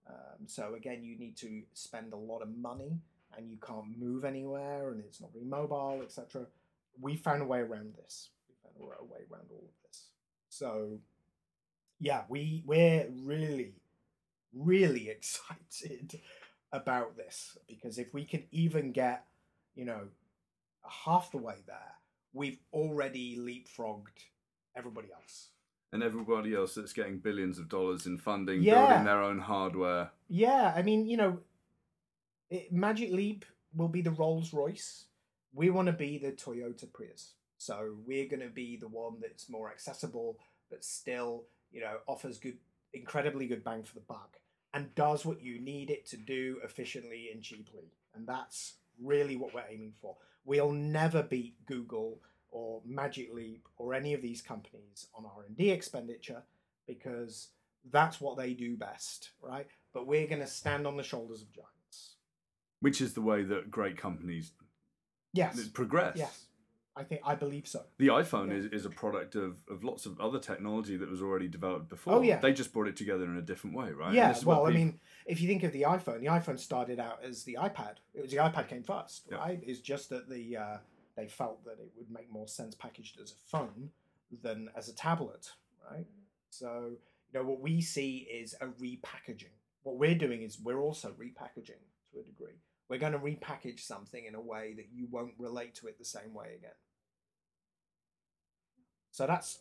Um, 0.09 0.47
so 0.47 0.75
again, 0.75 1.03
you 1.03 1.19
need 1.19 1.37
to 1.39 1.63
spend 1.75 2.13
a 2.13 2.17
lot 2.17 2.43
of 2.43 2.57
money, 2.57 3.01
and 3.37 3.51
you 3.51 3.59
can't 3.59 3.99
move 3.99 4.25
anywhere, 4.25 4.91
and 4.91 5.01
it's 5.01 5.21
not 5.21 5.33
very 5.33 5.45
mobile, 5.45 6.01
etc. 6.03 6.47
We 7.01 7.17
found 7.17 7.43
a 7.43 7.45
way 7.45 7.61
around 7.61 7.95
this. 7.97 8.31
We 8.49 8.55
found 8.63 8.77
a 9.01 9.05
way 9.05 9.21
around 9.31 9.47
all 9.51 9.65
of 9.65 9.89
this. 9.89 10.05
So, 10.49 10.99
yeah, 11.99 12.23
we 12.29 12.63
we're 12.65 13.09
really, 13.23 13.75
really 14.55 15.09
excited 15.11 16.21
about 16.73 17.17
this 17.17 17.57
because 17.67 17.99
if 17.99 18.13
we 18.13 18.25
can 18.25 18.45
even 18.51 18.93
get, 18.93 19.25
you 19.75 19.85
know, 19.85 20.09
half 21.05 21.31
the 21.31 21.39
way 21.39 21.57
there, 21.67 21.95
we've 22.33 22.59
already 22.73 23.37
leapfrogged 23.37 24.25
everybody 24.77 25.09
else. 25.13 25.49
And 25.97 26.03
everybody 26.05 26.55
else 26.55 26.75
that's 26.75 26.93
getting 26.93 27.17
billions 27.21 27.59
of 27.59 27.71
dollars 27.71 28.05
in 28.05 28.19
funding, 28.19 28.63
Yeah. 28.63 28.87
building 28.87 29.05
their 29.07 29.23
own 29.23 29.39
hardware. 29.39 30.11
Yeah, 30.29 30.75
I 30.77 30.83
mean, 30.83 31.07
you 31.07 31.17
know, 31.17 31.41
it, 32.51 32.71
Magic 32.71 33.11
Leap 33.11 33.47
will 33.75 33.89
be 33.89 34.03
the 34.03 34.11
Rolls 34.11 34.53
Royce. 34.53 35.07
We 35.55 35.71
want 35.71 35.87
to 35.87 35.95
be 35.95 36.19
the 36.19 36.33
Toyota 36.33 36.93
Prius. 36.93 37.33
So 37.57 37.97
we're 38.05 38.29
going 38.29 38.43
to 38.43 38.51
be 38.51 38.77
the 38.77 38.89
one 38.89 39.21
that's 39.23 39.49
more 39.49 39.71
accessible, 39.71 40.39
but 40.69 40.85
still, 40.85 41.45
you 41.73 41.81
know, 41.81 41.97
offers 42.07 42.37
good, 42.37 42.59
incredibly 42.93 43.47
good 43.47 43.65
bang 43.65 43.83
for 43.83 43.95
the 43.95 44.01
buck, 44.01 44.37
and 44.75 44.95
does 44.95 45.25
what 45.25 45.41
you 45.41 45.59
need 45.59 45.89
it 45.89 46.05
to 46.09 46.19
do 46.19 46.61
efficiently 46.63 47.31
and 47.33 47.43
cheaply. 47.43 47.95
And 48.15 48.27
that's 48.27 48.75
really 49.03 49.37
what 49.37 49.55
we're 49.55 49.65
aiming 49.67 49.95
for. 49.99 50.19
We'll 50.45 50.73
never 50.73 51.23
beat 51.23 51.65
Google 51.65 52.21
or 52.57 52.81
Magic 52.87 53.29
Leap 53.35 53.69
or 53.77 53.93
any 53.93 54.15
of 54.15 54.23
these 54.23 54.41
companies 54.41 55.09
on 55.15 55.27
R&D 55.27 55.71
expenditure 55.71 56.43
because 56.87 57.49
that's 57.93 58.19
what 58.19 58.39
they 58.39 58.55
do 58.55 58.77
best, 58.77 59.31
right? 59.43 59.67
But 59.93 60.07
we're 60.07 60.27
going 60.27 60.41
to 60.41 60.47
stand 60.47 60.87
on 60.87 60.97
the 60.97 61.03
shoulders 61.03 61.43
of 61.43 61.53
giants. 61.53 62.15
Which 62.81 63.01
is 63.03 63.13
the 63.13 63.21
way 63.21 63.43
that 63.43 63.71
great 63.71 63.99
companies 63.99 64.53
Yes. 65.35 65.69
progress. 65.69 66.17
Yes. 66.17 66.45
I 66.99 67.03
think 67.05 67.21
I 67.27 67.35
believe 67.35 67.69
so. 67.69 67.83
The 67.99 68.07
iPhone 68.09 68.49
Yeah. 68.49 68.55
is, 68.55 68.65
is 68.67 68.87
a 68.87 68.91
product 68.91 69.35
of, 69.35 69.59
of 69.69 69.85
lots 69.85 70.07
of 70.07 70.19
other 70.19 70.39
technology 70.39 70.97
that 70.97 71.11
was 71.11 71.21
already 71.21 71.47
developed 71.47 71.91
before. 71.91 72.15
Oh, 72.15 72.21
yeah. 72.23 72.39
They 72.41 72.55
just 72.55 72.73
brought 72.73 72.89
it 72.89 72.97
together 72.97 73.25
in 73.25 73.37
a 73.37 73.43
different 73.43 73.77
way, 73.77 73.91
right? 73.91 74.15
Yeah, 74.15 74.29
this 74.29 74.39
is 74.39 74.47
what 74.47 74.63
well, 74.63 74.71
I 74.73 74.75
mean, 74.75 74.99
if 75.27 75.43
you 75.43 75.47
think 75.49 75.63
of 75.63 75.73
the 75.73 75.83
iPhone, 75.83 76.21
the 76.21 76.29
iPhone 76.29 76.59
started 76.59 76.99
out 76.99 77.19
as 77.23 77.45
the 77.45 77.59
iPad. 77.61 77.97
It 78.15 78.23
was 78.23 78.31
the 78.31 78.39
iPad 78.39 78.69
came 78.69 78.83
first, 78.83 79.27
Yeah. 79.31 79.37
right? 79.37 79.61
It's 79.63 79.81
just 79.81 80.09
that 80.09 80.31
the 80.31 80.57
uh, 80.57 80.77
they 81.17 81.29
felt 81.29 81.65
that 81.65 81.79
it 81.81 81.91
would 81.97 82.11
make 82.11 82.31
more 82.31 82.49
sense 82.49 82.75
packaged 82.75 83.19
as 83.21 83.33
a 83.33 83.51
phone 83.51 83.91
than 84.43 84.69
as 84.77 84.89
a 84.89 84.95
tablet, 84.95 85.51
right? 85.91 86.07
So 86.51 86.93
you 87.33 87.41
know 87.41 87.47
what 87.47 87.61
we 87.61 87.81
see 87.81 88.29
is 88.31 88.55
a 88.61 88.67
repackaging. 88.67 89.55
What 89.83 89.99
we're 89.99 90.15
doing 90.15 90.43
is 90.43 90.59
we're 90.61 90.81
also 90.81 91.11
repackaging 91.11 91.83
to 92.13 92.21
a 92.21 92.23
degree. 92.23 92.61
We're 92.89 92.99
going 92.99 93.13
to 93.13 93.19
repackage 93.19 93.81
something 93.81 94.25
in 94.25 94.35
a 94.35 94.41
way 94.41 94.75
that 94.77 94.87
you 94.93 95.09
won't 95.11 95.35
relate 95.39 95.75
to 95.77 95.89
it 95.89 95.99
the 95.99 96.05
same 96.05 96.35
way 96.35 96.55
again. 96.57 96.71
So 99.11 99.27
that's 99.27 99.61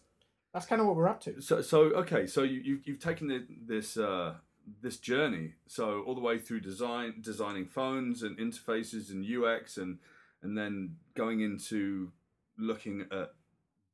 that's 0.53 0.65
kind 0.65 0.81
of 0.81 0.87
what 0.87 0.95
we're 0.95 1.09
up 1.09 1.21
to. 1.21 1.41
So, 1.41 1.61
so 1.61 1.83
okay, 1.95 2.27
so 2.27 2.43
you, 2.43 2.61
you've 2.63 2.87
you've 2.87 2.99
taken 2.99 3.27
the, 3.27 3.45
this 3.65 3.97
uh, 3.97 4.35
this 4.81 4.97
journey, 4.97 5.53
so 5.67 6.03
all 6.03 6.15
the 6.15 6.21
way 6.21 6.37
through 6.39 6.61
design, 6.61 7.15
designing 7.21 7.65
phones 7.65 8.21
and 8.23 8.37
interfaces 8.37 9.09
and 9.11 9.25
UX, 9.25 9.77
and 9.77 9.99
and 10.45 10.57
then 10.57 10.95
going 11.15 11.41
into 11.41 12.11
looking 12.57 13.05
at 13.11 13.33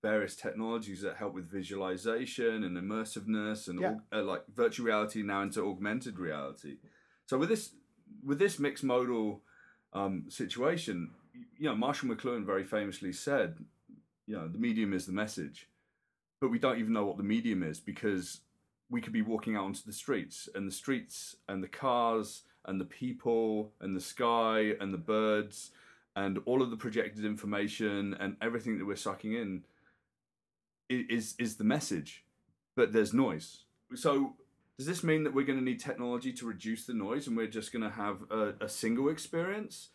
various 0.02 0.36
technologies 0.36 1.02
that 1.02 1.16
help 1.16 1.34
with 1.34 1.50
visualization 1.50 2.64
and 2.64 2.78
immersiveness 2.78 3.68
and 3.68 3.80
Yeah. 3.80 3.96
uh, 4.12 4.24
like 4.24 4.44
virtual 4.48 4.86
reality 4.86 5.22
now 5.22 5.42
into 5.42 5.66
augmented 5.66 6.20
reality. 6.20 6.78
So 7.26 7.38
with 7.38 7.50
this 7.50 7.74
with 8.24 8.40
this 8.40 8.60
mixed 8.60 8.84
modal 8.84 9.42
um, 9.94 10.26
situation, 10.30 11.12
you 11.58 11.68
know, 11.70 11.76
Marshall 11.76 12.10
McLuhan 12.10 12.46
very 12.46 12.64
famously 12.66 13.14
said, 13.14 13.64
you 14.28 14.36
know, 14.36 14.48
the 14.48 14.60
medium 14.60 14.94
is 14.94 15.06
the 15.06 15.14
message 15.14 15.68
but 16.42 16.50
we 16.50 16.58
don't 16.58 16.80
even 16.80 16.92
know 16.92 17.06
what 17.06 17.18
the 17.18 17.24
medium 17.24 17.62
is 17.62 17.80
because 17.80 18.42
we 18.90 19.00
could 19.00 19.14
be 19.14 19.22
walking 19.22 19.56
out 19.56 19.64
onto 19.64 19.84
the 19.86 19.94
streets 19.94 20.50
and 20.56 20.68
the 20.68 20.72
streets 20.72 21.36
and 21.48 21.64
the 21.64 21.68
cars 21.68 22.42
and 22.66 22.82
the 22.82 22.86
people 22.86 23.72
and 23.80 23.96
the 23.96 24.02
sky 24.02 24.74
and 24.82 24.92
the 24.92 24.98
birds 24.98 25.70
and 26.16 26.40
all 26.46 26.62
of 26.62 26.70
the 26.70 26.78
projected 26.78 27.26
information 27.26 28.16
and 28.20 28.36
everything 28.42 28.78
that 28.78 28.86
we're 28.86 28.96
sucking 28.96 29.34
in 29.34 29.64
is 30.90 31.36
is 31.40 31.56
the 31.56 31.64
message 31.64 32.26
but 32.76 32.94
there's 32.94 33.14
noise. 33.14 33.64
So 33.96 34.36
does 34.78 34.88
this 34.88 35.04
mean 35.04 35.24
that 35.24 35.34
we're 35.34 35.46
going 35.46 35.60
to 35.60 35.64
need 35.64 35.80
technology 35.80 36.34
to 36.34 36.46
reduce 36.46 36.86
the 36.86 36.94
noise 36.94 37.28
and 37.28 37.36
we're 37.36 37.48
just 37.48 37.72
going 37.72 37.84
to 37.84 37.96
have 37.96 38.24
a, 38.32 38.54
a 38.62 38.70
single 38.70 39.10
experience 39.10 39.90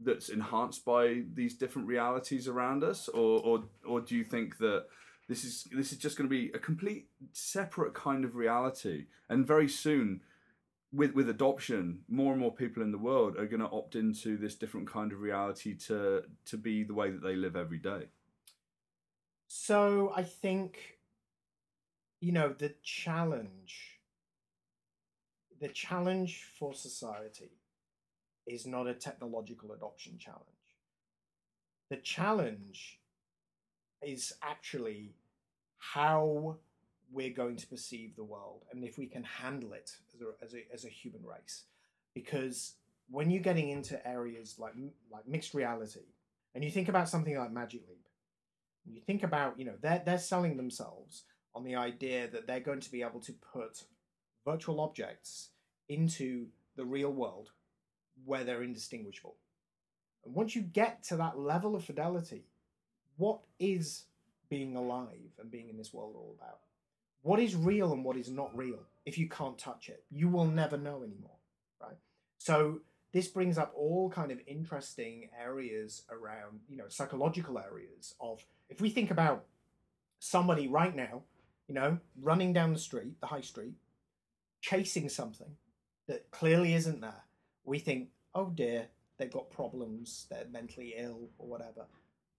that's 0.00 0.28
enhanced 0.28 0.84
by 0.84 1.22
these 1.34 1.54
different 1.54 1.86
realities 1.88 2.48
around 2.48 2.82
us? 2.82 3.08
Or 3.08 3.40
or, 3.40 3.64
or 3.86 4.00
do 4.00 4.16
you 4.16 4.24
think 4.24 4.58
that 4.58 4.86
this 5.28 5.44
is 5.44 5.68
this 5.72 5.92
is 5.92 5.98
just 5.98 6.16
going 6.16 6.28
to 6.28 6.34
be 6.34 6.50
a 6.54 6.58
complete 6.58 7.08
separate 7.32 7.94
kind 7.94 8.24
of 8.24 8.34
reality? 8.34 9.06
And 9.28 9.46
very 9.46 9.68
soon 9.68 10.20
with 10.94 11.14
with 11.14 11.28
adoption 11.28 12.00
more 12.08 12.32
and 12.32 12.40
more 12.40 12.54
people 12.54 12.82
in 12.82 12.92
the 12.92 12.98
world 12.98 13.36
are 13.38 13.46
going 13.46 13.60
to 13.60 13.68
opt 13.70 13.96
into 13.96 14.36
this 14.36 14.54
different 14.54 14.86
kind 14.88 15.12
of 15.12 15.20
reality 15.20 15.74
to 15.76 16.22
to 16.46 16.56
be 16.56 16.84
the 16.84 16.94
way 16.94 17.10
that 17.10 17.22
they 17.22 17.36
live 17.36 17.56
every 17.56 17.78
day 17.78 18.06
So 19.48 20.12
I 20.14 20.22
think, 20.22 20.98
you 22.20 22.32
know, 22.32 22.52
the 22.52 22.74
challenge, 22.82 24.00
the 25.60 25.68
challenge 25.68 26.44
for 26.58 26.74
society 26.74 27.52
is 28.46 28.66
not 28.66 28.86
a 28.88 28.94
technological 28.94 29.72
adoption 29.72 30.18
challenge. 30.18 30.48
The 31.88 31.96
challenge 31.96 33.00
is 34.02 34.34
actually 34.42 35.16
how 35.78 36.58
we're 37.12 37.30
going 37.30 37.56
to 37.56 37.66
perceive 37.66 38.16
the 38.16 38.24
world 38.24 38.64
and 38.72 38.84
if 38.84 38.98
we 38.98 39.06
can 39.06 39.24
handle 39.24 39.72
it 39.72 39.92
as 40.14 40.20
a, 40.20 40.44
as 40.44 40.54
a, 40.54 40.74
as 40.74 40.84
a 40.84 40.88
human 40.88 41.24
race. 41.24 41.64
Because 42.14 42.74
when 43.10 43.30
you're 43.30 43.42
getting 43.42 43.70
into 43.70 44.06
areas 44.06 44.56
like, 44.58 44.74
like 45.10 45.26
mixed 45.26 45.54
reality, 45.54 46.00
and 46.54 46.62
you 46.62 46.70
think 46.70 46.88
about 46.88 47.08
something 47.08 47.36
like 47.36 47.52
Magic 47.52 47.82
Leap, 47.88 48.04
you 48.86 49.00
think 49.00 49.22
about 49.22 49.58
you 49.58 49.64
know 49.64 49.74
they're 49.80 50.02
they're 50.04 50.18
selling 50.18 50.56
themselves 50.56 51.24
on 51.54 51.64
the 51.64 51.76
idea 51.76 52.28
that 52.28 52.46
they're 52.46 52.60
going 52.60 52.80
to 52.80 52.90
be 52.90 53.02
able 53.02 53.20
to 53.20 53.32
put 53.32 53.84
virtual 54.44 54.80
objects 54.80 55.50
into 55.88 56.46
the 56.76 56.84
real 56.84 57.12
world 57.12 57.50
where 58.24 58.44
they're 58.44 58.62
indistinguishable 58.62 59.36
and 60.24 60.34
once 60.34 60.54
you 60.54 60.62
get 60.62 61.02
to 61.02 61.16
that 61.16 61.38
level 61.38 61.74
of 61.74 61.84
fidelity 61.84 62.44
what 63.16 63.40
is 63.58 64.04
being 64.48 64.76
alive 64.76 65.32
and 65.40 65.50
being 65.50 65.68
in 65.68 65.76
this 65.76 65.92
world 65.92 66.14
all 66.16 66.34
about 66.38 66.60
what 67.24 67.40
is 67.40 67.56
real 67.56 67.92
and 67.92 68.04
what 68.04 68.16
is 68.16 68.30
not 68.30 68.56
real 68.56 68.78
if 69.04 69.18
you 69.18 69.28
can't 69.28 69.58
touch 69.58 69.88
it? 69.88 70.04
You 70.10 70.28
will 70.28 70.46
never 70.46 70.76
know 70.78 71.02
anymore 71.02 71.38
right? 71.80 71.96
So 72.38 72.80
this 73.12 73.28
brings 73.28 73.58
up 73.58 73.72
all 73.76 74.10
kind 74.10 74.30
of 74.30 74.40
interesting 74.46 75.30
areas 75.40 76.02
around 76.10 76.60
you 76.68 76.76
know 76.76 76.88
psychological 76.88 77.58
areas 77.58 78.14
of 78.20 78.44
if 78.68 78.80
we 78.80 78.90
think 78.90 79.10
about 79.10 79.44
somebody 80.18 80.68
right 80.68 80.94
now 80.94 81.22
you 81.68 81.74
know 81.74 81.98
running 82.20 82.52
down 82.52 82.72
the 82.72 82.78
street 82.78 83.20
the 83.20 83.26
high 83.26 83.40
street 83.40 83.74
chasing 84.60 85.08
something 85.08 85.56
that 86.08 86.30
clearly 86.30 86.74
isn't 86.74 87.00
there 87.00 87.24
we 87.64 87.78
think 87.78 88.08
oh 88.34 88.50
dear 88.50 88.86
they've 89.18 89.32
got 89.32 89.50
problems 89.50 90.26
they're 90.30 90.46
mentally 90.50 90.94
ill 90.96 91.28
or 91.38 91.46
whatever. 91.46 91.86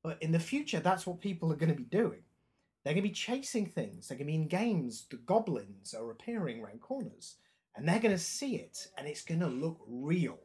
But 0.04 0.22
in 0.22 0.32
the 0.32 0.40
future 0.40 0.80
that's 0.80 1.08
what 1.08 1.22
people 1.22 1.52
are 1.52 1.56
going 1.56 1.72
to 1.72 1.76
be 1.76 1.84
doing 1.84 2.22
they're 2.86 2.94
going 2.94 3.04
to 3.04 3.10
be 3.10 3.16
chasing 3.16 3.66
things. 3.66 4.08
They're 4.08 4.18
going 4.18 4.28
to 4.28 4.32
be 4.32 4.36
in 4.36 4.48
games. 4.48 5.08
The 5.10 5.18
goblins 5.18 5.96
are 5.96 6.12
appearing 6.12 6.62
around 6.62 6.82
corners 6.82 7.38
and 7.76 7.88
they're 7.88 8.00
going 8.00 8.16
to 8.16 8.24
see 8.24 8.58
it 8.58 8.88
and 8.96 9.08
it's 9.08 9.24
going 9.24 9.40
to 9.40 9.48
look 9.48 9.80
real. 9.88 10.38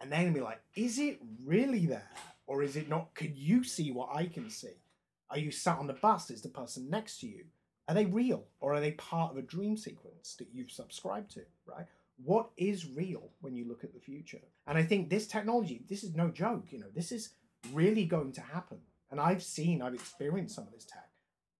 And 0.00 0.10
they're 0.10 0.22
going 0.22 0.32
to 0.32 0.40
be 0.40 0.44
like 0.44 0.62
is 0.74 0.98
it 0.98 1.20
really 1.44 1.84
there? 1.84 2.10
Or 2.46 2.62
is 2.62 2.76
it 2.76 2.88
not? 2.88 3.14
Can 3.14 3.32
you 3.36 3.62
see 3.64 3.90
what 3.90 4.08
i 4.14 4.24
can 4.24 4.48
see? 4.48 4.80
Are 5.28 5.38
you 5.38 5.50
sat 5.50 5.78
on 5.78 5.86
the 5.86 5.92
bus? 5.92 6.30
Is 6.30 6.40
the 6.40 6.48
person 6.48 6.88
next 6.88 7.20
to 7.20 7.26
you? 7.26 7.44
Are 7.86 7.94
they 7.94 8.06
real? 8.06 8.44
Or 8.60 8.72
are 8.72 8.80
they 8.80 8.92
part 8.92 9.32
of 9.32 9.36
a 9.36 9.42
dream 9.42 9.76
sequence 9.76 10.36
that 10.38 10.48
you've 10.54 10.70
subscribed 10.70 11.32
to 11.32 11.42
right? 11.66 11.84
What 12.24 12.48
is 12.56 12.88
real 12.88 13.28
when 13.42 13.54
you 13.54 13.68
look 13.68 13.84
at 13.84 13.92
the 13.92 14.00
future? 14.00 14.40
And 14.66 14.78
i 14.78 14.82
think 14.82 15.10
this 15.10 15.26
technology 15.26 15.84
this 15.86 16.02
is 16.02 16.14
no 16.14 16.30
joke 16.30 16.64
you 16.70 16.78
know 16.78 16.90
this 16.94 17.12
is 17.12 17.34
really 17.74 18.06
going 18.06 18.32
to 18.32 18.40
happen. 18.40 18.78
And 19.10 19.20
i've 19.20 19.42
seen 19.42 19.82
i've 19.82 19.92
experienced 19.92 20.54
some 20.54 20.66
of 20.66 20.72
this 20.72 20.86
tech 20.86 21.10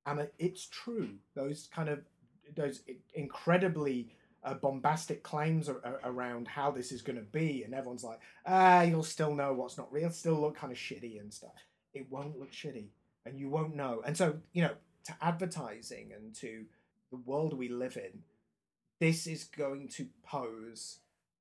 and 0.07 0.29
it's 0.39 0.67
true. 0.67 1.11
Those 1.35 1.69
kind 1.75 1.89
of 1.89 2.01
those 2.57 2.83
incredibly 3.15 4.09
uh, 4.45 4.55
bombastic 4.55 5.23
claims 5.23 5.69
ar- 5.69 5.81
ar- 5.85 6.01
around 6.05 6.47
how 6.47 6.71
this 6.71 6.93
is 6.93 7.01
going 7.03 7.17
to 7.17 7.23
be 7.23 7.63
and 7.65 7.75
everyone's 7.75 8.05
like 8.05 8.21
ah 8.47 8.83
you'll 8.83 9.03
still 9.03 9.35
know 9.35 9.53
what's 9.53 9.79
not 9.79 9.93
real. 9.93 10.11
Still 10.11 10.41
look 10.41 10.57
kind 10.57 10.73
of 10.73 10.79
shitty 10.79 11.21
and 11.21 11.33
stuff. 11.33 11.53
It 11.95 12.11
won't 12.11 12.39
look 12.39 12.53
shitty 12.53 12.89
and 13.25 13.39
you 13.39 13.49
won't 13.49 13.75
know. 13.75 14.03
And 14.07 14.17
so 14.17 14.37
you 14.53 14.63
know 14.63 14.75
to 15.07 15.15
advertising 15.21 16.13
and 16.15 16.35
to 16.37 16.65
the 17.11 17.19
world 17.19 17.57
we 17.57 17.69
live 17.69 17.97
in 17.97 18.23
this 19.01 19.27
is 19.27 19.45
going 19.45 19.89
to 19.89 20.07
pose 20.25 20.99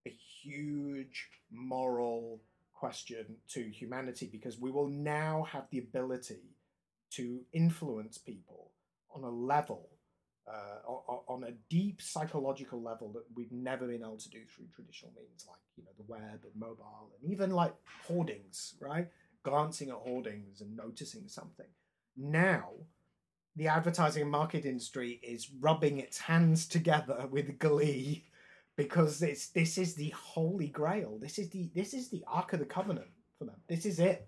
a 0.07 0.09
huge 0.43 1.29
moral 1.51 2.41
question 2.73 3.25
to 3.47 3.63
humanity 3.69 4.27
because 4.31 4.59
we 4.59 4.71
will 4.71 4.89
now 4.89 5.43
have 5.49 5.63
the 5.69 5.77
ability 5.77 6.41
to 7.15 7.41
influence 7.53 8.17
people 8.17 8.71
on 9.13 9.23
a 9.23 9.29
level 9.29 9.89
uh, 10.47 10.89
on 11.27 11.43
a 11.45 11.51
deep 11.69 12.01
psychological 12.01 12.81
level 12.81 13.11
that 13.13 13.23
we've 13.35 13.51
never 13.51 13.87
been 13.87 14.01
able 14.01 14.17
to 14.17 14.29
do 14.29 14.39
through 14.45 14.65
traditional 14.75 15.13
means, 15.15 15.45
like 15.47 15.59
you 15.77 15.83
know 15.83 15.91
the 15.97 16.03
web 16.05 16.41
and 16.43 16.55
mobile, 16.55 17.11
and 17.21 17.31
even 17.31 17.51
like 17.51 17.73
hoardings, 18.05 18.75
right? 18.81 19.07
Glancing 19.43 19.89
at 19.89 19.95
hoardings 19.95 20.61
and 20.61 20.75
noticing 20.75 21.27
something. 21.27 21.67
Now, 22.17 22.71
the 23.55 23.67
advertising 23.67 24.23
and 24.23 24.31
market 24.31 24.65
industry 24.65 25.19
is 25.23 25.49
rubbing 25.59 25.99
its 25.99 26.19
hands 26.19 26.67
together 26.67 27.27
with 27.31 27.59
glee 27.59 28.25
because 28.75 29.21
it's 29.21 29.47
this 29.49 29.77
is 29.77 29.95
the 29.95 30.09
holy 30.09 30.67
grail. 30.67 31.17
This 31.21 31.39
is 31.39 31.49
the 31.51 31.71
this 31.73 31.93
is 31.93 32.09
the 32.09 32.23
ark 32.27 32.53
of 32.53 32.59
the 32.59 32.65
covenant 32.65 33.07
for 33.39 33.45
them. 33.45 33.61
This 33.67 33.85
is 33.85 33.99
it. 33.99 34.27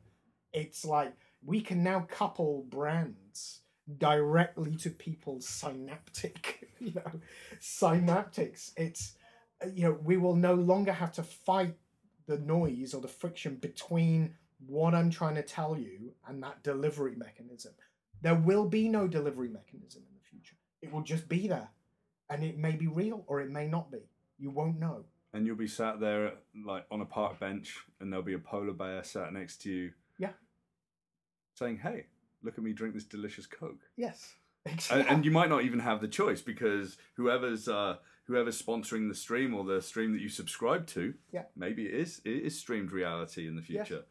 It's 0.54 0.86
like 0.86 1.14
we 1.46 1.62
can 1.62 1.84
now 1.84 2.02
couple 2.02 2.66
brands 2.70 3.62
directly 3.98 4.76
to 4.78 4.90
people's 4.90 5.48
synaptic, 5.48 6.70
you 6.80 6.94
know, 6.94 7.12
synaptics. 7.60 8.72
It's 8.76 9.14
you 9.74 9.84
know 9.84 9.98
we 10.04 10.18
will 10.18 10.36
no 10.36 10.54
longer 10.56 10.92
have 10.92 11.14
to 11.14 11.24
fight 11.24 11.76
the 12.28 12.38
noise 12.40 12.94
or 12.94 13.02
the 13.02 13.08
friction 13.08 13.56
between 13.56 14.36
what 14.66 14.96
I'm 14.96 15.12
trying 15.12 15.36
to 15.36 15.44
tell 15.44 15.78
you 15.78 16.14
and 16.28 16.42
that 16.44 16.64
delivery 16.64 17.16
mechanism. 17.16 17.74
There 18.22 18.36
will 18.36 18.68
be 18.68 18.90
no 18.90 19.08
delivery 19.08 19.50
mechanism 19.50 20.04
in 20.08 20.16
the 20.16 20.28
future. 20.28 20.56
It 20.82 20.92
will 20.92 21.04
just 21.04 21.30
be 21.30 21.48
there. 21.48 21.70
And 22.30 22.44
it 22.44 22.58
may 22.58 22.72
be 22.72 22.88
real 22.88 23.24
or 23.28 23.42
it 23.42 23.52
may 23.52 23.68
not 23.68 23.92
be. 23.92 24.10
You 24.40 24.50
won't 24.50 24.80
know. 24.80 25.06
And 25.34 25.46
you'll 25.46 25.58
be 25.58 25.68
sat 25.68 26.00
there 26.00 26.34
like 26.66 26.86
on 26.90 27.02
a 27.02 27.06
park 27.06 27.40
bench, 27.40 27.78
and 28.00 28.12
there'll 28.12 28.26
be 28.26 28.34
a 28.34 28.40
polar 28.40 28.74
bear 28.74 29.04
sat 29.04 29.34
next 29.34 29.62
to 29.64 29.70
you. 29.70 29.92
Saying, 31.56 31.80
"Hey, 31.80 32.06
look 32.44 32.58
at 32.58 32.64
me 32.64 32.74
drink 32.74 32.94
this 32.94 33.06
delicious 33.06 33.48
Coke." 33.48 33.82
Yes. 33.98 34.36
and, 34.92 35.08
and 35.08 35.26
you 35.26 35.32
might 35.32 35.50
not 35.50 35.64
even 35.64 35.80
have 35.80 36.02
the 36.02 36.08
choice 36.08 36.42
because 36.42 36.98
whoever's 37.16 37.68
uh, 37.68 37.98
whoever's 38.26 38.62
sponsoring 38.62 39.08
the 39.08 39.16
stream 39.16 39.54
or 39.54 39.64
the 39.64 39.82
stream 39.82 40.12
that 40.14 40.22
you 40.22 40.30
subscribe 40.30 40.88
to, 40.88 41.14
Yeah. 41.32 41.44
maybe 41.56 41.86
it 41.86 41.94
is 41.94 42.22
it 42.26 42.44
is 42.44 42.60
streamed 42.60 42.92
reality 42.92 43.48
in 43.48 43.56
the 43.56 43.62
future. 43.62 44.04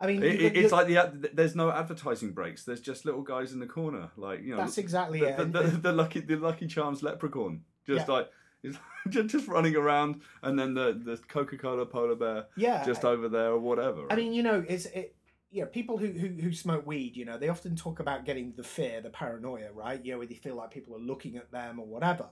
I 0.00 0.06
mean, 0.06 0.22
It, 0.22 0.56
it's 0.56 0.72
like 0.72 0.88
the 0.88 1.30
there's 1.32 1.54
no 1.54 1.70
advertising 1.70 2.32
breaks. 2.32 2.64
There's 2.64 2.80
just 2.80 3.04
little 3.04 3.22
guys 3.22 3.52
in 3.52 3.60
the 3.60 3.66
corner, 3.66 4.10
like 4.16 4.42
you 4.42 4.50
know, 4.50 4.58
that's 4.58 4.78
exactly 4.78 5.20
the, 5.20 5.40
it. 5.40 5.52
the, 5.52 5.62
the, 5.62 5.76
the 5.78 5.92
lucky 5.92 6.20
the 6.20 6.36
Lucky 6.36 6.66
Charms 6.66 7.02
leprechaun, 7.02 7.62
just 7.86 8.08
Yeah. 8.08 8.14
like 8.14 8.30
just 9.08 9.28
just 9.28 9.48
running 9.48 9.74
around, 9.76 10.20
and 10.42 10.56
then 10.58 10.74
the 10.74 11.00
the 11.04 11.16
Coca 11.28 11.58
Cola 11.58 11.84
polar 11.86 12.14
bear 12.14 12.46
yeah. 12.56 12.84
just 12.84 13.04
over 13.04 13.28
there 13.28 13.50
or 13.50 13.58
whatever. 13.58 14.06
I 14.10 14.14
mean, 14.16 14.32
you 14.32 14.42
know, 14.44 14.64
it's 14.68 14.86
it. 14.86 15.16
Know, 15.52 15.66
people 15.66 15.98
who, 15.98 16.08
who 16.08 16.28
who 16.28 16.52
smoke 16.52 16.86
weed, 16.86 17.16
you 17.16 17.24
know, 17.24 17.36
they 17.36 17.48
often 17.48 17.76
talk 17.76 18.00
about 18.00 18.24
getting 18.24 18.54
the 18.56 18.62
fear, 18.64 19.00
the 19.00 19.10
paranoia, 19.10 19.70
right? 19.72 20.02
You 20.02 20.12
know, 20.12 20.18
where 20.18 20.26
they 20.26 20.34
feel 20.34 20.56
like 20.56 20.70
people 20.70 20.96
are 20.96 21.00
looking 21.00 21.36
at 21.36 21.50
them 21.52 21.78
or 21.78 21.86
whatever. 21.86 22.28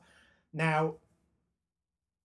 Now, 0.53 0.95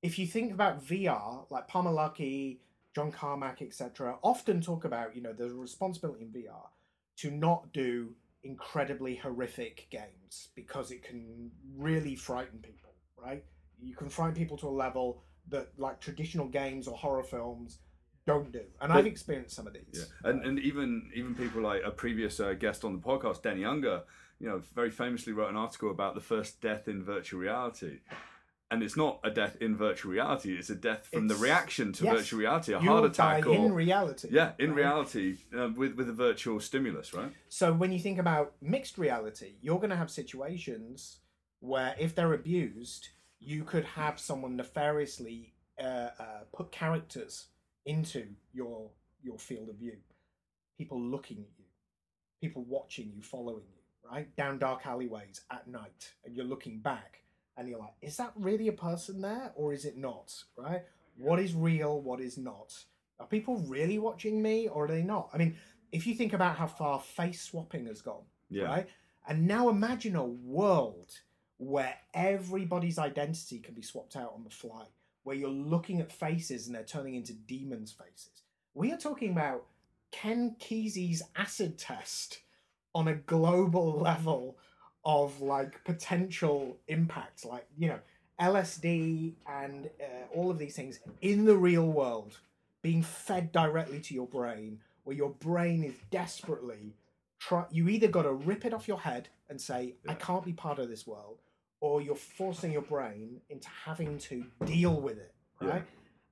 if 0.01 0.17
you 0.19 0.27
think 0.27 0.53
about 0.53 0.85
VR, 0.85 1.45
like 1.49 1.67
Palmer 1.67 1.91
Luckey, 1.91 2.59
John 2.93 3.11
Carmack, 3.11 3.61
etc., 3.61 4.17
often 4.23 4.61
talk 4.61 4.85
about, 4.85 5.15
you 5.15 5.21
know, 5.21 5.33
the 5.33 5.49
responsibility 5.53 6.23
in 6.23 6.29
VR 6.29 6.67
to 7.17 7.31
not 7.31 7.73
do 7.73 8.13
incredibly 8.43 9.15
horrific 9.15 9.87
games 9.89 10.49
because 10.55 10.91
it 10.91 11.03
can 11.03 11.49
really 11.75 12.15
frighten 12.15 12.59
people, 12.59 12.91
right? 13.17 13.43
You 13.81 13.95
can 13.95 14.09
frighten 14.09 14.35
people 14.35 14.57
to 14.57 14.67
a 14.67 14.69
level 14.69 15.23
that 15.49 15.69
like 15.77 15.99
traditional 15.99 16.47
games 16.47 16.87
or 16.87 16.95
horror 16.95 17.23
films 17.23 17.79
don't 18.25 18.51
do. 18.51 18.61
And 18.81 18.89
But- 18.89 18.97
I've 18.97 19.05
experienced 19.05 19.55
some 19.55 19.67
of 19.67 19.73
these. 19.73 19.83
Yeah, 20.23 20.29
and 20.29 20.45
and 20.45 20.59
even 20.59 21.11
even 21.13 21.35
people 21.35 21.61
like 21.61 21.81
a 21.83 21.91
previous 21.91 22.39
uh, 22.39 22.53
guest 22.53 22.83
on 22.83 22.93
the 22.93 22.99
podcast, 22.99 23.41
Danny 23.43 23.63
Unger, 23.63 24.03
you 24.39 24.47
know, 24.47 24.61
very 24.73 24.91
famously 24.91 25.33
wrote 25.33 25.49
an 25.49 25.55
article 25.55 25.91
about 25.91 26.15
the 26.15 26.21
first 26.21 26.61
death 26.61 26.87
in 26.87 27.03
virtual 27.03 27.39
reality. 27.39 27.99
And 28.71 28.81
it's 28.81 28.97
not 28.97 29.19
a 29.23 29.29
death 29.29 29.57
in 29.61 29.77
virtual 29.77 30.11
reality; 30.11 30.53
it's 30.57 30.71
a 30.71 30.75
death 30.75 31.07
from 31.13 31.27
the 31.27 31.35
reaction 31.35 31.93
to 31.93 32.03
yes. 32.03 32.15
virtual 32.15 32.39
reality, 32.39 32.73
a 32.73 32.79
heart 32.79 33.05
attack, 33.05 33.45
or 33.45 33.53
in 33.53 33.73
reality. 33.73 34.29
yeah, 34.31 34.53
in 34.57 34.71
right? 34.71 34.77
reality 34.77 35.37
uh, 35.55 35.69
with 35.75 35.93
with 35.93 36.09
a 36.09 36.13
virtual 36.13 36.59
stimulus, 36.59 37.13
right? 37.13 37.31
So 37.47 37.71
when 37.73 37.91
you 37.91 37.99
think 37.99 38.17
about 38.17 38.53
mixed 38.61 38.97
reality, 38.97 39.53
you're 39.61 39.77
going 39.77 39.91
to 39.91 39.95
have 39.95 40.09
situations 40.09 41.19
where 41.59 41.95
if 41.99 42.15
they're 42.15 42.33
abused, 42.33 43.09
you 43.39 43.63
could 43.63 43.85
have 43.85 44.19
someone 44.19 44.57
nefariously 44.57 45.53
uh, 45.79 46.09
uh, 46.19 46.23
put 46.51 46.71
characters 46.71 47.45
into 47.85 48.25
your 48.53 48.89
your 49.23 49.37
field 49.39 49.69
of 49.69 49.75
view. 49.75 49.97
People 50.77 50.99
looking 51.01 51.37
at 51.37 51.49
you, 51.57 51.65
people 52.41 52.63
watching 52.67 53.11
you, 53.15 53.21
following 53.21 53.63
you, 53.73 54.09
right 54.11 54.33
down 54.35 54.59
dark 54.59 54.85
alleyways 54.85 55.41
at 55.51 55.67
night, 55.67 56.13
and 56.25 56.35
you're 56.35 56.45
looking 56.45 56.79
back, 56.79 57.21
and 57.57 57.67
you're 57.67 57.79
like, 57.79 57.93
is 58.01 58.17
that 58.17 58.33
really 58.35 58.67
a 58.67 58.73
person 58.73 59.21
there, 59.21 59.51
or 59.55 59.73
is 59.73 59.85
it 59.85 59.97
not? 59.97 60.33
Right? 60.57 60.83
What 61.17 61.39
is 61.39 61.53
real? 61.53 62.01
What 62.01 62.19
is 62.19 62.37
not? 62.37 62.73
Are 63.19 63.25
people 63.27 63.57
really 63.67 63.97
watching 63.99 64.41
me, 64.41 64.67
or 64.67 64.85
are 64.85 64.87
they 64.89 65.01
not? 65.01 65.29
I 65.33 65.37
mean, 65.37 65.55
if 65.91 66.05
you 66.05 66.13
think 66.13 66.33
about 66.33 66.57
how 66.57 66.67
far 66.67 66.99
face 66.99 67.41
swapping 67.41 67.85
has 67.85 68.01
gone, 68.01 68.25
Yeah. 68.49 68.65
right? 68.65 68.87
And 69.27 69.47
now 69.47 69.69
imagine 69.69 70.15
a 70.17 70.25
world 70.25 71.11
where 71.57 71.95
everybody's 72.13 72.99
identity 72.99 73.59
can 73.59 73.73
be 73.73 73.81
swapped 73.81 74.17
out 74.17 74.33
on 74.35 74.43
the 74.43 74.49
fly, 74.49 74.85
where 75.25 75.35
you're 75.35 75.49
looking 75.49 75.99
at 75.99 76.11
faces 76.11 76.67
and 76.67 76.75
they're 76.75 76.83
turning 76.83 77.15
into 77.15 77.33
demons' 77.33 77.91
faces. 77.91 78.43
We 78.75 78.93
are 78.93 78.97
talking 78.97 79.31
about 79.31 79.65
Ken 80.11 80.55
Kesey's 80.59 81.23
acid 81.35 81.79
test 81.79 82.41
on 82.93 83.07
a 83.07 83.15
global 83.15 83.93
level 83.99 84.55
of 85.03 85.41
like 85.41 85.83
potential 85.83 86.77
impact, 86.87 87.43
like, 87.43 87.67
you 87.75 87.87
know, 87.87 87.99
LSD 88.39 89.33
and 89.47 89.89
uh, 89.99 90.33
all 90.33 90.51
of 90.51 90.59
these 90.59 90.75
things 90.75 90.99
in 91.21 91.45
the 91.45 91.57
real 91.57 91.87
world 91.87 92.37
being 92.83 93.01
fed 93.01 93.51
directly 93.51 93.99
to 93.99 94.13
your 94.13 94.27
brain, 94.27 94.79
where 95.05 95.15
your 95.15 95.31
brain 95.31 95.83
is 95.83 95.95
desperately 96.11 96.93
try. 97.39 97.65
You 97.71 97.89
either 97.89 98.07
got 98.07 98.23
to 98.23 98.33
rip 98.33 98.63
it 98.63 98.73
off 98.73 98.87
your 98.87 98.99
head 98.99 99.29
and 99.49 99.59
say, 99.59 99.95
"I 100.07 100.13
can't 100.13 100.45
be 100.45 100.53
part 100.53 100.77
of 100.79 100.89
this 100.89 101.07
world," 101.07 101.39
or 101.85 102.01
you're 102.01 102.15
forcing 102.15 102.71
your 102.71 102.81
brain 102.81 103.39
into 103.49 103.69
having 103.85 104.17
to 104.17 104.43
deal 104.65 104.99
with 104.99 105.17
it, 105.19 105.33
Yeah. 105.61 105.67
right? 105.69 105.85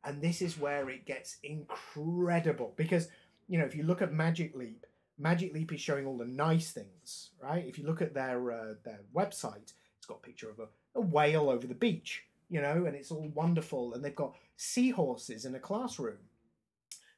And 0.03 0.19
this 0.21 0.41
is 0.41 0.57
where 0.57 0.89
it 0.89 1.05
gets 1.05 1.37
incredible 1.43 2.73
because 2.75 3.07
you 3.47 3.57
know 3.59 3.65
if 3.65 3.75
you 3.75 3.83
look 3.83 4.01
at 4.01 4.11
Magic 4.11 4.55
Leap, 4.55 4.85
Magic 5.17 5.53
Leap 5.53 5.71
is 5.71 5.79
showing 5.79 6.05
all 6.07 6.17
the 6.17 6.25
nice 6.47 6.71
things, 6.71 7.31
right? 7.39 7.63
If 7.65 7.77
you 7.77 7.85
look 7.85 8.01
at 8.01 8.13
their 8.13 8.39
uh, 8.51 8.73
their 8.83 9.01
website, 9.15 9.69
it's 9.97 10.07
got 10.07 10.17
a 10.23 10.27
picture 10.27 10.49
of 10.49 10.59
a, 10.59 10.67
a 10.95 11.01
whale 11.01 11.49
over 11.49 11.67
the 11.67 11.75
beach, 11.87 12.23
you 12.49 12.61
know, 12.61 12.85
and 12.85 12.95
it's 12.95 13.11
all 13.11 13.29
wonderful, 13.29 13.93
and 13.93 14.03
they've 14.03 14.15
got 14.25 14.35
seahorses 14.57 15.45
in 15.45 15.53
a 15.55 15.59
classroom. 15.59 16.23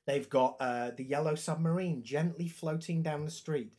They've 0.06 0.30
got 0.30 0.58
uh, 0.60 0.92
the 0.96 1.04
yellow 1.06 1.36
submarine 1.36 2.04
gently 2.04 2.48
floating 2.48 3.02
down 3.02 3.24
the 3.26 3.32
street. 3.32 3.72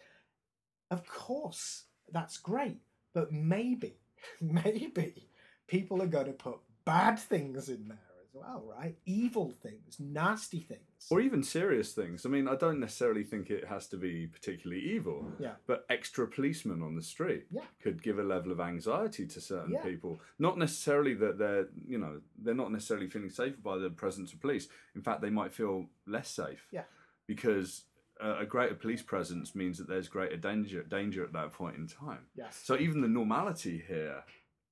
Of 0.91 1.07
course, 1.07 1.85
that's 2.11 2.39
great, 2.39 2.81
but 3.13 3.31
maybe, 3.31 3.99
maybe 4.41 5.29
people 5.67 6.03
are 6.03 6.07
going 6.07 6.27
to 6.27 6.33
put 6.33 6.59
bad 6.85 7.19
things 7.19 7.69
in 7.69 7.89
there 7.89 7.99
as 8.23 8.29
well, 8.33 8.65
right? 8.79 8.97
Evil 9.07 9.51
things, 9.51 9.97
nasty 9.99 10.61
things. 10.61 10.81
Or 11.11 11.21
even 11.21 11.43
serious 11.43 11.93
things. 11.93 12.25
I 12.27 12.29
mean, 12.29 12.49
I 12.49 12.57
don't 12.57 12.81
necessarily 12.81 13.23
think 13.25 13.51
it 13.51 13.67
has 13.67 13.87
to 13.89 13.97
be 13.97 14.27
particularly 14.27 14.83
evil. 14.83 15.31
Yeah. 15.39 15.53
But 15.67 15.85
extra 15.91 16.27
policemen 16.27 16.83
on 16.83 16.95
the 16.97 17.03
street 17.03 17.47
Yeah. 17.51 17.63
could 17.83 18.03
give 18.03 18.19
a 18.19 18.23
level 18.23 18.53
of 18.53 18.61
anxiety 18.61 19.27
to 19.27 19.41
certain 19.41 19.73
Yeah. 19.73 19.83
people. 19.83 20.21
Not 20.39 20.59
necessarily 20.59 21.15
that 21.15 21.39
they're, 21.39 21.69
you 21.87 21.99
know, 21.99 22.21
they're 22.39 22.55
not 22.55 22.73
necessarily 22.73 23.09
feeling 23.09 23.31
safer 23.31 23.61
by 23.61 23.79
the 23.79 23.91
presence 23.91 24.33
of 24.33 24.41
police. 24.41 24.69
In 24.95 25.03
fact, 25.03 25.21
they 25.23 25.31
might 25.31 25.53
feel 25.53 25.89
less 26.07 26.29
safe. 26.31 26.67
Yeah. 26.73 26.85
Because 27.27 27.85
uh, 28.23 28.39
a 28.41 28.47
greater 28.47 28.75
police 28.75 29.03
presence 29.03 29.55
means 29.55 29.79
that 29.79 29.89
there's 29.89 30.09
greater 30.09 30.37
danger 30.37 30.83
danger 30.83 31.25
at 31.25 31.33
that 31.33 31.53
point 31.53 31.77
in 31.77 31.87
time. 31.87 32.27
Yes. 32.35 32.61
So 32.65 32.77
even 32.79 33.01
the 33.01 33.09
normality 33.09 33.83
here, 33.87 34.25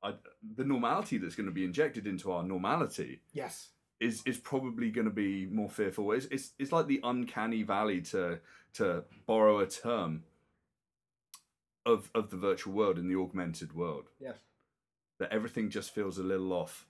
I, 0.02 0.14
the 0.56 0.64
normality 0.64 1.18
that's 1.18 1.34
going 1.34 1.46
to 1.46 1.52
be 1.52 1.64
injected 1.64 2.06
into 2.06 2.32
our 2.32 2.42
normality 2.42 3.20
yes. 3.32 3.68
is 4.00 4.22
is 4.26 4.38
probably 4.38 4.90
going 4.90 5.06
to 5.06 5.12
be 5.12 5.46
more 5.46 5.70
fearful. 5.70 6.12
It's, 6.12 6.26
it's 6.26 6.52
it's 6.58 6.72
like 6.72 6.86
the 6.86 7.00
uncanny 7.02 7.62
valley 7.62 8.00
to 8.02 8.40
to 8.74 9.04
borrow 9.26 9.60
a 9.60 9.66
term 9.66 10.24
of 11.86 12.10
of 12.14 12.30
the 12.30 12.36
virtual 12.36 12.72
world 12.72 12.98
and 12.98 13.10
the 13.10 13.20
augmented 13.20 13.74
world. 13.74 14.08
Yes. 14.20 14.38
That 15.20 15.32
everything 15.32 15.70
just 15.70 15.94
feels 15.94 16.18
a 16.18 16.22
little 16.22 16.52
off. 16.52 16.86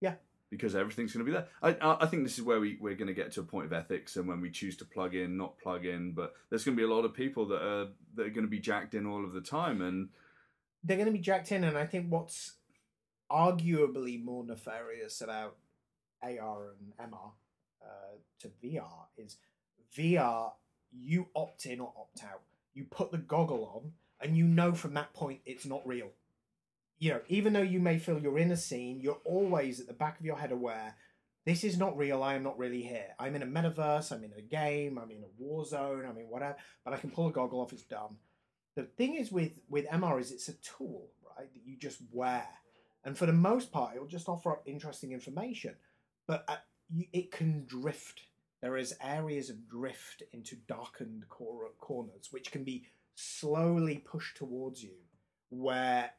Yeah. 0.00 0.14
Because 0.50 0.74
everything's 0.74 1.12
going 1.12 1.24
to 1.24 1.30
be 1.30 1.36
there. 1.36 1.46
I 1.62 1.96
I 2.02 2.06
think 2.06 2.24
this 2.24 2.36
is 2.36 2.42
where 2.42 2.58
we 2.58 2.76
we're 2.80 2.96
going 2.96 3.08
to 3.08 3.14
get 3.14 3.30
to 3.32 3.40
a 3.40 3.44
point 3.44 3.66
of 3.66 3.72
ethics 3.72 4.16
and 4.16 4.26
when 4.26 4.40
we 4.40 4.50
choose 4.50 4.76
to 4.78 4.84
plug 4.84 5.14
in, 5.14 5.36
not 5.36 5.58
plug 5.58 5.86
in. 5.86 6.12
But 6.12 6.34
there's 6.48 6.64
going 6.64 6.76
to 6.76 6.80
be 6.80 6.90
a 6.90 6.92
lot 6.92 7.04
of 7.04 7.14
people 7.14 7.46
that 7.48 7.62
are 7.62 7.86
that 8.16 8.26
are 8.26 8.30
going 8.30 8.46
to 8.46 8.50
be 8.50 8.58
jacked 8.58 8.94
in 8.94 9.06
all 9.06 9.24
of 9.24 9.32
the 9.32 9.40
time 9.40 9.80
and 9.80 10.08
they're 10.82 10.96
going 10.96 11.06
to 11.06 11.12
be 11.12 11.18
jacked 11.18 11.52
in, 11.52 11.64
and 11.64 11.76
I 11.76 11.86
think 11.86 12.06
what's 12.08 12.54
arguably 13.30 14.22
more 14.22 14.44
nefarious 14.44 15.20
about 15.20 15.56
AR 16.22 16.70
and 16.70 17.12
MR 17.12 17.32
uh, 17.82 18.16
to 18.40 18.48
VR 18.62 19.06
is 19.16 19.36
VR. 19.96 20.52
You 20.92 21.28
opt 21.36 21.66
in 21.66 21.80
or 21.80 21.92
opt 21.96 22.24
out. 22.24 22.40
You 22.74 22.84
put 22.84 23.12
the 23.12 23.18
goggle 23.18 23.72
on, 23.74 23.92
and 24.20 24.36
you 24.36 24.44
know 24.44 24.72
from 24.72 24.94
that 24.94 25.12
point 25.12 25.40
it's 25.46 25.66
not 25.66 25.86
real. 25.86 26.08
You 27.00 27.10
know, 27.10 27.20
even 27.26 27.52
though 27.52 27.62
you 27.62 27.80
may 27.80 27.98
feel 27.98 28.20
you're 28.20 28.38
in 28.38 28.52
a 28.52 28.56
scene, 28.56 29.00
you're 29.00 29.20
always 29.24 29.80
at 29.80 29.88
the 29.88 29.92
back 29.92 30.20
of 30.20 30.24
your 30.24 30.36
head 30.36 30.52
aware 30.52 30.94
this 31.46 31.64
is 31.64 31.78
not 31.78 31.96
real. 31.96 32.22
I 32.22 32.34
am 32.34 32.42
not 32.42 32.58
really 32.58 32.82
here. 32.82 33.08
I'm 33.18 33.34
in 33.34 33.42
a 33.42 33.46
metaverse. 33.46 34.12
I'm 34.12 34.24
in 34.24 34.32
a 34.36 34.42
game. 34.42 34.98
I'm 34.98 35.10
in 35.10 35.24
a 35.24 35.42
war 35.42 35.64
zone. 35.64 36.04
I'm 36.06 36.18
in 36.18 36.28
whatever. 36.28 36.56
But 36.84 36.94
I 36.94 36.98
can 36.98 37.10
pull 37.10 37.28
a 37.28 37.32
goggle 37.32 37.60
off. 37.60 37.72
It's 37.72 37.82
done. 37.82 38.16
The 38.76 38.84
thing 38.84 39.14
is 39.14 39.32
with 39.32 39.58
with 39.68 39.88
MR 39.88 40.20
is 40.20 40.32
it's 40.32 40.48
a 40.48 40.54
tool, 40.54 41.08
right? 41.36 41.52
That 41.52 41.62
you 41.64 41.76
just 41.76 42.00
wear, 42.12 42.46
and 43.04 43.16
for 43.16 43.26
the 43.26 43.32
most 43.32 43.72
part, 43.72 43.96
it'll 43.96 44.06
just 44.06 44.28
offer 44.28 44.52
up 44.52 44.62
interesting 44.66 45.12
information. 45.12 45.74
But 46.26 46.44
uh, 46.46 46.56
you, 46.88 47.06
it 47.12 47.32
can 47.32 47.64
drift. 47.66 48.22
There 48.62 48.76
is 48.76 48.94
areas 49.02 49.48
of 49.48 49.68
drift 49.68 50.22
into 50.32 50.54
darkened 50.54 51.24
cor- 51.30 51.70
corners, 51.78 52.28
which 52.30 52.52
can 52.52 52.62
be 52.62 52.84
slowly 53.14 53.98
pushed 53.98 54.36
towards 54.36 54.82
you, 54.82 54.96
where 55.48 56.10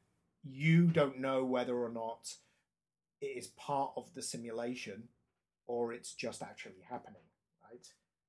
you 0.43 0.87
don't 0.87 1.19
know 1.19 1.43
whether 1.43 1.75
or 1.75 1.89
not 1.89 2.33
it 3.21 3.37
is 3.37 3.47
part 3.47 3.91
of 3.95 4.13
the 4.13 4.21
simulation 4.21 5.09
or 5.67 5.93
it's 5.93 6.13
just 6.13 6.41
actually 6.41 6.81
happening, 6.89 7.21
right? 7.63 7.85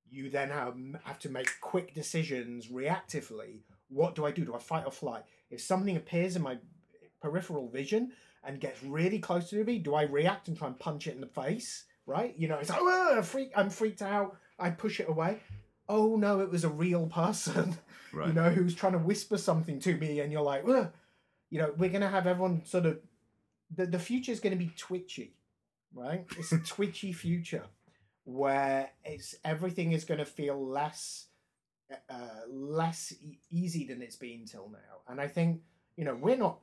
You 0.09 0.31
then 0.31 0.51
have, 0.51 0.77
have 1.05 1.19
to 1.21 1.31
make 1.31 1.49
quick 1.61 1.95
decisions 1.95 2.69
reactively. 2.69 3.61
What 3.89 4.15
do 4.15 4.27
I 4.27 4.31
do? 4.31 4.45
Do 4.45 4.55
I 4.55 4.59
fight 4.59 4.85
or 4.85 4.93
flight? 4.93 5.23
If 5.51 5.61
something 5.61 5.97
appears 5.97 6.37
in 6.37 6.43
my 6.43 6.59
peripheral 7.21 7.69
vision 7.69 8.13
and 8.45 8.61
gets 8.61 8.83
really 8.83 9.19
close 9.19 9.51
to 9.51 9.65
me, 9.65 9.79
do 9.79 9.95
I 9.95 10.03
react 10.03 10.49
and 10.49 10.57
try 10.57 10.69
and 10.69 10.79
punch 10.79 11.07
it 11.07 11.15
in 11.15 11.21
the 11.21 11.27
face? 11.27 11.85
Right? 12.05 12.35
You 12.37 12.49
know, 12.49 12.59
it's 12.59 12.69
like, 12.69 12.81
oh, 12.81 13.23
freak, 13.23 13.53
I'm 13.57 13.71
freaked 13.71 14.03
out. 14.03 14.37
I 14.59 14.71
push 14.71 15.01
it 15.01 15.09
away. 15.09 15.41
Oh 15.89 16.17
no, 16.17 16.41
it 16.41 16.51
was 16.51 16.65
a 16.65 16.69
real 16.69 17.07
person, 17.07 17.77
right. 18.13 18.29
you 18.29 18.33
know, 18.33 18.51
who's 18.51 18.75
trying 18.75 18.93
to 18.93 18.99
whisper 18.99 19.37
something 19.37 19.81
to 19.81 19.97
me, 19.97 20.21
and 20.21 20.33
you're 20.33 20.43
like, 20.43 20.63
Ugh. 20.67 20.91
You 21.53 21.59
know, 21.61 21.73
we're 21.77 21.91
gonna 21.91 22.09
have 22.09 22.27
everyone 22.27 22.65
sort 22.65 22.87
of 22.87 22.99
the, 23.75 23.87
the 23.87 23.99
future 23.99 24.33
is 24.33 24.41
going 24.41 24.57
to 24.57 24.65
be 24.65 24.73
twitchy, 24.77 25.35
right? 25.95 26.25
It's 26.39 26.53
a 26.53 26.59
twitchy 26.67 27.13
future 27.13 27.65
where 28.25 28.91
it's 29.05 29.35
everything 29.45 29.93
is 29.93 30.05
going 30.05 30.19
to 30.19 30.25
feel 30.25 30.67
less 30.67 31.27
uh, 32.09 32.47
less 32.51 33.13
e- 33.21 33.39
easy 33.51 33.87
than 33.87 34.01
it's 34.01 34.17
been 34.17 34.47
till 34.47 34.71
now. 34.73 35.03
And 35.09 35.21
I 35.21 35.29
think 35.29 35.61
you 35.97 36.05
know 36.05 36.15
we're 36.15 36.37
not 36.37 36.59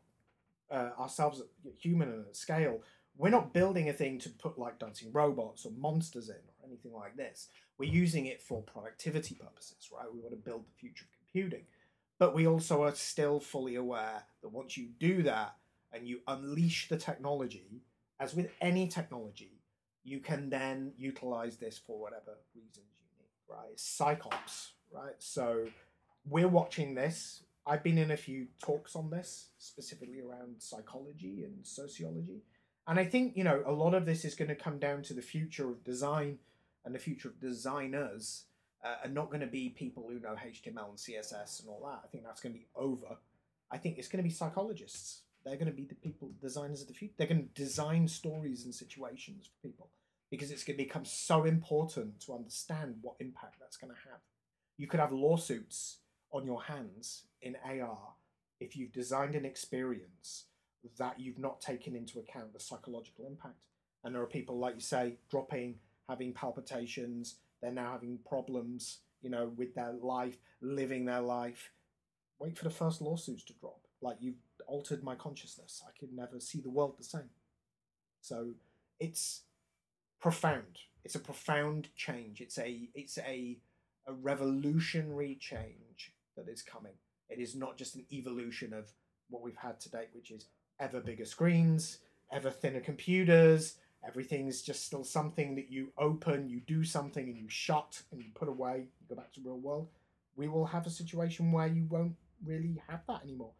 uh, 0.72 0.90
ourselves 1.00 1.42
human 1.78 2.26
at 2.28 2.36
scale. 2.36 2.82
We're 3.18 3.30
not 3.30 3.54
building 3.54 3.90
a 3.90 3.94
thing 3.94 4.18
to 4.20 4.30
put 4.30 4.58
like 4.58 4.80
dancing 4.80 5.12
robots 5.12 5.66
or 5.66 5.72
monsters 5.78 6.30
in 6.30 6.36
or 6.36 6.68
anything 6.68 6.94
like 6.94 7.16
this. 7.16 7.50
We're 7.78 7.92
using 7.92 8.26
it 8.28 8.42
for 8.42 8.62
productivity 8.64 9.36
purposes, 9.36 9.90
right? 9.94 10.12
We 10.12 10.20
want 10.20 10.32
to 10.32 10.38
build 10.50 10.66
the 10.66 10.80
future 10.80 11.06
of 11.06 11.12
computing. 11.20 11.66
But 12.20 12.36
we 12.36 12.46
also 12.46 12.84
are 12.84 12.94
still 12.94 13.40
fully 13.40 13.76
aware 13.76 14.26
that 14.42 14.50
once 14.50 14.78
you 14.78 14.90
do 15.00 15.24
that, 15.24 15.56
and 15.92 16.08
you 16.08 16.20
unleash 16.28 16.88
the 16.88 16.98
technology, 16.98 17.82
as 18.20 18.36
with 18.36 18.52
any 18.62 18.88
technology, 18.88 19.62
you 20.04 20.20
can 20.20 20.50
then 20.50 20.94
utilize 20.98 21.58
this 21.58 21.80
for 21.80 22.00
whatever 22.00 22.38
reasons 22.56 22.90
you 23.00 23.08
need, 23.18 23.30
right? 23.48 23.76
Psychops, 23.76 24.72
right? 24.92 25.16
So 25.18 25.66
we're 26.28 26.48
watching 26.48 26.96
this. 26.96 27.44
I've 27.66 27.84
been 27.84 27.98
in 27.98 28.12
a 28.12 28.18
few 28.18 28.48
talks 28.62 28.96
on 28.96 29.10
this, 29.10 29.48
specifically 29.58 30.22
around 30.22 30.56
psychology 30.60 31.44
and 31.44 31.66
sociology. 31.66 32.44
And 32.88 33.00
I 33.00 33.06
think, 33.06 33.36
you 33.36 33.44
know, 33.44 33.64
a 33.66 33.72
lot 33.72 33.94
of 33.94 34.06
this 34.06 34.26
is 34.26 34.36
going 34.36 34.48
to 34.48 34.56
come 34.56 34.80
down 34.80 35.04
to 35.04 35.14
the 35.14 35.22
future 35.22 35.70
of 35.70 35.84
design 35.84 36.40
and 36.84 36.96
the 36.96 37.00
future 37.00 37.28
of 37.28 37.40
designers 37.40 38.46
uh, 38.84 38.96
are 39.04 39.10
not 39.10 39.30
going 39.30 39.42
to 39.42 39.48
be 39.48 39.70
people 39.70 40.06
who 40.08 40.20
know 40.20 40.36
HTML 40.36 40.90
and 40.90 40.98
CSS 40.98 41.62
and 41.62 41.70
all 41.70 41.82
that. 41.86 42.02
I 42.04 42.08
think 42.08 42.24
that's 42.24 42.42
going 42.42 42.54
to 42.54 42.60
be 42.60 42.68
over. 42.76 43.18
I 43.72 43.78
think 43.78 43.98
it's 43.98 44.08
going 44.08 44.24
to 44.24 44.28
be 44.28 44.34
psychologists 44.34 45.22
they're 45.46 45.58
going 45.58 45.68
to 45.68 45.76
be 45.76 45.86
the 45.86 45.96
people, 45.96 46.32
designers 46.42 46.82
of 46.82 46.88
the 46.88 46.94
future. 46.94 47.14
They're 47.18 47.28
going 47.28 47.48
to 47.48 47.62
design 47.62 48.08
stories 48.08 48.66
and 48.66 48.76
situations 48.76 49.48
for 49.48 49.68
people 49.68 49.90
because 50.30 50.52
it's 50.52 50.64
going 50.64 50.78
to 50.78 50.84
become 50.84 51.06
so 51.06 51.46
important 51.46 52.20
to 52.22 52.34
understand 52.34 52.96
what 53.02 53.16
impact 53.20 53.56
that's 53.60 53.78
going 53.78 53.94
to 53.94 54.10
have. 54.10 54.20
You 54.78 54.88
could 54.88 55.00
have 55.00 55.12
lawsuits 55.12 55.98
on 56.32 56.46
your 56.46 56.64
hands 56.64 57.24
in 57.42 57.56
AR 57.66 58.14
if 58.60 58.76
you've 58.76 58.92
designed 58.92 59.36
an 59.36 59.46
experience 59.46 60.46
that 60.98 61.20
you've 61.20 61.40
not 61.40 61.62
taken 61.62 61.96
into 61.96 62.20
account 62.20 62.54
the 62.54 62.60
psychological 62.60 63.26
impact. 63.26 63.66
And 64.04 64.14
there 64.14 64.22
are 64.22 64.28
people, 64.28 64.60
like 64.60 64.76
you 64.76 64.82
say, 64.82 65.16
dropping, 65.30 65.76
having 66.08 66.34
palpitations, 66.34 67.36
they're 67.62 67.72
now 67.72 67.92
having 67.92 68.20
problems, 68.28 69.00
you 69.22 69.30
know, 69.30 69.52
with 69.56 69.76
their 69.76 69.94
life, 70.02 70.38
living 70.62 71.06
their 71.06 71.22
life. 71.22 71.72
Wait 72.40 72.58
for 72.58 72.64
the 72.64 72.70
first 72.70 73.02
lawsuits 73.02 73.44
to 73.46 73.54
drop. 73.54 73.82
Like 74.02 74.18
you've 74.20 74.42
altered 74.68 75.04
my 75.04 75.16
consciousness. 75.16 75.82
I 75.86 75.92
could 76.00 76.14
never 76.14 76.40
see 76.40 76.62
the 76.62 76.70
world 76.70 76.96
the 76.98 77.04
same. 77.04 77.30
So 78.22 78.52
it's 79.00 79.42
profound. 80.20 80.80
It's 81.04 81.16
a 81.16 81.20
profound 81.20 81.90
change. 81.96 82.42
It's 82.42 82.58
a 82.58 82.90
it's 82.94 83.18
a 83.18 83.58
a 84.08 84.14
revolutionary 84.14 85.38
change 85.40 86.14
that 86.36 86.50
is 86.50 86.62
coming. 86.62 86.94
It 87.30 87.40
is 87.40 87.56
not 87.56 87.78
just 87.78 87.96
an 87.96 88.06
evolution 88.12 88.74
of 88.74 88.92
what 89.30 89.44
we've 89.44 89.56
had 89.56 89.80
to 89.82 89.90
date, 89.90 90.10
which 90.14 90.32
is 90.32 90.48
ever 90.80 91.00
bigger 91.00 91.26
screens, 91.26 92.00
ever 92.32 92.50
thinner 92.50 92.80
computers. 92.80 93.76
Everything's 94.08 94.62
just 94.62 94.86
still 94.86 95.04
something 95.04 95.56
that 95.56 95.70
you 95.70 95.92
open, 95.98 96.50
you 96.50 96.62
do 96.62 96.84
something, 96.84 97.28
and 97.28 97.38
you 97.38 97.50
shut 97.50 98.02
and 98.12 98.22
you 98.22 98.30
put 98.34 98.48
away. 98.48 98.88
You 99.02 99.08
go 99.10 99.16
back 99.16 99.34
to 99.34 99.42
real 99.44 99.60
world. 99.60 99.90
We 100.36 100.48
will 100.48 100.66
have 100.66 100.88
a 100.88 100.90
situation 100.90 101.52
where 101.52 101.68
you 101.68 101.86
won't 101.90 102.16
really 102.46 102.82
have 102.88 103.02
that 103.08 103.24
anymore 103.24 103.52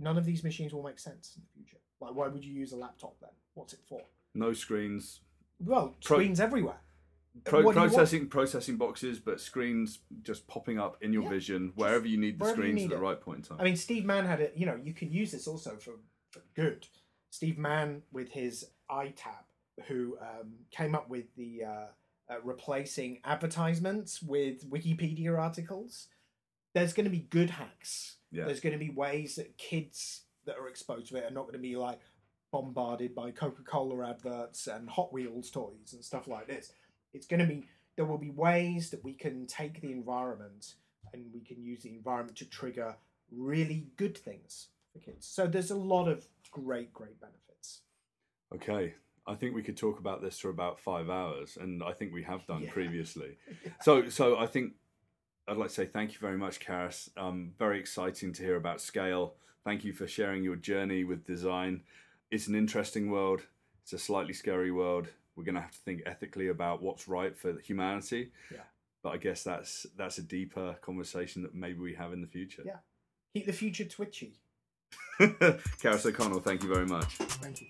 none 0.00 0.18
of 0.18 0.24
these 0.24 0.42
machines 0.44 0.72
will 0.72 0.82
make 0.82 0.98
sense 0.98 1.34
in 1.36 1.42
the 1.42 1.48
future. 1.54 1.80
Like, 2.00 2.14
why 2.14 2.28
would 2.28 2.44
you 2.44 2.52
use 2.52 2.72
a 2.72 2.76
laptop 2.76 3.16
then? 3.20 3.30
What's 3.54 3.72
it 3.72 3.80
for? 3.88 4.02
No 4.34 4.52
screens. 4.52 5.20
Well, 5.60 5.96
Pro- 6.02 6.18
screens 6.18 6.40
everywhere. 6.40 6.80
Pro- 7.44 7.72
processing 7.72 8.28
processing 8.28 8.76
boxes, 8.76 9.20
but 9.20 9.40
screens 9.40 10.00
just 10.22 10.48
popping 10.48 10.78
up 10.78 10.96
in 11.00 11.12
your 11.12 11.22
yeah, 11.24 11.28
vision 11.28 11.72
wherever 11.76 12.06
you 12.06 12.16
need 12.16 12.38
the 12.38 12.46
screens 12.46 12.82
at 12.82 12.90
the 12.90 12.98
right 12.98 13.20
point 13.20 13.38
in 13.38 13.44
time. 13.44 13.60
I 13.60 13.64
mean, 13.64 13.76
Steve 13.76 14.04
Mann 14.04 14.26
had 14.26 14.40
it. 14.40 14.54
You 14.56 14.66
know, 14.66 14.78
you 14.82 14.92
can 14.92 15.12
use 15.12 15.30
this 15.32 15.46
also 15.46 15.76
for, 15.76 15.92
for 16.30 16.40
good. 16.54 16.86
Steve 17.30 17.58
Mann 17.58 18.02
with 18.10 18.30
his 18.30 18.70
EyeTap, 18.90 19.44
who 19.86 20.16
um, 20.20 20.54
came 20.70 20.94
up 20.94 21.08
with 21.08 21.34
the 21.36 21.62
uh, 21.64 22.32
uh, 22.32 22.40
replacing 22.42 23.20
advertisements 23.24 24.22
with 24.22 24.68
Wikipedia 24.70 25.38
articles. 25.38 26.08
There's 26.74 26.92
going 26.92 27.04
to 27.04 27.10
be 27.10 27.26
good 27.30 27.50
hacks 27.50 28.18
yeah. 28.30 28.44
There's 28.44 28.60
going 28.60 28.74
to 28.74 28.78
be 28.78 28.90
ways 28.90 29.36
that 29.36 29.56
kids 29.56 30.22
that 30.44 30.56
are 30.58 30.68
exposed 30.68 31.08
to 31.08 31.16
it 31.16 31.24
are 31.24 31.34
not 31.34 31.42
going 31.42 31.54
to 31.54 31.58
be 31.58 31.76
like 31.76 32.00
bombarded 32.52 33.14
by 33.14 33.30
Coca 33.30 33.62
Cola 33.62 34.08
adverts 34.08 34.66
and 34.66 34.88
Hot 34.88 35.12
Wheels 35.12 35.50
toys 35.50 35.92
and 35.92 36.04
stuff 36.04 36.28
like 36.28 36.46
this. 36.46 36.72
It's 37.12 37.26
going 37.26 37.40
to 37.40 37.46
be, 37.46 37.66
there 37.96 38.04
will 38.04 38.18
be 38.18 38.30
ways 38.30 38.90
that 38.90 39.04
we 39.04 39.14
can 39.14 39.46
take 39.46 39.80
the 39.80 39.92
environment 39.92 40.74
and 41.12 41.24
we 41.32 41.40
can 41.40 41.62
use 41.62 41.82
the 41.82 41.90
environment 41.90 42.36
to 42.38 42.44
trigger 42.44 42.96
really 43.30 43.88
good 43.96 44.16
things 44.16 44.68
for 44.92 44.98
kids. 44.98 45.26
So 45.26 45.46
there's 45.46 45.70
a 45.70 45.76
lot 45.76 46.08
of 46.08 46.26
great, 46.50 46.92
great 46.92 47.20
benefits. 47.20 47.80
Okay. 48.54 48.94
I 49.28 49.34
think 49.34 49.54
we 49.54 49.62
could 49.62 49.76
talk 49.76 50.00
about 50.00 50.22
this 50.22 50.38
for 50.38 50.48
about 50.48 50.80
five 50.80 51.10
hours, 51.10 51.58
and 51.60 51.82
I 51.82 51.92
think 51.92 52.14
we 52.14 52.22
have 52.22 52.46
done 52.46 52.62
yeah. 52.62 52.72
previously. 52.72 53.36
yeah. 53.64 53.72
So, 53.82 54.08
so 54.08 54.38
I 54.38 54.46
think 54.46 54.72
I'd 55.46 55.58
like 55.58 55.68
to 55.68 55.74
say 55.74 55.86
thank 55.86 56.14
you 56.14 56.18
very 56.18 56.38
much, 56.38 56.60
Kharis. 56.60 57.10
Um, 57.16 57.52
very 57.58 57.78
exciting 57.78 58.32
to 58.32 58.42
hear 58.42 58.56
about 58.56 58.80
scale. 58.80 59.34
Thank 59.64 59.84
you 59.84 59.92
for 59.92 60.08
sharing 60.08 60.42
your 60.42 60.56
journey 60.56 61.04
with 61.04 61.26
design. 61.26 61.82
It's 62.30 62.46
an 62.46 62.54
interesting 62.54 63.10
world. 63.10 63.42
It's 63.82 63.92
a 63.92 63.98
slightly 63.98 64.32
scary 64.32 64.70
world. 64.70 65.08
We're 65.36 65.44
going 65.44 65.56
to 65.56 65.60
have 65.60 65.72
to 65.72 65.78
think 65.78 66.02
ethically 66.06 66.48
about 66.48 66.82
what's 66.82 67.06
right 67.06 67.36
for 67.36 67.58
humanity. 67.60 68.32
Yeah. 68.50 68.62
But 69.02 69.10
I 69.10 69.16
guess 69.18 69.44
that's 69.44 69.86
that's 69.96 70.18
a 70.18 70.22
deeper 70.22 70.76
conversation 70.80 71.42
that 71.42 71.54
maybe 71.54 71.78
we 71.78 71.94
have 71.94 72.12
in 72.12 72.20
the 72.20 72.26
future. 72.26 72.62
Yeah. 72.64 72.78
Keep 73.34 73.46
the 73.46 73.52
future 73.52 73.84
twitchy. 73.84 74.38
Kharis 75.20 76.06
O'Connell, 76.06 76.40
thank 76.40 76.62
you 76.62 76.68
very 76.68 76.86
much. 76.86 77.16
Thank 77.16 77.60
you. 77.60 77.68